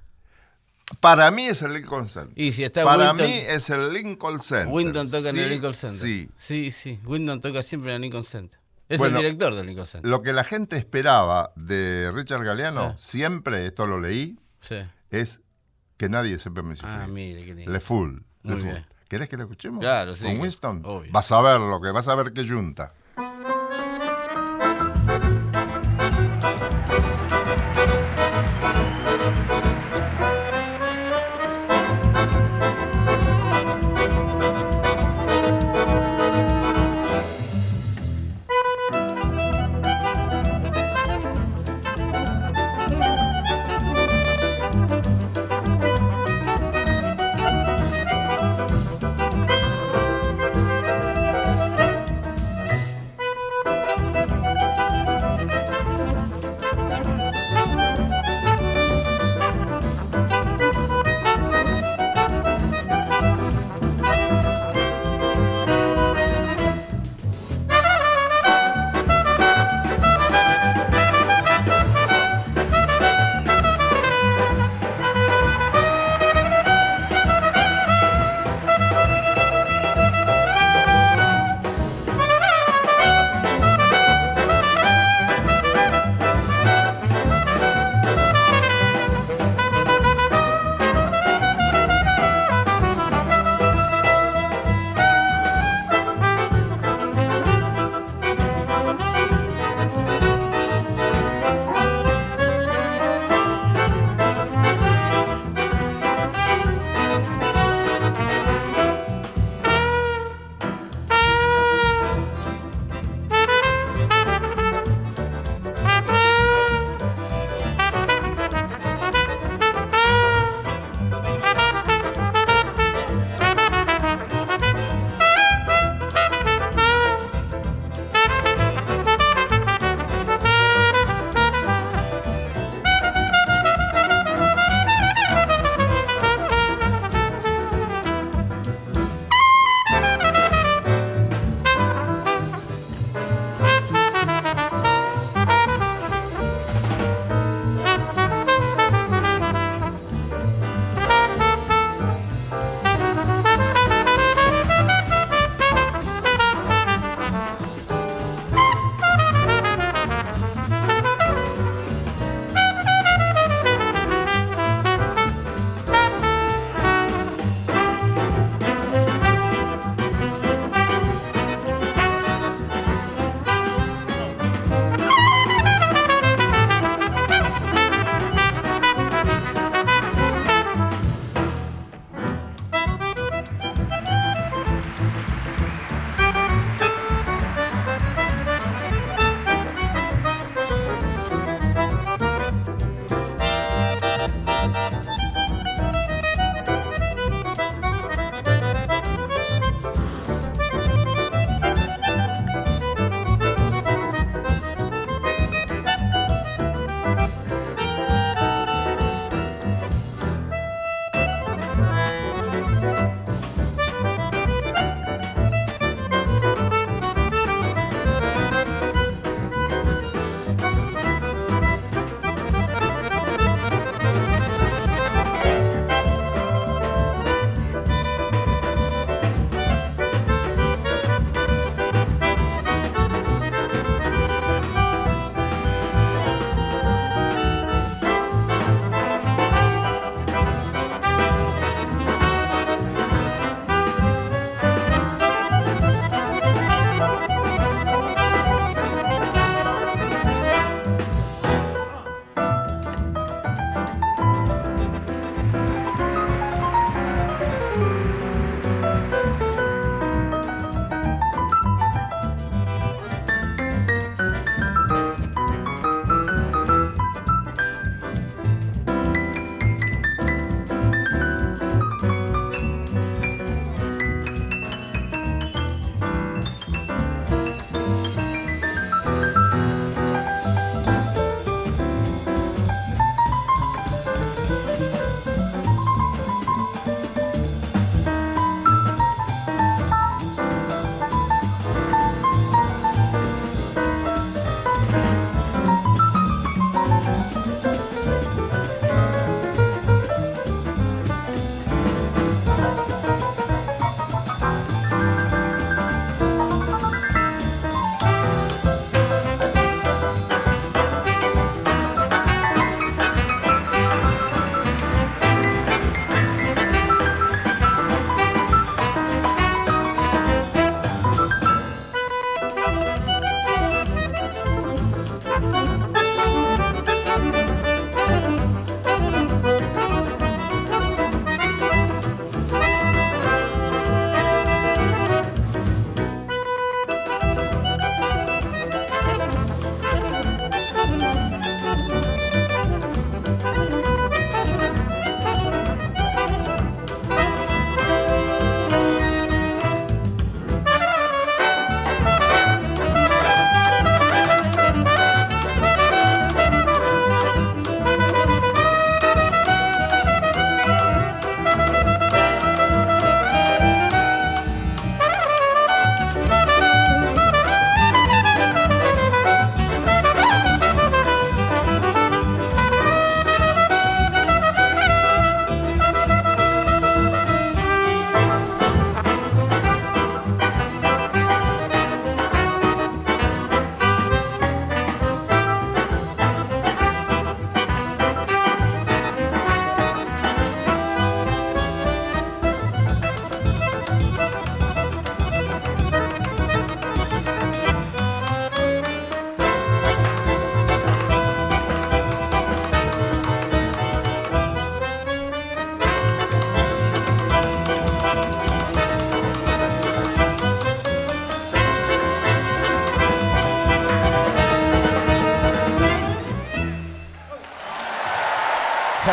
Para 1.01 1.31
mí 1.31 1.47
es 1.47 1.62
el 1.62 1.73
Lincoln 1.73 2.11
Center. 2.11 2.33
Y 2.37 2.53
si 2.53 2.62
está 2.62 2.85
Para 2.85 3.12
Winton- 3.12 3.27
mí 3.27 3.33
es 3.49 3.71
el 3.71 3.91
Lincoln 3.93 4.41
Center. 4.41 4.69
Winton 4.69 5.11
toca 5.11 5.31
en 5.31 5.39
el 5.39 5.49
Lincoln 5.49 5.75
Center. 5.75 5.99
Sí. 5.99 6.29
sí, 6.37 6.73
sí. 6.73 7.01
Winton 7.07 7.41
toca 7.41 7.62
siempre 7.62 7.91
en 7.93 7.97
el 7.97 8.03
Lincoln 8.03 8.25
Center. 8.27 8.59
Es 8.89 8.99
Bueno, 8.99 9.16
el 9.18 9.22
director 9.24 9.55
Lincoln 9.64 9.87
Center. 9.87 10.11
Lo 10.11 10.22
que 10.22 10.32
la 10.32 10.45
gente 10.45 10.76
esperaba 10.76 11.53
de 11.57 12.12
Richard 12.14 12.45
Galeano, 12.45 12.82
Ah. 12.82 12.97
siempre, 12.99 13.66
esto 13.66 13.87
lo 13.87 13.99
leí, 14.01 14.39
Sí. 14.61 14.76
es 15.11 15.41
que 15.97 16.09
nadie 16.09 16.39
sepa 16.39 16.62
mi 16.62 16.76
sufrir. 16.76 16.95
Ah, 17.03 17.07
mire, 17.07 17.45
qué 17.45 17.55
lindo. 17.55 17.72
Le 17.72 17.80
Full. 17.80 18.18
Le. 18.43 18.85
¿Querés 19.09 19.28
que 19.28 19.37
lo 19.37 19.45
escuchemos? 19.45 19.80
Claro, 19.80 20.16
sí, 20.16 20.24
Con 20.24 20.41
Winston. 20.41 20.82
obvio. 20.85 21.12
Vas 21.12 21.30
a 21.32 21.41
ver 21.41 21.61
lo 21.61 21.80
que 21.80 21.91
vas 21.93 22.09
a 22.09 22.14
ver 22.14 22.32
que 22.32 22.47
junta. 22.47 22.93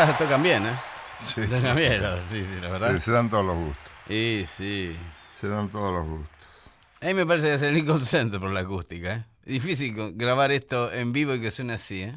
tocan 0.18 0.42
bien, 0.42 0.66
¿eh? 0.66 0.76
Sí, 1.20 1.40
Tocan 1.48 1.76
bien, 1.76 2.02
sí, 2.30 2.44
sí, 2.44 2.60
la 2.60 2.68
verdad. 2.70 2.92
sí, 2.94 3.00
se 3.00 3.12
dan 3.12 3.30
todos 3.30 3.44
los 3.44 3.56
gustos. 3.56 3.92
Sí, 4.08 4.46
sí. 4.56 4.96
Se 5.38 5.48
dan 5.48 5.68
todos 5.68 5.92
los 5.94 6.06
gustos. 6.06 6.70
A 7.00 7.06
mí 7.06 7.14
me 7.14 7.26
parece 7.26 7.48
que 7.48 7.54
es 7.54 7.62
el 7.62 7.74
Lincoln 7.74 8.04
Center 8.04 8.38
por 8.40 8.50
la 8.50 8.60
acústica, 8.60 9.12
¿eh? 9.14 9.24
Difícil 9.44 9.94
grabar 10.16 10.52
esto 10.52 10.92
en 10.92 11.12
vivo 11.12 11.34
y 11.34 11.40
que 11.40 11.50
suene 11.50 11.74
así, 11.74 12.02
¿eh? 12.02 12.16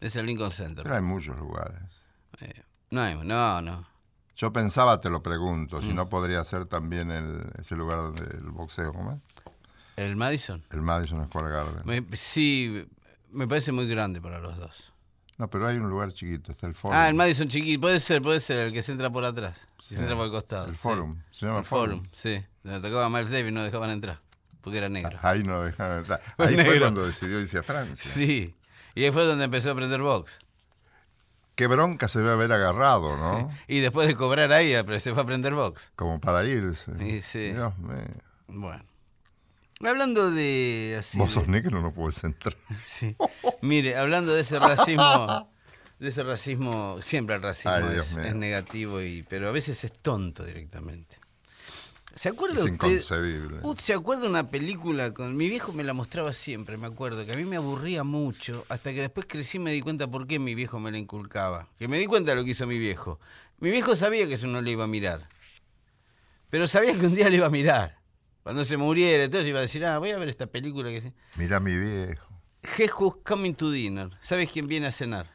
Es 0.00 0.16
el 0.16 0.26
Lincoln 0.26 0.52
Center. 0.52 0.82
Pero 0.82 0.94
hay 0.96 1.02
muchos 1.02 1.38
lugares. 1.38 1.80
Eh, 2.40 2.62
no, 2.90 3.00
hay- 3.02 3.16
no, 3.16 3.62
no. 3.62 3.86
Yo 4.36 4.52
pensaba, 4.52 5.00
te 5.00 5.08
lo 5.08 5.22
pregunto, 5.22 5.78
Mm. 5.78 5.82
si 5.82 5.92
no 5.94 6.08
podría 6.08 6.42
ser 6.44 6.66
también 6.66 7.10
el, 7.10 7.42
ese 7.58 7.76
lugar 7.76 7.98
donde 7.98 8.24
el 8.36 8.50
boxeo, 8.50 8.92
¿cómo 8.92 9.12
es? 9.12 9.18
¿El 9.96 10.16
Madison? 10.16 10.62
El 10.70 10.82
Madison 10.82 11.24
Square 11.26 11.50
Garden. 11.50 11.82
Me- 11.84 12.16
sí, 12.16 12.86
me 13.30 13.46
parece 13.46 13.72
muy 13.72 13.86
grande 13.86 14.20
para 14.20 14.38
los 14.40 14.56
dos. 14.58 14.91
No, 15.42 15.50
pero 15.50 15.66
hay 15.66 15.76
un 15.76 15.90
lugar 15.90 16.12
chiquito, 16.12 16.52
está 16.52 16.68
el 16.68 16.74
Forum. 16.76 16.96
Ah, 16.96 17.08
el 17.08 17.14
Madison 17.16 17.48
chiquito, 17.48 17.80
puede 17.80 17.98
ser, 17.98 18.22
puede 18.22 18.38
ser, 18.38 18.58
el 18.58 18.72
que 18.72 18.80
se 18.80 18.92
entra 18.92 19.10
por 19.10 19.24
atrás. 19.24 19.58
Si 19.80 19.96
se 19.96 20.00
entra 20.00 20.14
por 20.14 20.26
el 20.26 20.30
costado. 20.30 20.66
El 20.66 20.74
sí. 20.74 20.78
Forum, 20.80 21.16
se 21.32 21.46
llama 21.46 21.58
El 21.58 21.64
Forum. 21.64 21.96
Forum, 21.96 22.10
sí. 22.12 22.44
Donde 22.62 22.88
tocaba 22.88 23.08
Miles 23.08 23.28
Davis 23.28 23.52
no 23.52 23.64
dejaban 23.64 23.90
entrar, 23.90 24.20
porque 24.60 24.78
era 24.78 24.88
negro. 24.88 25.18
Ahí 25.20 25.42
no 25.42 25.60
dejaron 25.64 25.98
entrar. 25.98 26.22
Ahí 26.38 26.54
fue 26.54 26.78
cuando 26.78 27.04
decidió 27.04 27.40
irse 27.40 27.58
a 27.58 27.64
Francia. 27.64 28.08
Sí. 28.08 28.54
Y 28.94 29.02
ahí 29.02 29.10
fue 29.10 29.24
donde 29.24 29.46
empezó 29.46 29.70
a 29.70 29.72
aprender 29.72 30.00
box. 30.00 30.38
Qué 31.56 31.66
bronca 31.66 32.06
se 32.06 32.20
debe 32.20 32.30
haber 32.30 32.52
agarrado, 32.52 33.16
¿no? 33.16 33.50
Y 33.66 33.80
después 33.80 34.06
de 34.06 34.14
cobrar 34.14 34.52
ahí, 34.52 34.74
se 35.00 35.10
fue 35.12 35.22
a 35.22 35.24
aprender 35.24 35.54
box. 35.54 35.90
Como 35.96 36.20
para 36.20 36.44
irse. 36.44 36.96
Sí, 37.00 37.20
sí. 37.20 37.52
Dios 37.52 37.76
mío. 37.78 37.96
Bueno. 38.46 38.84
Hablando 39.84 40.30
de 40.30 40.96
así. 40.98 41.18
Vos 41.18 41.32
sos 41.32 41.48
negro, 41.48 41.80
no 41.80 41.92
puedes 41.92 42.22
entrar. 42.24 42.56
Sí. 42.84 43.16
Mire, 43.60 43.96
hablando 43.96 44.32
de 44.32 44.42
ese 44.42 44.58
racismo, 44.58 45.50
de 45.98 46.08
ese 46.08 46.22
racismo, 46.22 46.98
siempre 47.02 47.36
el 47.36 47.42
racismo 47.42 47.72
Ay, 47.72 47.98
es, 47.98 48.34
negativo 48.34 49.02
y, 49.02 49.24
pero 49.28 49.48
a 49.48 49.52
veces 49.52 49.82
es 49.84 49.92
tonto 49.92 50.44
directamente. 50.44 51.16
¿Se 52.14 52.28
acuerda 52.28 52.56
Es 52.56 52.70
usted? 52.70 52.74
inconcebible. 52.74 53.60
¿Usted 53.62 53.84
se 53.84 53.94
acuerda 53.94 54.24
de 54.24 54.28
una 54.28 54.50
película 54.50 55.14
con 55.14 55.34
mi 55.36 55.48
viejo 55.48 55.72
me 55.72 55.82
la 55.82 55.94
mostraba 55.94 56.32
siempre, 56.32 56.76
me 56.76 56.86
acuerdo, 56.86 57.24
que 57.24 57.32
a 57.32 57.36
mí 57.36 57.44
me 57.44 57.56
aburría 57.56 58.04
mucho, 58.04 58.66
hasta 58.68 58.92
que 58.92 59.00
después 59.00 59.26
crecí 59.26 59.56
y 59.56 59.60
me 59.60 59.72
di 59.72 59.80
cuenta 59.80 60.06
por 60.08 60.26
qué 60.26 60.38
mi 60.38 60.54
viejo 60.54 60.78
me 60.78 60.90
la 60.90 60.98
inculcaba. 60.98 61.68
Que 61.78 61.88
me 61.88 61.98
di 61.98 62.06
cuenta 62.06 62.32
de 62.32 62.36
lo 62.36 62.44
que 62.44 62.50
hizo 62.50 62.66
mi 62.66 62.78
viejo. 62.78 63.18
Mi 63.58 63.70
viejo 63.70 63.96
sabía 63.96 64.28
que 64.28 64.34
eso 64.34 64.46
no 64.46 64.60
le 64.60 64.72
iba 64.72 64.84
a 64.84 64.88
mirar. 64.88 65.26
Pero 66.50 66.68
sabía 66.68 66.92
que 66.98 67.06
un 67.06 67.14
día 67.14 67.30
le 67.30 67.36
iba 67.36 67.46
a 67.46 67.50
mirar. 67.50 68.01
Cuando 68.42 68.64
se 68.64 68.76
muriera, 68.76 69.24
entonces 69.24 69.48
iba 69.48 69.58
a 69.60 69.62
decir, 69.62 69.84
ah, 69.86 69.98
voy 69.98 70.10
a 70.10 70.18
ver 70.18 70.28
esta 70.28 70.46
película 70.46 70.90
que 70.90 71.00
se... 71.00 71.12
Mira 71.36 71.60
mi 71.60 71.76
viejo. 71.76 72.26
Jesus 72.64 73.14
Coming 73.24 73.54
to 73.54 73.70
Dinner. 73.70 74.10
¿Sabes 74.20 74.50
quién 74.50 74.66
viene 74.66 74.86
a 74.88 74.92
cenar? 74.92 75.30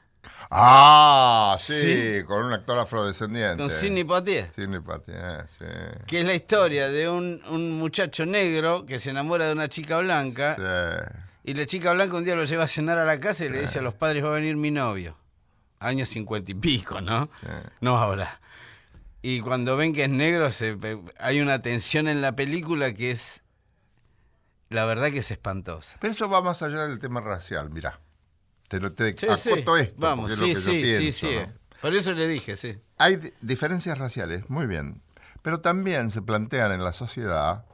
Ah, 0.49 1.57
sí, 1.59 1.73
Sí. 2.19 2.23
con 2.25 2.45
un 2.45 2.53
actor 2.53 2.77
afrodescendiente. 2.79 3.57
Con 3.57 3.69
Sidney 3.69 4.03
Poitier. 4.03 4.49
Sidney 4.55 4.79
Poitier, 4.79 5.45
sí. 5.49 5.65
Que 6.05 6.19
es 6.19 6.25
la 6.25 6.33
historia 6.33 6.89
de 6.89 7.09
un, 7.09 7.41
un 7.49 7.77
muchacho 7.77 8.25
negro 8.25 8.85
que 8.85 8.99
se 8.99 9.09
enamora 9.09 9.47
de 9.47 9.53
una 9.53 9.67
chica 9.67 9.97
blanca. 9.97 10.55
Sí. 10.55 11.51
Y 11.51 11.53
la 11.53 11.65
chica 11.65 11.93
blanca 11.93 12.15
un 12.17 12.23
día 12.25 12.35
lo 12.35 12.45
lleva 12.45 12.63
a 12.65 12.67
cenar 12.67 12.97
a 12.97 13.05
la 13.05 13.19
casa 13.19 13.45
y 13.45 13.49
le 13.49 13.61
dice 13.61 13.79
a 13.79 13.81
los 13.81 13.93
padres 13.93 14.23
va 14.23 14.29
a 14.29 14.31
venir 14.31 14.55
mi 14.57 14.71
novio. 14.71 15.17
Años 15.79 16.09
cincuenta 16.09 16.51
y 16.51 16.55
pico, 16.55 16.99
¿no? 17.01 17.29
Sí. 17.41 17.47
No 17.81 17.97
ahora. 17.97 18.39
Y 19.29 19.41
cuando 19.41 19.75
ven 19.75 19.91
que 19.91 20.05
es 20.05 20.09
negro, 20.09 20.49
se, 20.53 20.77
hay 21.19 21.41
una 21.41 21.61
tensión 21.61 22.07
en 22.07 22.21
la 22.21 22.33
película 22.37 22.93
que 22.93 23.11
es, 23.11 23.41
la 24.69 24.85
verdad 24.85 25.11
que 25.11 25.17
es 25.17 25.31
espantosa. 25.31 25.97
Pero 25.99 26.13
eso 26.13 26.29
va 26.29 26.41
más 26.41 26.61
allá 26.61 26.87
del 26.87 26.97
tema 26.99 27.19
racial, 27.19 27.69
mirá. 27.69 27.99
Te, 28.69 28.79
lo- 28.79 28.93
te 28.93 29.11
Sí, 29.17 29.25
acoto 29.25 29.75
sí. 29.75 29.81
esto, 29.81 29.93
Vamos, 29.97 30.29
porque 30.29 30.33
es 30.33 30.39
sí, 30.39 30.45
lo 30.47 30.53
que 30.55 30.61
sí, 30.61 30.65
yo 30.65 30.71
sí, 30.71 30.81
pienso. 30.81 31.27
sí. 31.29 31.35
¿no? 31.35 31.53
Por 31.81 31.93
eso 31.93 32.13
le 32.13 32.25
dije, 32.27 32.55
sí. 32.55 32.79
Hay 32.97 33.17
di- 33.17 33.33
diferencias 33.41 33.97
raciales, 33.97 34.49
muy 34.49 34.65
bien. 34.65 35.01
Pero 35.41 35.59
también 35.59 36.09
se 36.09 36.21
plantean 36.21 36.71
en 36.71 36.83
la 36.85 36.93
sociedad, 36.93 37.65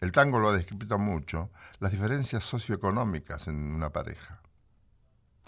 el 0.00 0.12
tango 0.12 0.38
lo 0.40 0.50
ha 0.50 0.52
descrito 0.52 0.98
mucho, 0.98 1.50
las 1.80 1.90
diferencias 1.90 2.44
socioeconómicas 2.44 3.48
en 3.48 3.56
una 3.56 3.88
pareja. 3.90 4.42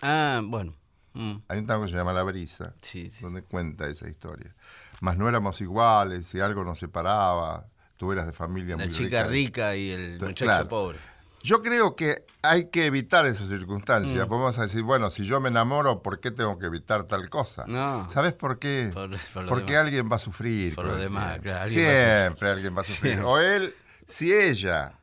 Ah, 0.00 0.40
bueno. 0.42 0.74
Mm, 1.12 1.36
Hay 1.48 1.58
un 1.58 1.66
tango 1.66 1.84
que 1.84 1.90
se 1.90 1.96
llama 1.98 2.12
La 2.14 2.22
Brisa, 2.22 2.74
sí, 2.80 3.10
sí. 3.10 3.18
donde 3.20 3.42
cuenta 3.42 3.86
esa 3.88 4.08
historia. 4.08 4.54
Mas 5.00 5.16
no 5.16 5.28
éramos 5.28 5.60
iguales, 5.60 6.26
si 6.26 6.40
algo 6.40 6.62
nos 6.64 6.78
separaba, 6.78 7.66
tú 7.96 8.12
eras 8.12 8.26
de 8.26 8.32
familia 8.32 8.76
La 8.76 8.84
muy 8.84 8.94
chica 8.94 9.22
rica. 9.24 9.28
rica 9.72 9.76
y 9.76 9.90
el 9.90 10.20
muchacho 10.20 10.68
pobre. 10.68 10.98
Yo 11.42 11.62
creo 11.62 11.96
que 11.96 12.26
hay 12.42 12.66
que 12.68 12.84
evitar 12.84 13.24
esas 13.24 13.46
Mm. 13.46 13.58
circunstancias. 13.58 14.26
Podemos 14.26 14.58
decir, 14.58 14.82
bueno, 14.82 15.08
si 15.08 15.24
yo 15.24 15.40
me 15.40 15.48
enamoro, 15.48 16.02
¿por 16.02 16.20
qué 16.20 16.30
tengo 16.30 16.58
que 16.58 16.66
evitar 16.66 17.04
tal 17.04 17.30
cosa? 17.30 17.64
No. 17.66 18.08
¿Sabes 18.10 18.34
por 18.34 18.58
qué? 18.58 18.90
Por- 18.92 19.08
por 19.32 19.42
lo 19.44 19.48
Porque 19.48 19.72
demás. 19.72 19.84
alguien 19.86 20.08
va 20.12 20.16
a 20.16 20.18
sufrir. 20.18 20.74
Por 20.74 20.84
lo 20.84 20.96
demás, 20.96 21.40
claro, 21.40 21.60
alguien 21.62 21.86
va 21.86 21.90
a 21.92 22.24
Siempre 22.26 22.50
alguien 22.50 22.76
va 22.76 22.80
a 22.82 22.84
sufrir. 22.84 23.12
Siempre. 23.12 23.26
O 23.26 23.38
él, 23.38 23.74
si 24.06 24.34
ella 24.34 24.98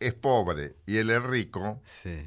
es 0.00 0.14
pobre 0.14 0.76
y 0.86 0.96
él 0.96 1.10
es 1.10 1.22
rico, 1.22 1.82
Sí. 2.02 2.24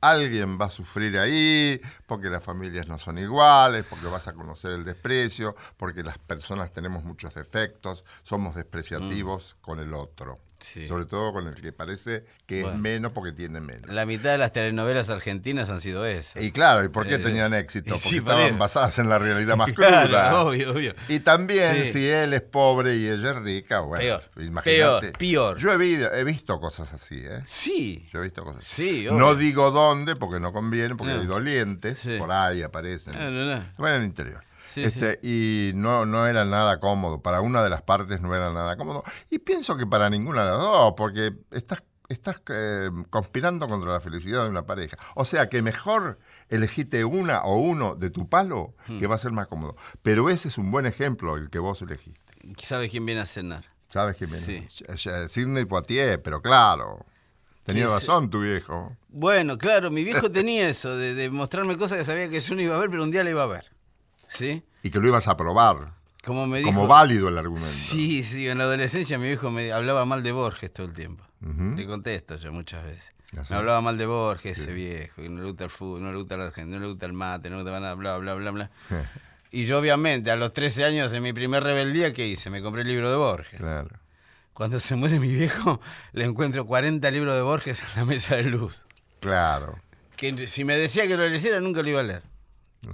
Alguien 0.00 0.58
va 0.60 0.66
a 0.66 0.70
sufrir 0.70 1.18
ahí, 1.18 1.80
porque 2.06 2.28
las 2.28 2.42
familias 2.42 2.88
no 2.88 2.98
son 2.98 3.18
iguales, 3.18 3.84
porque 3.88 4.06
vas 4.06 4.28
a 4.28 4.32
conocer 4.32 4.72
el 4.72 4.84
desprecio, 4.84 5.54
porque 5.76 6.02
las 6.02 6.18
personas 6.18 6.72
tenemos 6.72 7.04
muchos 7.04 7.34
defectos, 7.34 8.04
somos 8.22 8.54
despreciativos 8.54 9.56
con 9.60 9.78
el 9.80 9.94
otro. 9.94 10.38
Sí. 10.62 10.86
Sobre 10.86 11.06
todo 11.06 11.32
con 11.32 11.46
el 11.48 11.54
que 11.54 11.72
parece 11.72 12.24
que 12.46 12.62
Bueno. 12.62 12.76
es 12.76 12.80
menos 12.82 13.12
porque 13.12 13.32
tiene 13.32 13.60
menos. 13.60 13.90
La 13.90 14.06
mitad 14.06 14.30
de 14.30 14.38
las 14.38 14.52
telenovelas 14.52 15.08
argentinas 15.08 15.70
han 15.70 15.80
sido 15.80 16.04
esas. 16.06 16.42
Y 16.42 16.52
claro, 16.52 16.84
¿y 16.84 16.88
por 16.88 17.06
qué 17.06 17.14
Eh, 17.14 17.18
tenían 17.18 17.54
éxito? 17.54 17.94
Porque 17.94 18.08
sí, 18.08 18.16
estaban 18.18 18.58
basadas 18.58 18.98
en 18.98 19.08
la 19.08 19.18
realidad 19.18 19.56
más 19.56 19.72
Claro, 19.74 20.06
cruda. 20.08 20.42
obvio, 20.44 20.72
obvio. 20.72 20.94
Y 21.08 21.20
también 21.20 21.84
Sí. 21.84 21.92
si 21.92 22.06
él 22.08 22.32
es 22.34 22.42
pobre 22.42 22.96
y 22.96 23.06
ella 23.08 23.30
es 23.30 23.36
rica, 23.36 23.80
bueno, 23.80 24.02
Peor, 24.02 24.22
imagínate. 24.44 25.12
peor, 25.12 25.18
peor. 25.18 25.58
Yo 25.58 25.72
he, 25.72 26.20
he 26.20 26.24
visto 26.24 26.60
cosas 26.60 26.92
así, 26.92 27.16
¿eh? 27.22 27.40
Sí. 27.46 28.08
Yo 28.12 28.20
he 28.20 28.22
visto 28.24 28.44
cosas 28.44 28.60
así. 28.66 29.00
Sí, 29.00 29.04
No 29.10 29.28
obvio. 29.28 29.34
digo 29.36 29.70
dónde, 29.70 30.16
porque 30.16 30.40
no 30.40 30.52
conviene, 30.52 30.94
porque 30.94 31.14
No. 31.14 31.20
hay 31.20 31.26
dolientes, 31.26 32.00
por 32.18 32.30
ahí 32.32 32.62
aparecen. 32.62 33.14
No, 33.18 33.30
no, 33.30 33.56
no. 33.56 33.64
Bueno, 33.78 33.96
en 33.96 34.02
el 34.02 34.06
interior. 34.08 34.42
Sí, 34.72 34.84
este, 34.84 35.18
Y 35.22 35.72
no, 35.74 36.06
no 36.06 36.26
era 36.26 36.44
nada 36.44 36.78
cómodo. 36.80 37.20
Para 37.20 37.40
una 37.40 37.62
de 37.62 37.70
las 37.70 37.82
partes 37.82 38.20
no 38.20 38.34
era 38.34 38.52
nada 38.52 38.76
cómodo. 38.76 39.02
Y 39.30 39.38
pienso 39.40 39.76
que 39.76 39.86
para 39.86 40.08
ninguna 40.08 40.44
de 40.44 40.50
las 40.52 40.60
dos, 40.60 40.94
porque 40.96 41.32
estás, 41.50 41.82
estás 42.08 42.40
eh, 42.48 42.88
conspirando 43.10 43.66
contra 43.68 43.92
la 43.92 44.00
felicidad 44.00 44.44
de 44.44 44.50
una 44.50 44.64
pareja. 44.66 44.96
O 45.16 45.24
sea 45.24 45.48
que 45.48 45.60
mejor 45.62 46.18
elegiste 46.48 47.04
una 47.04 47.42
o 47.42 47.56
uno 47.56 47.94
de 47.96 48.10
tu 48.10 48.28
palo, 48.28 48.74
Hmm. 48.86 48.98
que 49.00 49.06
va 49.06 49.16
a 49.16 49.18
ser 49.18 49.32
más 49.32 49.48
cómodo. 49.48 49.76
Pero 50.02 50.30
ese 50.30 50.48
es 50.48 50.56
un 50.58 50.70
buen 50.70 50.86
ejemplo, 50.86 51.36
el 51.36 51.50
que 51.50 51.58
vos 51.58 51.82
elegiste. 51.82 52.20
¿Sabes 52.62 52.90
quién 52.90 53.04
viene 53.06 53.20
a 53.22 53.26
cenar? 53.26 53.64
¿Sabes 53.88 54.16
qué 54.16 54.26
viene? 54.26 54.40
Sí. 54.40 54.66
Eh, 54.86 55.28
Sidney 55.28 55.64
Poitier, 55.64 56.22
pero 56.22 56.40
claro. 56.40 57.04
Tenía 57.64 57.84
¿Quién 57.86 57.94
razón 57.98 58.30
tu 58.30 58.40
viejo. 58.40 58.94
Bueno, 59.08 59.58
claro, 59.58 59.90
mi 59.90 60.02
viejo 60.04 60.30
tenía 60.30 60.68
eso, 60.68 60.96
de, 60.96 61.14
de 61.14 61.28
mostrarme 61.28 61.76
cosas 61.76 61.98
que 61.98 62.04
sabía 62.04 62.28
que 62.30 62.40
yo 62.40 62.54
no 62.54 62.62
iba 62.62 62.74
a 62.76 62.78
ver, 62.78 62.88
pero 62.88 63.02
un 63.02 63.10
día 63.10 63.22
la 63.24 63.30
iba 63.30 63.42
a 63.42 63.46
ver. 63.46 63.66
¿Sí? 64.30 64.62
Y 64.82 64.90
que 64.90 64.98
lo 64.98 65.08
ibas 65.08 65.28
a 65.28 65.36
probar. 65.36 65.92
Como 66.24 66.46
me 66.46 66.58
dijo. 66.58 66.70
Como 66.70 66.86
válido 66.86 67.28
el 67.28 67.38
argumento. 67.38 67.70
Sí, 67.70 68.22
sí, 68.22 68.48
en 68.48 68.58
la 68.58 68.64
adolescencia 68.64 69.18
mi 69.18 69.26
viejo 69.26 69.50
me 69.50 69.72
hablaba 69.72 70.04
mal 70.04 70.22
de 70.22 70.32
Borges 70.32 70.72
todo 70.72 70.86
el 70.86 70.94
tiempo. 70.94 71.24
Le 71.40 71.86
contesto 71.86 72.36
yo 72.36 72.52
muchas 72.52 72.84
veces. 72.84 73.04
Me 73.48 73.56
hablaba 73.56 73.80
mal 73.80 73.96
de 73.96 74.06
Borges, 74.06 74.58
ese 74.58 74.72
viejo, 74.72 75.22
que 75.22 75.28
no 75.28 75.40
le 75.40 75.46
gusta 75.46 75.64
el 75.64 75.70
fútbol, 75.70 76.02
no 76.02 76.12
le 76.12 76.18
gusta 76.18 76.36
la 76.36 76.46
Argentina, 76.46 76.78
no 76.78 76.82
le 76.82 76.88
gusta 76.88 77.06
el 77.06 77.12
mate, 77.12 77.48
no 77.48 77.56
le 77.56 77.62
gusta 77.62 77.78
nada, 77.78 77.94
bla, 77.94 78.18
bla, 78.18 78.34
bla, 78.34 78.50
bla. 78.50 78.70
Y 79.52 79.66
yo 79.66 79.80
obviamente 79.80 80.30
a 80.30 80.36
los 80.36 80.52
13 80.52 80.84
años 80.84 81.12
en 81.12 81.24
mi 81.24 81.32
primer 81.32 81.64
rebeldía, 81.64 82.12
¿qué 82.12 82.24
hice? 82.24 82.50
Me 82.50 82.62
compré 82.62 82.82
el 82.82 82.88
libro 82.88 83.10
de 83.10 83.16
Borges. 83.16 83.58
Claro. 83.58 83.98
Cuando 84.52 84.78
se 84.78 84.94
muere 84.94 85.18
mi 85.18 85.32
viejo, 85.32 85.80
le 86.12 86.24
encuentro 86.24 86.66
40 86.66 87.10
libros 87.10 87.34
de 87.34 87.42
Borges 87.42 87.82
en 87.82 87.88
la 87.96 88.04
mesa 88.04 88.36
de 88.36 88.44
luz. 88.44 88.84
Claro. 89.18 89.78
Que 90.16 90.46
si 90.46 90.64
me 90.64 90.76
decía 90.76 91.08
que 91.08 91.16
lo 91.16 91.28
leyera, 91.28 91.60
nunca 91.60 91.82
lo 91.82 91.88
iba 91.88 92.00
a 92.00 92.04
leer. 92.04 92.22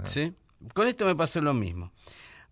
¿Sí? 0.05 0.33
Con 0.73 0.87
esto 0.87 1.05
me 1.05 1.15
pasó 1.15 1.41
lo 1.41 1.53
mismo. 1.53 1.91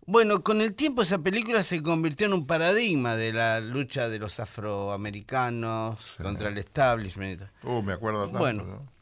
Bueno, 0.06 0.42
con 0.44 0.60
el 0.60 0.74
tiempo 0.74 1.02
esa 1.02 1.18
película 1.18 1.64
se 1.64 1.82
convirtió 1.82 2.28
en 2.28 2.32
un 2.32 2.46
paradigma 2.46 3.16
de 3.16 3.32
la 3.32 3.60
lucha 3.60 4.08
de 4.08 4.20
los 4.20 4.38
afroamericanos 4.38 5.98
contra 6.22 6.48
el 6.48 6.58
establishment. 6.58 7.42
Uh, 7.64 7.82
me 7.82 7.94
acuerdo 7.94 8.24
tanto. 8.24 8.38
Bueno. 8.38 8.64
¿no? 8.64 8.96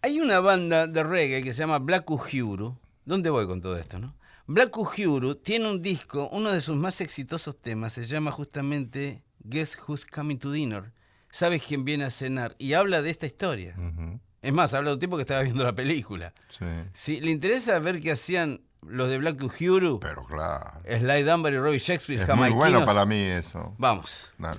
Hay 0.00 0.20
una 0.20 0.38
banda 0.38 0.86
de 0.86 1.02
reggae 1.02 1.42
que 1.42 1.52
se 1.52 1.58
llama 1.58 1.80
Black 1.80 2.08
Uhuru. 2.08 2.78
¿Dónde 3.04 3.30
voy 3.30 3.48
con 3.48 3.60
todo 3.60 3.76
esto, 3.76 3.98
no? 3.98 4.14
Black 4.46 4.78
Uhuru 4.78 5.34
tiene 5.34 5.68
un 5.68 5.82
disco, 5.82 6.28
uno 6.30 6.52
de 6.52 6.60
sus 6.60 6.76
más 6.76 7.00
exitosos 7.00 7.60
temas 7.60 7.94
se 7.94 8.06
llama 8.06 8.30
justamente 8.30 9.22
Guess 9.40 9.76
Who's 9.86 10.06
Coming 10.06 10.38
to 10.38 10.52
Dinner. 10.52 10.92
¿Sabes 11.30 11.62
quién 11.62 11.84
viene 11.84 12.04
a 12.04 12.10
cenar? 12.10 12.54
Y 12.58 12.74
habla 12.74 13.02
de 13.02 13.10
esta 13.10 13.26
historia. 13.26 13.74
Es 14.42 14.52
más, 14.52 14.72
habla 14.74 14.90
de 14.90 14.94
un 14.94 15.00
tipo 15.00 15.16
que 15.16 15.22
estaba 15.22 15.42
viendo 15.42 15.64
la 15.64 15.72
película. 15.74 16.32
Sí. 16.48 16.64
Sí, 16.94 17.20
¿Le 17.20 17.30
interesa 17.30 17.78
ver 17.80 18.00
qué 18.00 18.12
hacían 18.12 18.60
los 18.86 19.10
de 19.10 19.18
Black 19.18 19.42
Uhuru? 19.42 19.98
Pero 20.00 20.24
claro. 20.24 20.64
Sly 20.84 21.22
Dunbar 21.22 21.52
y 21.52 21.58
Robbie 21.58 21.78
Shakespeare, 21.78 22.22
Es 22.22 22.36
muy 22.36 22.50
bueno 22.50 22.84
para 22.84 23.04
mí 23.04 23.16
eso. 23.20 23.74
Vamos. 23.78 24.32
Dale. 24.38 24.58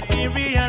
material. 0.00 0.63